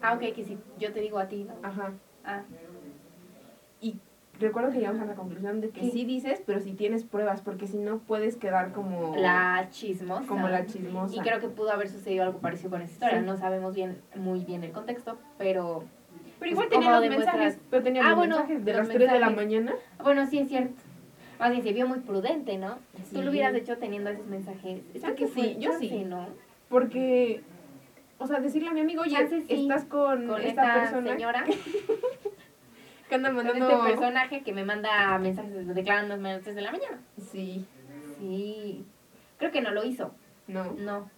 Ah, 0.00 0.14
ok, 0.14 0.34
que 0.34 0.44
si 0.44 0.58
yo 0.78 0.92
te 0.92 1.00
digo 1.00 1.18
a 1.18 1.28
ti. 1.28 1.48
Ajá. 1.62 1.92
Ah, 2.24 2.44
recuerdo 4.40 4.70
que 4.72 4.78
llegamos 4.78 5.02
a 5.02 5.04
la 5.06 5.14
conclusión 5.14 5.60
de 5.60 5.70
que 5.70 5.80
Sí. 5.82 5.90
sí, 5.90 6.04
dices, 6.04 6.42
pero 6.46 6.60
si 6.60 6.72
tienes 6.72 7.04
pruebas, 7.04 7.40
porque 7.42 7.66
si 7.66 7.78
no 7.78 7.98
puedes 7.98 8.36
quedar 8.36 8.72
como 8.72 9.14
la 9.16 9.68
chismosa. 9.70 10.26
como 10.26 10.48
la 10.48 10.66
chismosa. 10.66 11.14
Y 11.14 11.20
creo 11.20 11.40
que 11.40 11.48
pudo 11.48 11.70
haber 11.72 11.88
sucedido 11.88 12.24
algo 12.24 12.38
parecido 12.38 12.70
con 12.70 12.82
esta 12.82 12.94
historia. 12.94 13.20
Sí. 13.20 13.26
No 13.26 13.36
sabemos 13.36 13.74
bien, 13.74 13.98
muy 14.16 14.44
bien 14.44 14.64
el 14.64 14.72
contexto, 14.72 15.18
pero 15.38 15.84
pero 16.38 16.50
igual 16.50 16.66
pues, 16.68 16.80
tenía 16.80 16.88
¿cómo 16.88 17.00
los 17.00 17.08
demuestras? 17.10 17.36
mensajes, 17.38 17.62
pero 17.70 17.82
tenía 17.84 18.02
Ah, 18.04 18.08
los 18.10 18.16
bueno, 18.18 18.36
mensajes 18.38 18.64
de 18.64 18.72
los 18.72 18.78
las 18.80 18.88
3 18.88 18.98
de 18.98 19.06
la 19.20 19.26
mensajes. 19.30 19.36
mañana. 19.36 19.72
bueno, 20.02 20.26
sí 20.26 20.38
es 20.38 20.48
cierto. 20.48 20.74
Más 21.38 21.50
bien 21.50 21.62
se 21.62 21.72
vio 21.72 21.86
muy 21.88 22.00
prudente, 22.00 22.58
¿no? 22.58 22.78
Sí. 23.04 23.14
Tú 23.14 23.22
lo 23.22 23.30
hubieras 23.30 23.54
hecho 23.54 23.76
teniendo 23.78 24.10
esos 24.10 24.26
mensajes. 24.26 24.80
Es 24.94 25.02
que 25.14 25.26
sí, 25.28 25.56
yo 25.60 25.70
chance, 25.70 25.88
sí. 25.88 26.04
¿no? 26.04 26.26
Porque, 26.68 27.42
o 28.18 28.26
sea, 28.26 28.40
decirle 28.40 28.68
a 28.68 28.72
mi 28.72 28.80
amigo, 28.80 29.02
oye, 29.02 29.16
sí. 29.28 29.44
estás 29.48 29.84
con, 29.84 30.26
Con 30.26 30.40
esta, 30.40 30.48
esta, 30.48 30.74
persona 30.80 31.12
señora, 31.12 31.44
que 33.12 33.16
anda 33.16 33.28
con 33.28 33.44
mandando... 33.44 33.68
este 33.70 33.90
personaje 33.90 34.42
que 34.42 34.54
me 34.54 34.64
manda 34.64 35.18
mensajes 35.18 35.52
desde 35.52 35.74
declarando 35.74 36.16
las 36.16 36.40
3 36.40 36.56
de 36.56 36.62
la 36.62 36.72
mañana. 36.72 36.98
Sí, 37.30 37.66
Sí. 38.18 38.86
Creo 39.38 39.50
que 39.50 39.60
no 39.60 39.70
lo 39.70 39.84
hizo. 39.84 40.14
no, 40.46 40.72
No. 40.72 41.10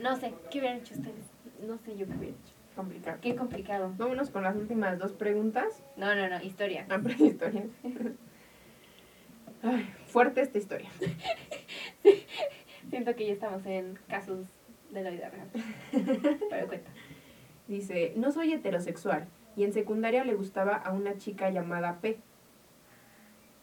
No 0.00 0.16
sé. 0.16 0.34
¿Qué 0.50 0.58
hubieran 0.58 0.78
hecho 0.78 0.94
ustedes? 0.94 1.30
No 1.64 1.78
sé 1.78 1.96
yo 1.96 2.06
qué 2.06 2.14
hubiera 2.14 2.34
hecho. 2.34 2.52
complicado. 2.74 3.18
Qué 3.20 3.36
complicado. 3.36 3.94
Vámonos 3.96 4.30
con 4.30 4.42
las 4.42 4.56
últimas 4.56 4.98
dos 4.98 5.12
preguntas. 5.12 5.84
No, 5.96 6.16
no, 6.16 6.28
no. 6.28 6.42
Historia. 6.42 6.84
Ah, 6.88 6.98
pero. 7.00 7.16
Ay, 9.62 9.88
fuerte 10.08 10.40
esta 10.40 10.58
historia. 10.58 10.90
Siento 12.90 13.14
que 13.14 13.26
ya 13.26 13.32
estamos 13.34 13.64
en 13.66 14.00
casos 14.08 14.48
de 14.90 15.02
la 15.02 15.10
vida 15.10 15.30
real. 15.30 15.48
Pero 16.50 16.66
cuenta. 16.66 16.90
Dice, 17.68 18.12
no 18.16 18.30
soy 18.32 18.52
heterosexual 18.52 19.26
y 19.56 19.64
en 19.64 19.72
secundaria 19.72 20.24
le 20.24 20.34
gustaba 20.34 20.74
a 20.76 20.92
una 20.92 21.16
chica 21.16 21.50
llamada 21.50 22.00
P. 22.00 22.18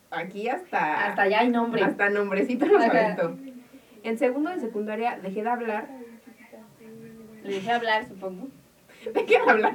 Aquí 0.10 0.48
hasta... 0.50 1.08
Hasta 1.08 1.24
allá 1.24 1.40
hay 1.40 1.50
nombre. 1.50 1.84
Hasta 1.84 2.10
nombrecito 2.10 2.66
nos 2.66 2.84
aventó. 2.84 3.38
En 4.04 4.18
segundo 4.18 4.50
de 4.50 4.60
secundaria 4.60 5.18
dejé 5.22 5.44
de 5.44 5.50
hablar. 5.50 5.88
Le 7.44 7.54
dejé 7.54 7.72
hablar, 7.72 8.08
supongo. 8.08 8.48
¿Dejé 9.14 9.26
de 9.26 9.38
hablar? 9.50 9.74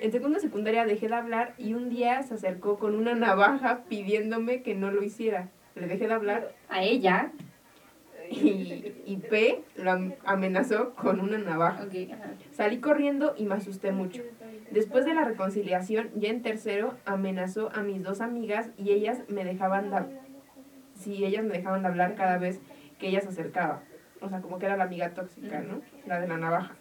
en 0.00 0.12
segundo 0.12 0.36
de 0.36 0.40
secundaria 0.40 0.84
dejé 0.84 1.08
de 1.08 1.14
hablar 1.14 1.54
y 1.58 1.74
un 1.74 1.88
día 1.90 2.22
se 2.22 2.34
acercó 2.34 2.78
con 2.78 2.94
una 2.94 3.14
navaja 3.14 3.84
pidiéndome 3.88 4.62
que 4.62 4.74
no 4.74 4.90
lo 4.90 5.02
hiciera. 5.02 5.48
Le 5.74 5.86
dejé 5.86 6.06
de 6.06 6.14
hablar 6.14 6.54
A 6.68 6.82
ella. 6.82 7.32
y, 8.30 8.94
y 9.06 9.16
P 9.16 9.62
lo 9.76 9.90
am- 9.90 10.14
amenazó 10.24 10.94
con 10.94 11.20
una 11.20 11.38
navaja. 11.38 11.86
Salí 12.52 12.78
corriendo 12.78 13.34
y 13.36 13.44
me 13.46 13.54
asusté 13.54 13.92
mucho. 13.92 14.22
Después 14.70 15.04
de 15.04 15.14
la 15.14 15.24
reconciliación, 15.24 16.10
ya 16.14 16.30
en 16.30 16.42
tercero, 16.42 16.94
amenazó 17.04 17.70
a 17.74 17.82
mis 17.82 18.02
dos 18.02 18.20
amigas 18.20 18.70
y 18.78 18.90
ellas 18.92 19.20
me 19.28 19.44
dejaban 19.44 19.90
de, 19.90 20.18
si 20.94 21.24
ellas 21.24 21.44
me 21.44 21.54
dejaban 21.54 21.82
de 21.82 21.88
hablar 21.88 22.14
cada 22.14 22.38
vez 22.38 22.60
que 22.98 23.08
ella 23.08 23.20
se 23.20 23.28
acercaba. 23.28 23.82
O 24.20 24.28
sea, 24.28 24.40
como 24.40 24.58
que 24.58 24.66
era 24.66 24.76
la 24.76 24.84
amiga 24.84 25.10
tóxica, 25.14 25.60
¿no? 25.60 25.82
La 26.06 26.20
de 26.20 26.28
la 26.28 26.36
navaja. 26.38 26.74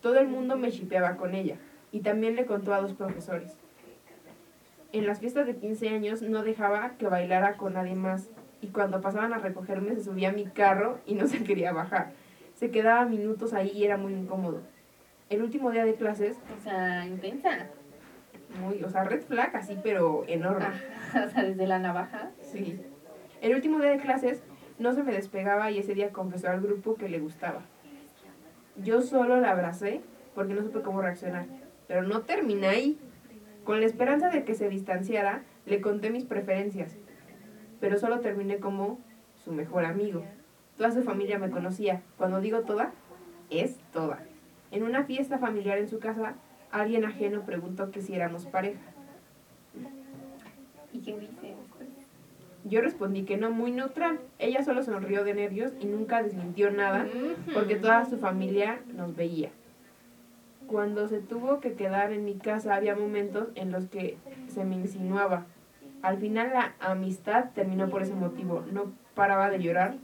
Todo 0.00 0.18
el 0.18 0.28
mundo 0.28 0.56
me 0.56 0.70
shipeaba 0.70 1.16
con 1.16 1.34
ella 1.34 1.56
y 1.92 2.00
también 2.00 2.36
le 2.36 2.46
contó 2.46 2.74
a 2.74 2.80
dos 2.80 2.94
profesores. 2.94 3.56
En 4.92 5.06
las 5.06 5.20
fiestas 5.20 5.46
de 5.46 5.56
15 5.56 5.88
años 5.88 6.22
no 6.22 6.42
dejaba 6.42 6.96
que 6.98 7.06
bailara 7.08 7.56
con 7.56 7.74
nadie 7.74 7.94
más 7.96 8.28
y 8.64 8.68
cuando 8.68 9.02
pasaban 9.02 9.34
a 9.34 9.38
recogerme 9.38 9.94
se 9.94 10.04
subía 10.04 10.30
a 10.30 10.32
mi 10.32 10.46
carro 10.46 10.98
y 11.04 11.14
no 11.14 11.26
se 11.26 11.44
quería 11.44 11.70
bajar. 11.72 12.12
Se 12.54 12.70
quedaba 12.70 13.04
minutos 13.04 13.52
ahí 13.52 13.70
y 13.74 13.84
era 13.84 13.98
muy 13.98 14.14
incómodo. 14.14 14.62
El 15.28 15.42
último 15.42 15.70
día 15.70 15.84
de 15.84 15.96
clases, 15.96 16.38
O 16.58 16.62
sea, 16.62 17.04
intensa. 17.04 17.66
muy, 18.58 18.82
o 18.82 18.88
sea, 18.88 19.04
red 19.04 19.22
flag 19.22 19.54
así, 19.54 19.78
pero 19.82 20.24
enorme. 20.26 20.66
O 21.26 21.28
sea, 21.28 21.42
desde 21.44 21.66
la 21.66 21.78
navaja. 21.78 22.30
Sí. 22.40 22.80
El 23.42 23.54
último 23.54 23.78
día 23.80 23.90
de 23.90 23.98
clases 23.98 24.42
no 24.78 24.94
se 24.94 25.02
me 25.02 25.12
despegaba 25.12 25.70
y 25.70 25.78
ese 25.78 25.94
día 25.94 26.10
confesó 26.10 26.48
al 26.48 26.60
grupo 26.62 26.94
que 26.94 27.10
le 27.10 27.18
gustaba. 27.20 27.60
Yo 28.76 29.02
solo 29.02 29.40
la 29.40 29.50
abracé 29.50 30.00
porque 30.34 30.54
no 30.54 30.62
supe 30.62 30.80
cómo 30.80 31.02
reaccionar. 31.02 31.44
Pero 31.86 32.02
no 32.02 32.22
terminé 32.22 32.66
ahí. 32.68 32.98
Con 33.62 33.80
la 33.80 33.86
esperanza 33.86 34.30
de 34.30 34.44
que 34.44 34.54
se 34.54 34.68
distanciara, 34.70 35.42
le 35.66 35.80
conté 35.82 36.10
mis 36.10 36.24
preferencias. 36.24 36.96
Pero 37.84 37.98
solo 37.98 38.20
terminé 38.20 38.60
como 38.60 38.98
su 39.44 39.52
mejor 39.52 39.84
amigo. 39.84 40.24
Toda 40.78 40.90
su 40.90 41.02
familia 41.02 41.38
me 41.38 41.50
conocía. 41.50 42.00
Cuando 42.16 42.40
digo 42.40 42.62
toda, 42.62 42.92
es 43.50 43.76
toda. 43.92 44.24
En 44.70 44.84
una 44.84 45.04
fiesta 45.04 45.36
familiar 45.36 45.76
en 45.76 45.90
su 45.90 45.98
casa, 45.98 46.32
alguien 46.70 47.04
ajeno 47.04 47.42
preguntó 47.42 47.90
que 47.90 48.00
si 48.00 48.14
éramos 48.14 48.46
pareja. 48.46 48.80
¿Y 50.94 51.00
qué 51.00 51.18
dice? 51.18 51.56
Yo 52.64 52.80
respondí 52.80 53.24
que 53.24 53.36
no, 53.36 53.50
muy 53.50 53.70
neutral. 53.70 54.18
Ella 54.38 54.64
solo 54.64 54.82
sonrió 54.82 55.22
de 55.22 55.34
nervios 55.34 55.74
y 55.78 55.84
nunca 55.84 56.22
desmintió 56.22 56.70
nada 56.70 57.06
porque 57.52 57.76
toda 57.76 58.06
su 58.06 58.16
familia 58.16 58.80
nos 58.96 59.14
veía. 59.14 59.50
Cuando 60.68 61.06
se 61.06 61.20
tuvo 61.20 61.60
que 61.60 61.74
quedar 61.74 62.14
en 62.14 62.24
mi 62.24 62.36
casa 62.36 62.76
había 62.76 62.96
momentos 62.96 63.48
en 63.56 63.72
los 63.72 63.88
que 63.88 64.16
se 64.48 64.64
me 64.64 64.74
insinuaba. 64.74 65.44
Al 66.04 66.18
final 66.18 66.50
la 66.52 66.74
amistad 66.80 67.46
terminó 67.54 67.88
por 67.88 68.02
ese 68.02 68.14
motivo. 68.14 68.62
No 68.70 68.92
paraba 69.14 69.48
de 69.48 69.58
llorar. 69.58 69.94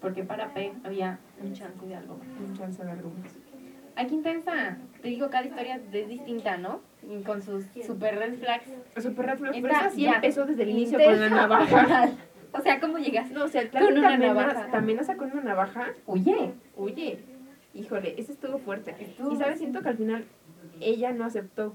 Porque 0.00 0.24
para 0.24 0.52
P 0.52 0.72
había 0.84 1.20
un 1.40 1.52
chance 1.52 1.86
de 1.86 1.94
algo 1.94 2.16
más. 2.18 2.26
Un 2.50 2.56
chance 2.56 2.84
de 2.84 2.90
algo 2.90 3.10
más. 3.10 3.32
Ay, 3.94 4.08
qué 4.08 4.14
intensa. 4.14 4.76
Te 5.00 5.08
digo, 5.08 5.30
cada 5.30 5.44
historia 5.46 5.76
es 5.92 6.08
distinta, 6.08 6.56
¿no? 6.56 6.80
Con 7.24 7.42
sus 7.42 7.64
super 7.86 8.16
red 8.18 8.34
flags. 8.40 8.68
Super 9.00 9.26
Red 9.26 9.38
Flag, 9.38 9.52
pero 9.62 9.68
esa 9.72 9.90
sí 9.90 10.04
empezó 10.06 10.44
desde 10.44 10.64
el 10.64 10.70
inicio 10.70 10.98
con 11.02 11.20
la 11.20 11.30
navaja. 11.30 12.08
O 12.52 12.60
sea, 12.62 12.80
¿cómo 12.80 12.96
llegas? 12.96 13.30
No, 13.32 13.44
o 13.44 13.48
sea, 13.48 13.60
el 13.60 13.70
Con 13.70 13.80
plan 13.80 13.98
una 13.98 14.08
también, 14.10 14.34
navaja. 14.34 14.70
también 14.70 15.04
sacó 15.04 15.24
una 15.24 15.42
navaja. 15.42 15.88
Oye, 16.06 16.54
Oye, 16.74 17.18
híjole, 17.74 18.14
ese 18.18 18.32
estuvo 18.32 18.56
fuerte. 18.56 18.94
Estuvo 18.98 19.32
y 19.32 19.36
sabes, 19.36 19.58
siento 19.58 19.82
que 19.82 19.90
al 19.90 19.98
final 19.98 20.24
ella 20.80 21.12
no 21.12 21.26
aceptó. 21.26 21.74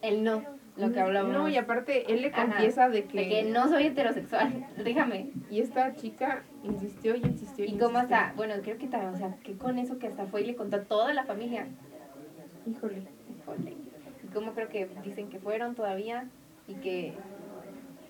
el 0.00 0.22
no, 0.22 0.44
lo 0.78 0.92
que 0.92 1.00
hablábamos. 1.00 1.34
No, 1.36 1.48
y 1.48 1.56
aparte 1.56 2.12
él 2.12 2.22
le 2.22 2.28
Ajá, 2.28 2.46
confiesa 2.46 2.88
de 2.88 3.04
que, 3.04 3.18
De 3.18 3.28
que 3.28 3.42
no 3.44 3.68
soy 3.68 3.86
heterosexual, 3.86 4.64
déjame. 4.84 5.30
y 5.50 5.60
esta 5.60 5.94
chica 5.94 6.42
insistió 6.62 7.16
y 7.16 7.20
insistió 7.20 7.64
y 7.64 7.70
Y 7.70 7.78
cómo 7.78 7.98
hasta, 7.98 8.32
bueno, 8.36 8.54
creo 8.62 8.78
que 8.78 8.86
también, 8.86 9.12
o 9.14 9.16
sea, 9.16 9.36
que 9.42 9.56
con 9.56 9.78
eso 9.78 9.98
que 9.98 10.06
hasta 10.06 10.26
fue 10.26 10.42
y 10.42 10.46
le 10.46 10.54
contó 10.56 10.76
a 10.76 10.82
toda 10.84 11.12
la 11.14 11.24
familia. 11.24 11.66
Híjole. 12.66 13.02
Híjole. 13.36 13.76
Y 14.24 14.26
cómo 14.28 14.52
creo 14.52 14.68
que 14.68 14.88
dicen 15.02 15.28
que 15.28 15.38
fueron 15.38 15.74
todavía 15.74 16.28
y 16.66 16.74
que 16.74 17.12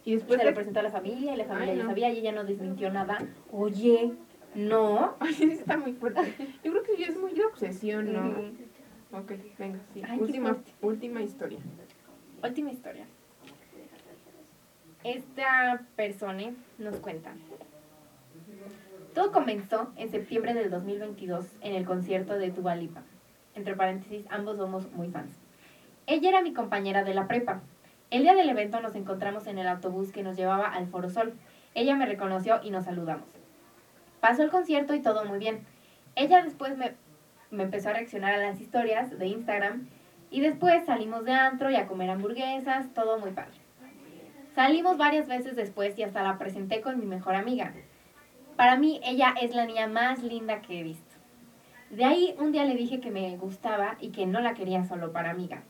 Y 0.05 0.15
después 0.15 0.39
se 0.39 0.45
lo 0.45 0.51
de... 0.51 0.55
presentó 0.55 0.81
a 0.81 0.83
la 0.83 0.91
familia 0.91 1.35
y 1.35 1.37
la 1.37 1.45
familia 1.45 1.73
Ay, 1.73 1.79
ya 1.79 1.85
no. 1.85 1.91
sabía 1.91 2.11
y 2.11 2.19
ella 2.19 2.33
no 2.33 2.45
desmintió 2.45 2.91
nada. 2.91 3.19
Oye, 3.51 4.13
no. 4.55 5.17
Ay, 5.21 5.37
está 5.53 5.77
muy 5.77 5.93
fuerte. 5.93 6.35
Yo 6.65 6.73
creo 6.73 6.83
que 6.83 7.03
es 7.05 7.19
muy 7.19 7.33
de 7.35 7.45
obsesión, 7.45 8.13
¿no? 8.13 8.29
Ujú. 8.31 8.53
Ok, 9.13 9.33
venga, 9.59 9.79
sí. 9.95 10.03
Ay, 10.07 10.19
última, 10.21 10.57
última 10.83 11.23
historia. 11.23 11.59
Última 12.43 12.71
historia. 12.71 13.05
Esta 15.03 15.83
persona 15.97 16.53
nos 16.79 16.97
cuenta. 16.97 17.33
Todo 19.13 19.33
comenzó 19.33 19.93
en 19.97 20.11
septiembre 20.11 20.55
del 20.55 20.71
2022 20.71 21.47
en 21.63 21.75
el 21.75 21.85
concierto 21.85 22.39
de 22.39 22.51
Dua 22.51 22.77
Lipa. 22.77 23.03
Entre 23.57 23.75
paréntesis, 23.75 24.25
ambos 24.31 24.57
somos 24.57 24.89
muy 24.93 25.09
fans. 25.09 25.33
Ella 26.07 26.29
era 26.29 26.43
mi 26.43 26.53
compañera 26.53 27.03
de 27.03 27.15
la 27.15 27.27
prepa. 27.27 27.61
El 28.11 28.23
día 28.23 28.35
del 28.35 28.49
evento 28.49 28.81
nos 28.81 28.95
encontramos 28.95 29.49
en 29.49 29.59
el 29.59 29.67
autobús 29.67 30.13
que 30.13 30.23
nos 30.23 30.37
llevaba 30.37 30.69
al 30.69 30.87
Foro 30.87 31.11
Sol. 31.11 31.35
Ella 31.75 31.97
me 31.97 32.07
reconoció 32.07 32.61
y 32.63 32.71
nos 32.71 32.85
saludamos. 32.85 33.29
Pasó 34.21 34.45
el 34.45 34.51
concierto 34.51 34.95
y 34.95 35.03
todo 35.03 35.25
muy 35.25 35.39
bien. 35.39 35.67
Ella 36.15 36.43
después 36.45 36.77
me, 36.77 36.95
me 37.51 37.65
empezó 37.65 37.89
a 37.89 37.95
reaccionar 37.95 38.35
a 38.35 38.39
las 38.39 38.61
historias 38.61 39.19
de 39.19 39.27
Instagram 39.27 39.89
y 40.31 40.41
después 40.41 40.85
salimos 40.85 41.25
de 41.25 41.33
antro 41.33 41.71
y 41.71 41.77
a 41.77 41.87
comer 41.87 42.11
hamburguesas, 42.11 42.93
todo 42.95 43.19
muy 43.19 43.31
padre. 43.31 43.59
Salimos 44.55 44.97
varias 44.99 45.29
veces 45.29 45.57
después 45.57 45.99
y 45.99 46.03
hasta 46.03 46.23
la 46.23 46.39
presenté 46.39 46.81
con 46.81 46.99
mi 46.99 47.07
mejor 47.07 47.35
amiga. 47.35 47.73
Para 48.57 48.77
mí 48.77 49.01
ella 49.05 49.35
es 49.41 49.55
la 49.55 49.67
niña 49.67 49.87
más 49.87 50.23
linda 50.23 50.61
que 50.63 50.81
he 50.81 50.83
visto. 50.83 51.15
De 51.91 52.05
ahí 52.05 52.35
un 52.39 52.53
día 52.53 52.65
le 52.65 52.75
dije 52.75 53.01
que 53.01 53.11
me 53.11 53.37
gustaba 53.37 53.97
y 54.01 54.11
que 54.11 54.27
no 54.27 54.41
la 54.41 54.55
quería 54.55 54.85
solo 54.85 55.13
para 55.13 55.31
amiga. 55.31 55.63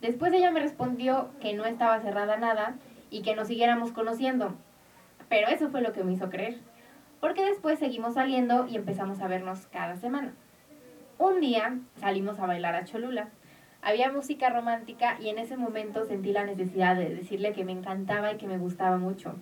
Después 0.00 0.32
ella 0.32 0.50
me 0.50 0.60
respondió 0.60 1.30
que 1.40 1.54
no 1.54 1.64
estaba 1.64 2.00
cerrada 2.00 2.36
nada 2.36 2.74
y 3.10 3.22
que 3.22 3.36
nos 3.36 3.46
siguiéramos 3.46 3.92
conociendo. 3.92 4.54
Pero 5.28 5.48
eso 5.48 5.70
fue 5.70 5.80
lo 5.80 5.92
que 5.92 6.02
me 6.02 6.12
hizo 6.12 6.28
creer. 6.28 6.58
Porque 7.20 7.44
después 7.44 7.78
seguimos 7.78 8.14
saliendo 8.14 8.66
y 8.66 8.76
empezamos 8.76 9.20
a 9.20 9.28
vernos 9.28 9.66
cada 9.66 9.96
semana. 9.96 10.34
Un 11.18 11.40
día 11.40 11.78
salimos 12.00 12.40
a 12.40 12.46
bailar 12.46 12.74
a 12.74 12.84
Cholula. 12.84 13.28
Había 13.82 14.12
música 14.12 14.48
romántica 14.48 15.18
y 15.20 15.28
en 15.28 15.38
ese 15.38 15.56
momento 15.56 16.04
sentí 16.04 16.32
la 16.32 16.44
necesidad 16.44 16.94
de 16.94 17.14
decirle 17.14 17.52
que 17.52 17.64
me 17.64 17.72
encantaba 17.72 18.32
y 18.32 18.36
que 18.36 18.46
me 18.46 18.56
gustaba 18.56 18.96
mucho. 18.96 19.34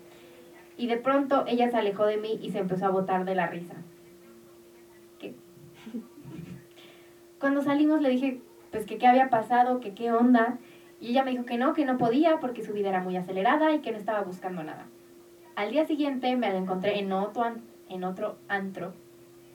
Y 0.78 0.86
de 0.86 0.97
pronto 0.97 1.45
ella 1.47 1.70
se 1.70 1.76
alejó 1.76 2.07
de 2.07 2.16
mí 2.16 2.41
y 2.43 2.51
se 2.51 2.59
empezó 2.59 2.86
a 2.86 2.91
botar 2.91 3.26
de 3.26 3.34
la 3.34 3.47
risa. 3.47 3.74
Cuando 7.38 7.62
salimos 7.62 8.01
le 8.01 8.09
dije 8.09 8.41
pues 8.70 8.86
que 8.86 8.99
qué 8.99 9.07
había 9.07 9.28
pasado, 9.28 9.80
que 9.80 9.95
qué 9.95 10.11
onda. 10.11 10.59
Y 11.01 11.11
ella 11.11 11.24
me 11.24 11.32
dijo 11.32 11.45
que 11.45 11.59
no, 11.59 11.74
que 11.74 11.84
no 11.84 11.99
podía 11.99 12.41
porque 12.41 12.64
su 12.64 12.72
vida 12.72 12.88
era 12.88 13.03
muy 13.03 13.16
acelerada 13.16 13.72
y 13.72 13.80
que 13.80 13.93
no 13.93 13.99
estaba 13.99 14.22
buscando 14.22 14.62
nada. 14.62 14.86
Al 15.55 15.70
día 15.70 15.86
siguiente 15.86 16.34
me 16.36 16.49
la 16.49 16.59
encontré 16.59 16.99
en 16.99 17.12
otro, 17.12 17.45
en 17.88 18.05
otro 18.05 18.36
antro. 18.49 18.95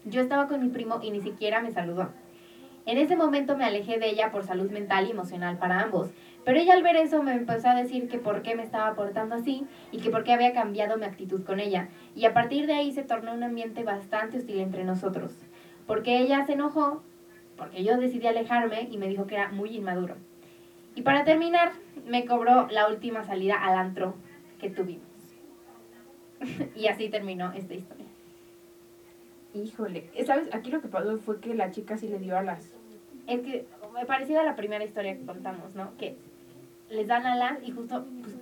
Yo 0.04 0.22
estaba 0.22 0.48
con 0.48 0.62
mi 0.62 0.70
primo 0.70 1.00
y 1.02 1.12
ni 1.12 1.22
siquiera 1.22 1.62
me 1.62 1.72
saludó. 1.72 2.10
En 2.86 3.00
ese 3.00 3.16
momento 3.16 3.58
me 3.58 3.66
alejé 3.66 3.98
de 3.98 4.10
ella 4.10 4.32
por 4.32 4.44
salud 4.44 4.70
mental 4.70 5.08
y 5.08 5.12
emocional 5.12 5.58
para 5.58 5.82
ambos, 5.82 6.12
pero 6.44 6.60
ella 6.60 6.74
al 6.74 6.84
ver 6.84 6.98
eso 6.98 7.24
me 7.24 7.34
empezó 7.34 7.70
a 7.70 7.76
decir 7.76 8.08
que 8.08 8.20
por 8.20 8.44
qué 8.44 8.56
me 8.56 8.62
estaba 8.62 8.94
portando 8.94 9.34
así 9.34 9.66
y 9.92 9.98
que 9.98 10.12
por 10.12 10.24
qué 10.24 10.34
había 10.34 10.54
cambiado 10.54 10.96
mi 10.98 11.06
actitud 11.06 11.44
con 11.44 11.60
ella. 11.60 11.90
Y 12.16 12.26
a 12.26 12.34
partir 12.34 12.68
de 12.68 12.74
ahí 12.74 12.92
se 12.92 13.04
tornó 13.04 13.34
un 13.34 13.44
ambiente 13.44 13.84
bastante 13.84 14.38
hostil 14.38 14.60
entre 14.60 14.84
nosotros, 14.84 15.36
porque 15.88 16.20
ella 16.20 16.46
se 16.46 16.54
enojó, 16.54 17.02
porque 17.58 17.84
yo 17.84 17.98
decidí 17.98 18.28
alejarme 18.28 18.88
y 18.92 18.98
me 18.98 19.08
dijo 19.08 19.26
que 19.26 19.36
era 19.36 19.50
muy 19.50 19.76
inmaduro. 19.76 20.18
Y 20.94 21.02
para 21.02 21.24
terminar, 21.24 21.72
me 22.06 22.26
cobró 22.26 22.68
la 22.70 22.88
última 22.88 23.24
salida 23.24 23.56
al 23.56 23.80
antro 23.80 24.14
que 24.60 24.70
tuvimos. 24.70 25.04
y 26.76 26.88
así 26.88 27.10
terminó 27.10 27.52
esta 27.54 27.74
historia. 27.74 27.95
Híjole. 29.56 30.10
¿Sabes? 30.26 30.54
Aquí 30.54 30.70
lo 30.70 30.82
que 30.82 30.88
pasó 30.90 31.18
fue 31.18 31.40
que 31.40 31.54
la 31.56 31.72
chica 31.72 31.98
sí 31.98 32.08
le 32.08 32.20
dio 32.20 32.38
alas. 32.38 32.70
Es 33.28 33.40
que 33.42 33.66
me 33.94 34.06
parecida 34.06 34.42
a 34.42 34.44
la 34.44 34.56
primera 34.56 34.84
historia 34.84 35.18
que 35.18 35.26
contamos, 35.26 35.74
¿no? 35.76 35.96
Que 35.98 36.18
les 36.90 37.08
dan 37.08 37.26
alas 37.26 37.58
y 37.64 37.72
justo, 37.72 38.06
pues, 38.22 38.36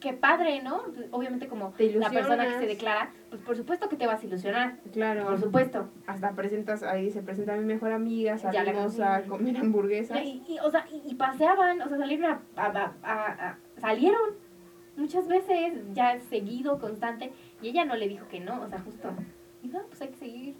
qué 0.00 0.12
padre, 0.14 0.62
¿no? 0.62 0.82
Pues, 0.94 1.06
Obviamente 1.12 1.46
como 1.48 1.72
la 1.78 2.10
persona 2.10 2.46
que 2.48 2.58
se 2.58 2.66
declara, 2.66 3.10
pues 3.30 3.42
por 3.42 3.56
supuesto 3.56 3.88
que 3.88 3.96
te 3.96 4.06
vas 4.06 4.22
a 4.22 4.26
ilusionar, 4.26 4.78
Claro. 4.92 5.26
por 5.26 5.38
supuesto. 5.40 5.88
Hasta 6.06 6.32
presentas, 6.32 6.82
ahí 6.82 7.10
se 7.10 7.22
presenta 7.22 7.54
mi 7.56 7.64
mejor 7.64 7.92
amiga, 7.92 8.38
salimos 8.38 8.98
a 9.00 9.22
comer 9.22 9.56
hamburguesas. 9.58 10.18
Y, 10.24 10.42
y, 10.48 10.58
o 10.60 10.70
sea, 10.70 10.86
y, 10.90 11.02
y 11.10 11.14
paseaban, 11.14 11.82
o 11.82 11.88
sea, 11.88 11.98
salieron 11.98 12.24
a, 12.32 12.40
a- 12.56 12.66
a- 12.66 12.94
a- 13.02 13.48
a- 13.50 13.58
salieron 13.80 14.20
muchas 14.96 15.28
veces, 15.28 15.78
ya 15.92 16.18
seguido, 16.28 16.78
constante, 16.80 17.30
y 17.62 17.68
ella 17.68 17.84
no 17.84 17.94
le 17.96 18.08
dijo 18.08 18.26
que 18.28 18.40
no, 18.40 18.62
o 18.62 18.68
sea, 18.68 18.80
justo. 18.80 19.10
No, 19.72 19.82
pues 19.88 20.00
hay 20.02 20.08
que 20.08 20.16
seguir. 20.16 20.54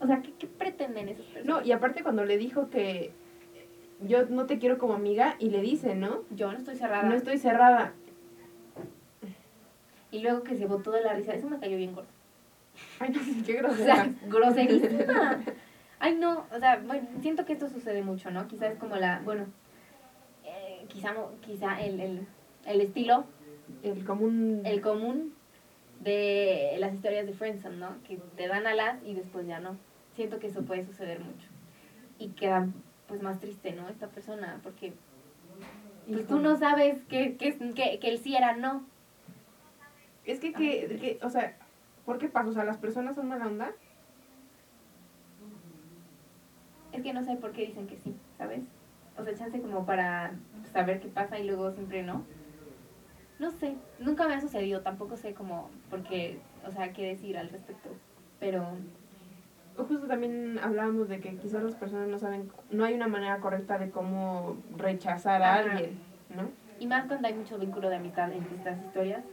O 0.00 0.06
sea, 0.06 0.20
¿qué, 0.22 0.32
qué 0.38 0.46
pretenden 0.46 1.08
esas 1.08 1.24
personas? 1.26 1.46
No, 1.46 1.62
y 1.66 1.72
aparte 1.72 2.02
cuando 2.02 2.24
le 2.24 2.36
dijo 2.38 2.68
que 2.70 3.12
yo 4.00 4.26
no 4.26 4.46
te 4.46 4.58
quiero 4.58 4.78
como 4.78 4.94
amiga, 4.94 5.36
y 5.38 5.50
le 5.50 5.60
dice, 5.62 5.94
¿no? 5.94 6.22
Yo 6.30 6.50
no 6.52 6.58
estoy 6.58 6.76
cerrada. 6.76 7.04
No 7.04 7.14
estoy 7.14 7.38
cerrada. 7.38 7.92
Y 10.10 10.20
luego 10.20 10.42
que 10.42 10.56
se 10.56 10.66
botó 10.66 10.90
de 10.92 11.02
la 11.02 11.14
risa, 11.14 11.32
eso 11.34 11.48
me 11.48 11.58
cayó 11.58 11.76
bien 11.76 11.94
gordo. 11.94 12.08
Ay, 13.00 13.10
no 13.10 13.20
sé 13.22 13.32
qué 13.44 13.54
O 13.60 13.62
grosera. 13.62 13.94
sea, 14.04 14.14
groserísima. 14.28 15.40
Ay, 15.98 16.16
no, 16.16 16.44
o 16.54 16.58
sea, 16.58 16.82
bueno, 16.86 17.06
siento 17.20 17.44
que 17.44 17.52
esto 17.54 17.68
sucede 17.68 18.02
mucho, 18.02 18.30
¿no? 18.30 18.46
Quizá 18.46 18.66
es 18.68 18.78
como 18.78 18.96
la, 18.96 19.20
bueno, 19.24 19.46
eh, 20.44 20.84
quizá, 20.88 21.14
quizá 21.40 21.80
el, 21.80 22.00
el, 22.00 22.26
el 22.66 22.80
estilo, 22.80 23.24
El 23.82 24.04
común. 24.04 24.60
el 24.64 24.80
común 24.80 25.34
de 26.00 26.76
las 26.78 26.94
historias 26.94 27.26
de 27.26 27.32
Friendzone, 27.32 27.76
¿no? 27.76 28.02
Que 28.06 28.18
te 28.36 28.48
dan 28.48 28.66
alas 28.66 28.98
y 29.04 29.14
después 29.14 29.46
ya 29.46 29.60
no. 29.60 29.76
Siento 30.14 30.38
que 30.38 30.48
eso 30.48 30.62
puede 30.62 30.84
suceder 30.84 31.20
mucho. 31.20 31.48
Y 32.18 32.28
queda, 32.30 32.68
pues, 33.08 33.22
más 33.22 33.40
triste, 33.40 33.72
¿no? 33.72 33.88
Esta 33.88 34.08
persona, 34.08 34.60
porque 34.62 34.92
pues, 36.06 36.26
tú 36.26 36.38
no 36.38 36.56
sabes 36.56 37.02
que, 37.04 37.36
que, 37.36 37.56
que, 37.74 37.98
que 37.98 38.08
el 38.08 38.18
sí 38.18 38.36
era 38.36 38.54
no. 38.56 38.84
Es 40.24 40.40
que, 40.40 40.52
que, 40.52 41.18
o 41.22 41.28
sea, 41.28 41.56
¿por 42.04 42.18
qué 42.18 42.28
pasa? 42.28 42.50
O 42.50 42.52
sea, 42.52 42.64
las 42.64 42.78
personas 42.78 43.14
son 43.14 43.28
mala 43.28 43.46
onda. 43.46 43.72
Es 46.92 47.02
que 47.02 47.12
no 47.12 47.24
sé 47.24 47.36
por 47.36 47.52
qué 47.52 47.66
dicen 47.66 47.86
que 47.86 47.96
sí, 47.98 48.14
¿sabes? 48.38 48.62
O 49.18 49.24
sea, 49.24 49.34
chance 49.34 49.60
como 49.60 49.84
para 49.84 50.32
saber 50.72 51.00
qué 51.00 51.08
pasa 51.08 51.38
y 51.38 51.44
luego 51.44 51.72
siempre 51.72 52.02
no. 52.02 52.24
No 53.38 53.50
sé, 53.50 53.74
nunca 53.98 54.28
me 54.28 54.34
ha 54.34 54.40
sucedido, 54.40 54.80
tampoco 54.82 55.16
sé 55.16 55.34
cómo, 55.34 55.70
porque, 55.90 56.38
o 56.66 56.70
sea, 56.70 56.92
qué 56.92 57.06
decir 57.06 57.36
al 57.36 57.48
respecto. 57.48 57.90
Pero, 58.38 58.64
Justo 59.76 60.06
también 60.06 60.60
hablábamos 60.62 61.08
de 61.08 61.18
que 61.18 61.36
quizás 61.36 61.64
las 61.64 61.74
personas 61.74 62.06
no 62.06 62.16
saben, 62.20 62.48
no 62.70 62.84
hay 62.84 62.94
una 62.94 63.08
manera 63.08 63.40
correcta 63.40 63.76
de 63.76 63.90
cómo 63.90 64.56
rechazar 64.76 65.42
a 65.42 65.54
Ajá. 65.54 65.72
alguien, 65.72 65.98
¿no? 66.30 66.48
y 66.78 66.86
más 66.86 67.06
cuando 67.06 67.28
hay 67.28 67.34
mucho 67.34 67.58
vínculo 67.58 67.88
de 67.88 67.96
amistad 67.96 68.32
entre 68.32 68.56
estas 68.56 68.78
historias, 68.84 69.24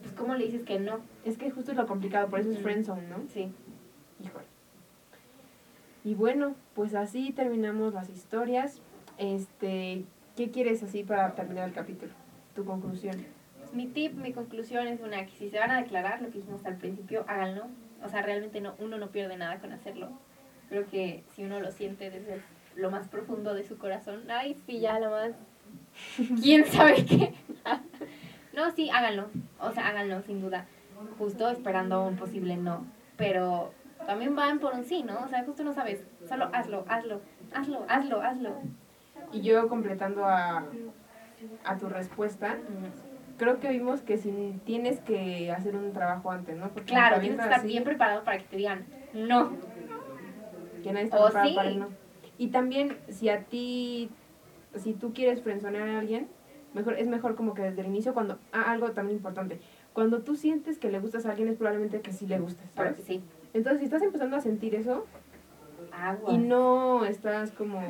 pues 0.00 0.12
¿cómo 0.14 0.34
le 0.34 0.44
dices 0.44 0.64
que 0.64 0.78
no? 0.78 1.00
Es 1.24 1.38
que 1.38 1.50
justo 1.50 1.70
es 1.70 1.76
lo 1.76 1.86
complicado, 1.86 2.28
por 2.28 2.40
eso 2.40 2.50
es 2.50 2.58
friendzone, 2.58 3.08
¿no? 3.08 3.16
Sí. 3.28 3.52
Híjole. 4.22 4.44
Y 6.04 6.14
bueno, 6.14 6.54
pues 6.74 6.94
así 6.94 7.32
terminamos 7.32 7.94
las 7.94 8.10
historias. 8.10 8.80
Este, 9.18 10.04
¿qué 10.36 10.50
quieres 10.50 10.82
así 10.82 11.04
para 11.04 11.34
terminar 11.34 11.68
el 11.68 11.74
capítulo? 11.74 12.12
Tu 12.54 12.64
conclusión. 12.64 13.16
Mi 13.72 13.86
tip, 13.86 14.14
mi 14.14 14.32
conclusión 14.32 14.86
es 14.86 15.00
una, 15.00 15.24
que 15.24 15.32
si 15.32 15.50
se 15.50 15.58
van 15.58 15.70
a 15.70 15.80
declarar, 15.80 16.20
lo 16.20 16.28
que 16.30 16.38
dijimos 16.38 16.64
al 16.66 16.76
principio, 16.76 17.24
háganlo. 17.26 17.66
O 18.04 18.08
sea, 18.08 18.22
realmente 18.22 18.60
no, 18.60 18.74
uno 18.78 18.98
no 18.98 19.08
pierde 19.08 19.36
nada 19.36 19.58
con 19.58 19.72
hacerlo. 19.72 20.10
Creo 20.68 20.86
que 20.88 21.24
si 21.34 21.44
uno 21.44 21.60
lo 21.60 21.70
siente 21.70 22.10
desde 22.10 22.42
lo 22.76 22.90
más 22.90 23.08
profundo 23.08 23.54
de 23.54 23.64
su 23.64 23.78
corazón, 23.78 24.30
ay, 24.30 24.56
sí, 24.66 24.80
ya 24.80 24.98
lo 24.98 25.10
más... 25.10 25.32
¿Quién 26.42 26.66
sabe 26.66 27.04
qué? 27.04 27.34
no, 28.54 28.70
sí, 28.72 28.90
háganlo. 28.90 29.28
O 29.58 29.72
sea, 29.72 29.88
háganlo, 29.88 30.20
sin 30.22 30.40
duda. 30.40 30.66
Justo 31.18 31.48
esperando 31.48 32.04
un 32.04 32.16
posible 32.16 32.56
no. 32.56 32.86
Pero 33.16 33.72
también 34.06 34.34
van 34.34 34.58
por 34.58 34.74
un 34.74 34.84
sí, 34.84 35.02
¿no? 35.02 35.20
O 35.24 35.28
sea, 35.28 35.44
justo 35.44 35.64
no 35.64 35.72
sabes. 35.72 36.04
Solo 36.28 36.50
hazlo, 36.52 36.84
hazlo, 36.88 37.20
hazlo, 37.54 37.84
hazlo, 37.88 38.20
hazlo. 38.20 38.56
Y 39.32 39.40
yo 39.40 39.68
completando 39.68 40.26
a, 40.26 40.66
a 41.64 41.78
tu 41.78 41.88
respuesta, 41.88 42.58
Ujú. 42.62 42.86
creo 43.38 43.60
que 43.60 43.68
vimos 43.68 44.00
que 44.02 44.18
si 44.18 44.60
tienes 44.64 45.00
que 45.00 45.50
hacer 45.52 45.76
un 45.76 45.92
trabajo 45.92 46.30
antes, 46.30 46.56
¿no? 46.56 46.68
Porque 46.70 46.92
Claro, 46.92 47.20
tienes 47.20 47.38
que 47.38 47.44
estar 47.44 47.58
así, 47.60 47.68
bien 47.68 47.84
preparado 47.84 48.24
para 48.24 48.38
que 48.38 48.44
te 48.44 48.56
digan 48.56 48.84
no. 49.12 49.52
Que 50.82 50.92
nadie 50.92 51.04
está 51.04 51.18
preparado 51.22 51.48
sí. 51.50 51.54
para 51.54 51.68
el 51.68 51.78
no. 51.78 51.88
Y 52.38 52.48
también, 52.48 52.96
si 53.08 53.28
a 53.28 53.44
ti, 53.44 54.10
si 54.76 54.94
tú 54.94 55.12
quieres 55.12 55.42
frenzonear 55.42 55.88
a 55.88 55.98
alguien, 55.98 56.28
mejor, 56.74 56.98
es 56.98 57.06
mejor 57.06 57.36
como 57.36 57.54
que 57.54 57.62
desde 57.62 57.82
el 57.82 57.86
inicio, 57.86 58.14
cuando, 58.14 58.38
ah, 58.52 58.70
algo 58.72 58.90
también 58.90 59.18
importante, 59.18 59.60
cuando 59.92 60.22
tú 60.22 60.34
sientes 60.34 60.78
que 60.78 60.90
le 60.90 60.98
gustas 60.98 61.26
a 61.26 61.30
alguien 61.30 61.48
es 61.48 61.56
probablemente 61.56 62.00
que 62.00 62.12
sí 62.12 62.26
le 62.26 62.38
gustes, 62.38 62.66
¿sabes? 62.74 62.96
Sí. 63.06 63.22
Entonces, 63.52 63.80
si 63.80 63.84
estás 63.84 64.02
empezando 64.02 64.36
a 64.36 64.40
sentir 64.40 64.74
eso 64.74 65.06
Agua. 65.92 66.32
y 66.32 66.38
no 66.38 67.04
estás 67.04 67.50
como... 67.52 67.80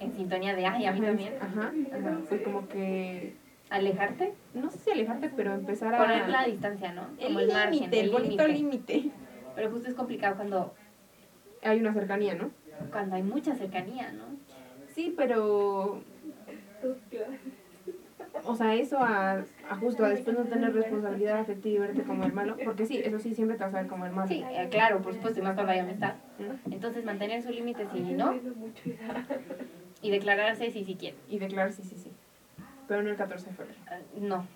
En 0.00 0.12
sintonía 0.14 0.54
de, 0.54 0.66
ay, 0.66 0.86
a 0.86 0.92
mí 0.92 1.00
también. 1.00 1.34
Ajá, 1.40 1.72
Ajá. 1.92 2.18
pues 2.28 2.40
como 2.42 2.66
que, 2.68 3.34
Alejarte. 3.68 4.32
no 4.54 4.70
sé 4.70 4.78
si 4.78 4.90
alejarte, 4.90 5.30
pero 5.36 5.54
empezar 5.54 5.94
a... 5.94 5.98
Poner 5.98 6.28
la 6.28 6.44
distancia, 6.44 6.92
¿no? 6.92 7.02
el 7.18 7.26
Como 7.28 7.40
el 7.40 7.48
margen, 7.48 7.72
límite, 7.72 8.00
el 8.00 8.10
bonito 8.10 8.46
límite. 8.48 8.94
límite. 8.94 9.10
Pero 9.54 9.70
justo 9.70 9.88
es 9.88 9.94
complicado 9.94 10.36
cuando, 10.36 10.74
Hay 11.62 11.80
una 11.80 11.92
cercanía, 11.92 12.34
¿no? 12.34 12.50
cuando 12.90 13.16
hay 13.16 13.22
mucha 13.22 13.54
cercanía, 13.54 14.10
¿no? 14.12 14.24
Sí, 14.94 15.12
pero... 15.16 16.00
O 18.44 18.54
sea, 18.54 18.74
eso 18.74 18.98
a, 18.98 19.44
a 19.68 19.76
justo 19.76 20.04
a 20.04 20.08
después 20.08 20.36
no 20.38 20.44
tener 20.44 20.72
responsabilidad 20.72 21.40
afectiva 21.40 21.84
y 21.84 21.88
verte 21.88 22.02
como 22.04 22.24
el 22.24 22.32
malo, 22.32 22.56
porque 22.64 22.86
sí, 22.86 22.98
eso 23.04 23.18
sí, 23.18 23.34
siempre 23.34 23.56
te 23.58 23.64
vas 23.64 23.74
a 23.74 23.78
ver 23.78 23.86
como 23.86 24.06
el 24.06 24.12
malo. 24.12 24.28
Sí, 24.28 24.42
eh, 24.50 24.68
claro, 24.70 25.02
por 25.02 25.12
supuesto, 25.14 25.40
y 25.40 25.42
más 25.42 25.54
cuando 25.54 25.72
hay 25.72 25.80
amistad. 25.80 26.14
Entonces, 26.70 27.04
mantener 27.04 27.42
su 27.42 27.50
límite 27.50 27.86
si 27.92 28.00
no. 28.00 28.34
Y 30.02 30.10
declararse 30.10 30.70
si 30.70 30.84
sí 30.84 30.94
quiere. 30.96 31.16
Y 31.28 31.38
declarar 31.38 31.72
sí, 31.72 31.82
sí, 31.82 31.96
sí. 31.98 32.10
Pero 32.88 33.02
no 33.02 33.10
el 33.10 33.16
14 33.16 33.46
de 33.50 33.52
febrero. 33.54 33.78
Ah, 33.88 33.98
no, 34.18 34.46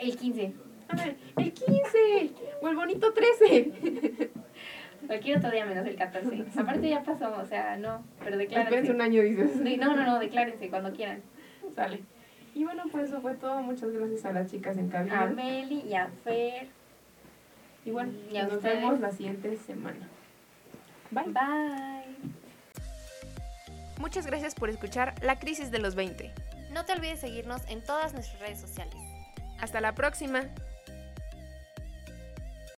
el 0.00 0.16
15. 0.16 0.52
A 0.88 0.96
ver, 0.96 1.16
el 1.36 1.52
15 1.52 2.30
o 2.62 2.68
el 2.68 2.76
bonito 2.76 3.12
13. 3.12 4.30
Cualquier 5.06 5.38
otro 5.38 5.50
día 5.50 5.66
menos 5.66 5.86
el 5.86 5.96
14. 5.96 6.44
Aparte 6.56 6.88
ya 6.88 7.02
pasó, 7.02 7.34
o 7.36 7.44
sea, 7.44 7.76
no, 7.76 8.04
pero 8.22 8.36
declárense. 8.36 8.92
un 8.92 9.00
año, 9.00 9.22
dices. 9.22 9.56
No, 9.56 9.96
no, 9.96 10.04
no, 10.06 10.18
declárense 10.20 10.68
cuando 10.70 10.92
quieran. 10.92 11.20
Sale. 11.74 12.00
Y 12.54 12.64
bueno, 12.64 12.84
pues 12.92 13.08
eso 13.08 13.20
fue 13.20 13.34
todo. 13.34 13.60
Muchas 13.62 13.90
gracias 13.92 14.24
a 14.26 14.32
las 14.32 14.50
chicas 14.50 14.76
en 14.78 14.88
cabina. 14.88 15.22
A 15.22 15.26
Meli 15.26 15.80
y 15.88 15.94
a 15.94 16.08
Fer. 16.22 16.68
Y 17.84 17.90
bueno, 17.90 18.12
Y 18.30 18.34
nos 18.34 18.52
ustedes. 18.52 18.62
vemos 18.76 19.00
la 19.00 19.10
siguiente 19.10 19.56
semana. 19.56 20.08
Bye. 21.12 21.32
Bye. 21.32 22.02
Muchas 23.98 24.26
gracias 24.26 24.54
por 24.54 24.68
escuchar 24.68 25.14
La 25.22 25.38
Crisis 25.38 25.70
de 25.70 25.78
los 25.78 25.94
20. 25.94 26.32
No 26.70 26.84
te 26.84 26.92
olvides 26.92 27.20
seguirnos 27.20 27.62
en 27.68 27.84
todas 27.84 28.14
nuestras 28.14 28.40
redes 28.40 28.60
sociales. 28.60 28.96
Hasta 29.60 29.80
la 29.80 29.94
próxima. 29.94 30.44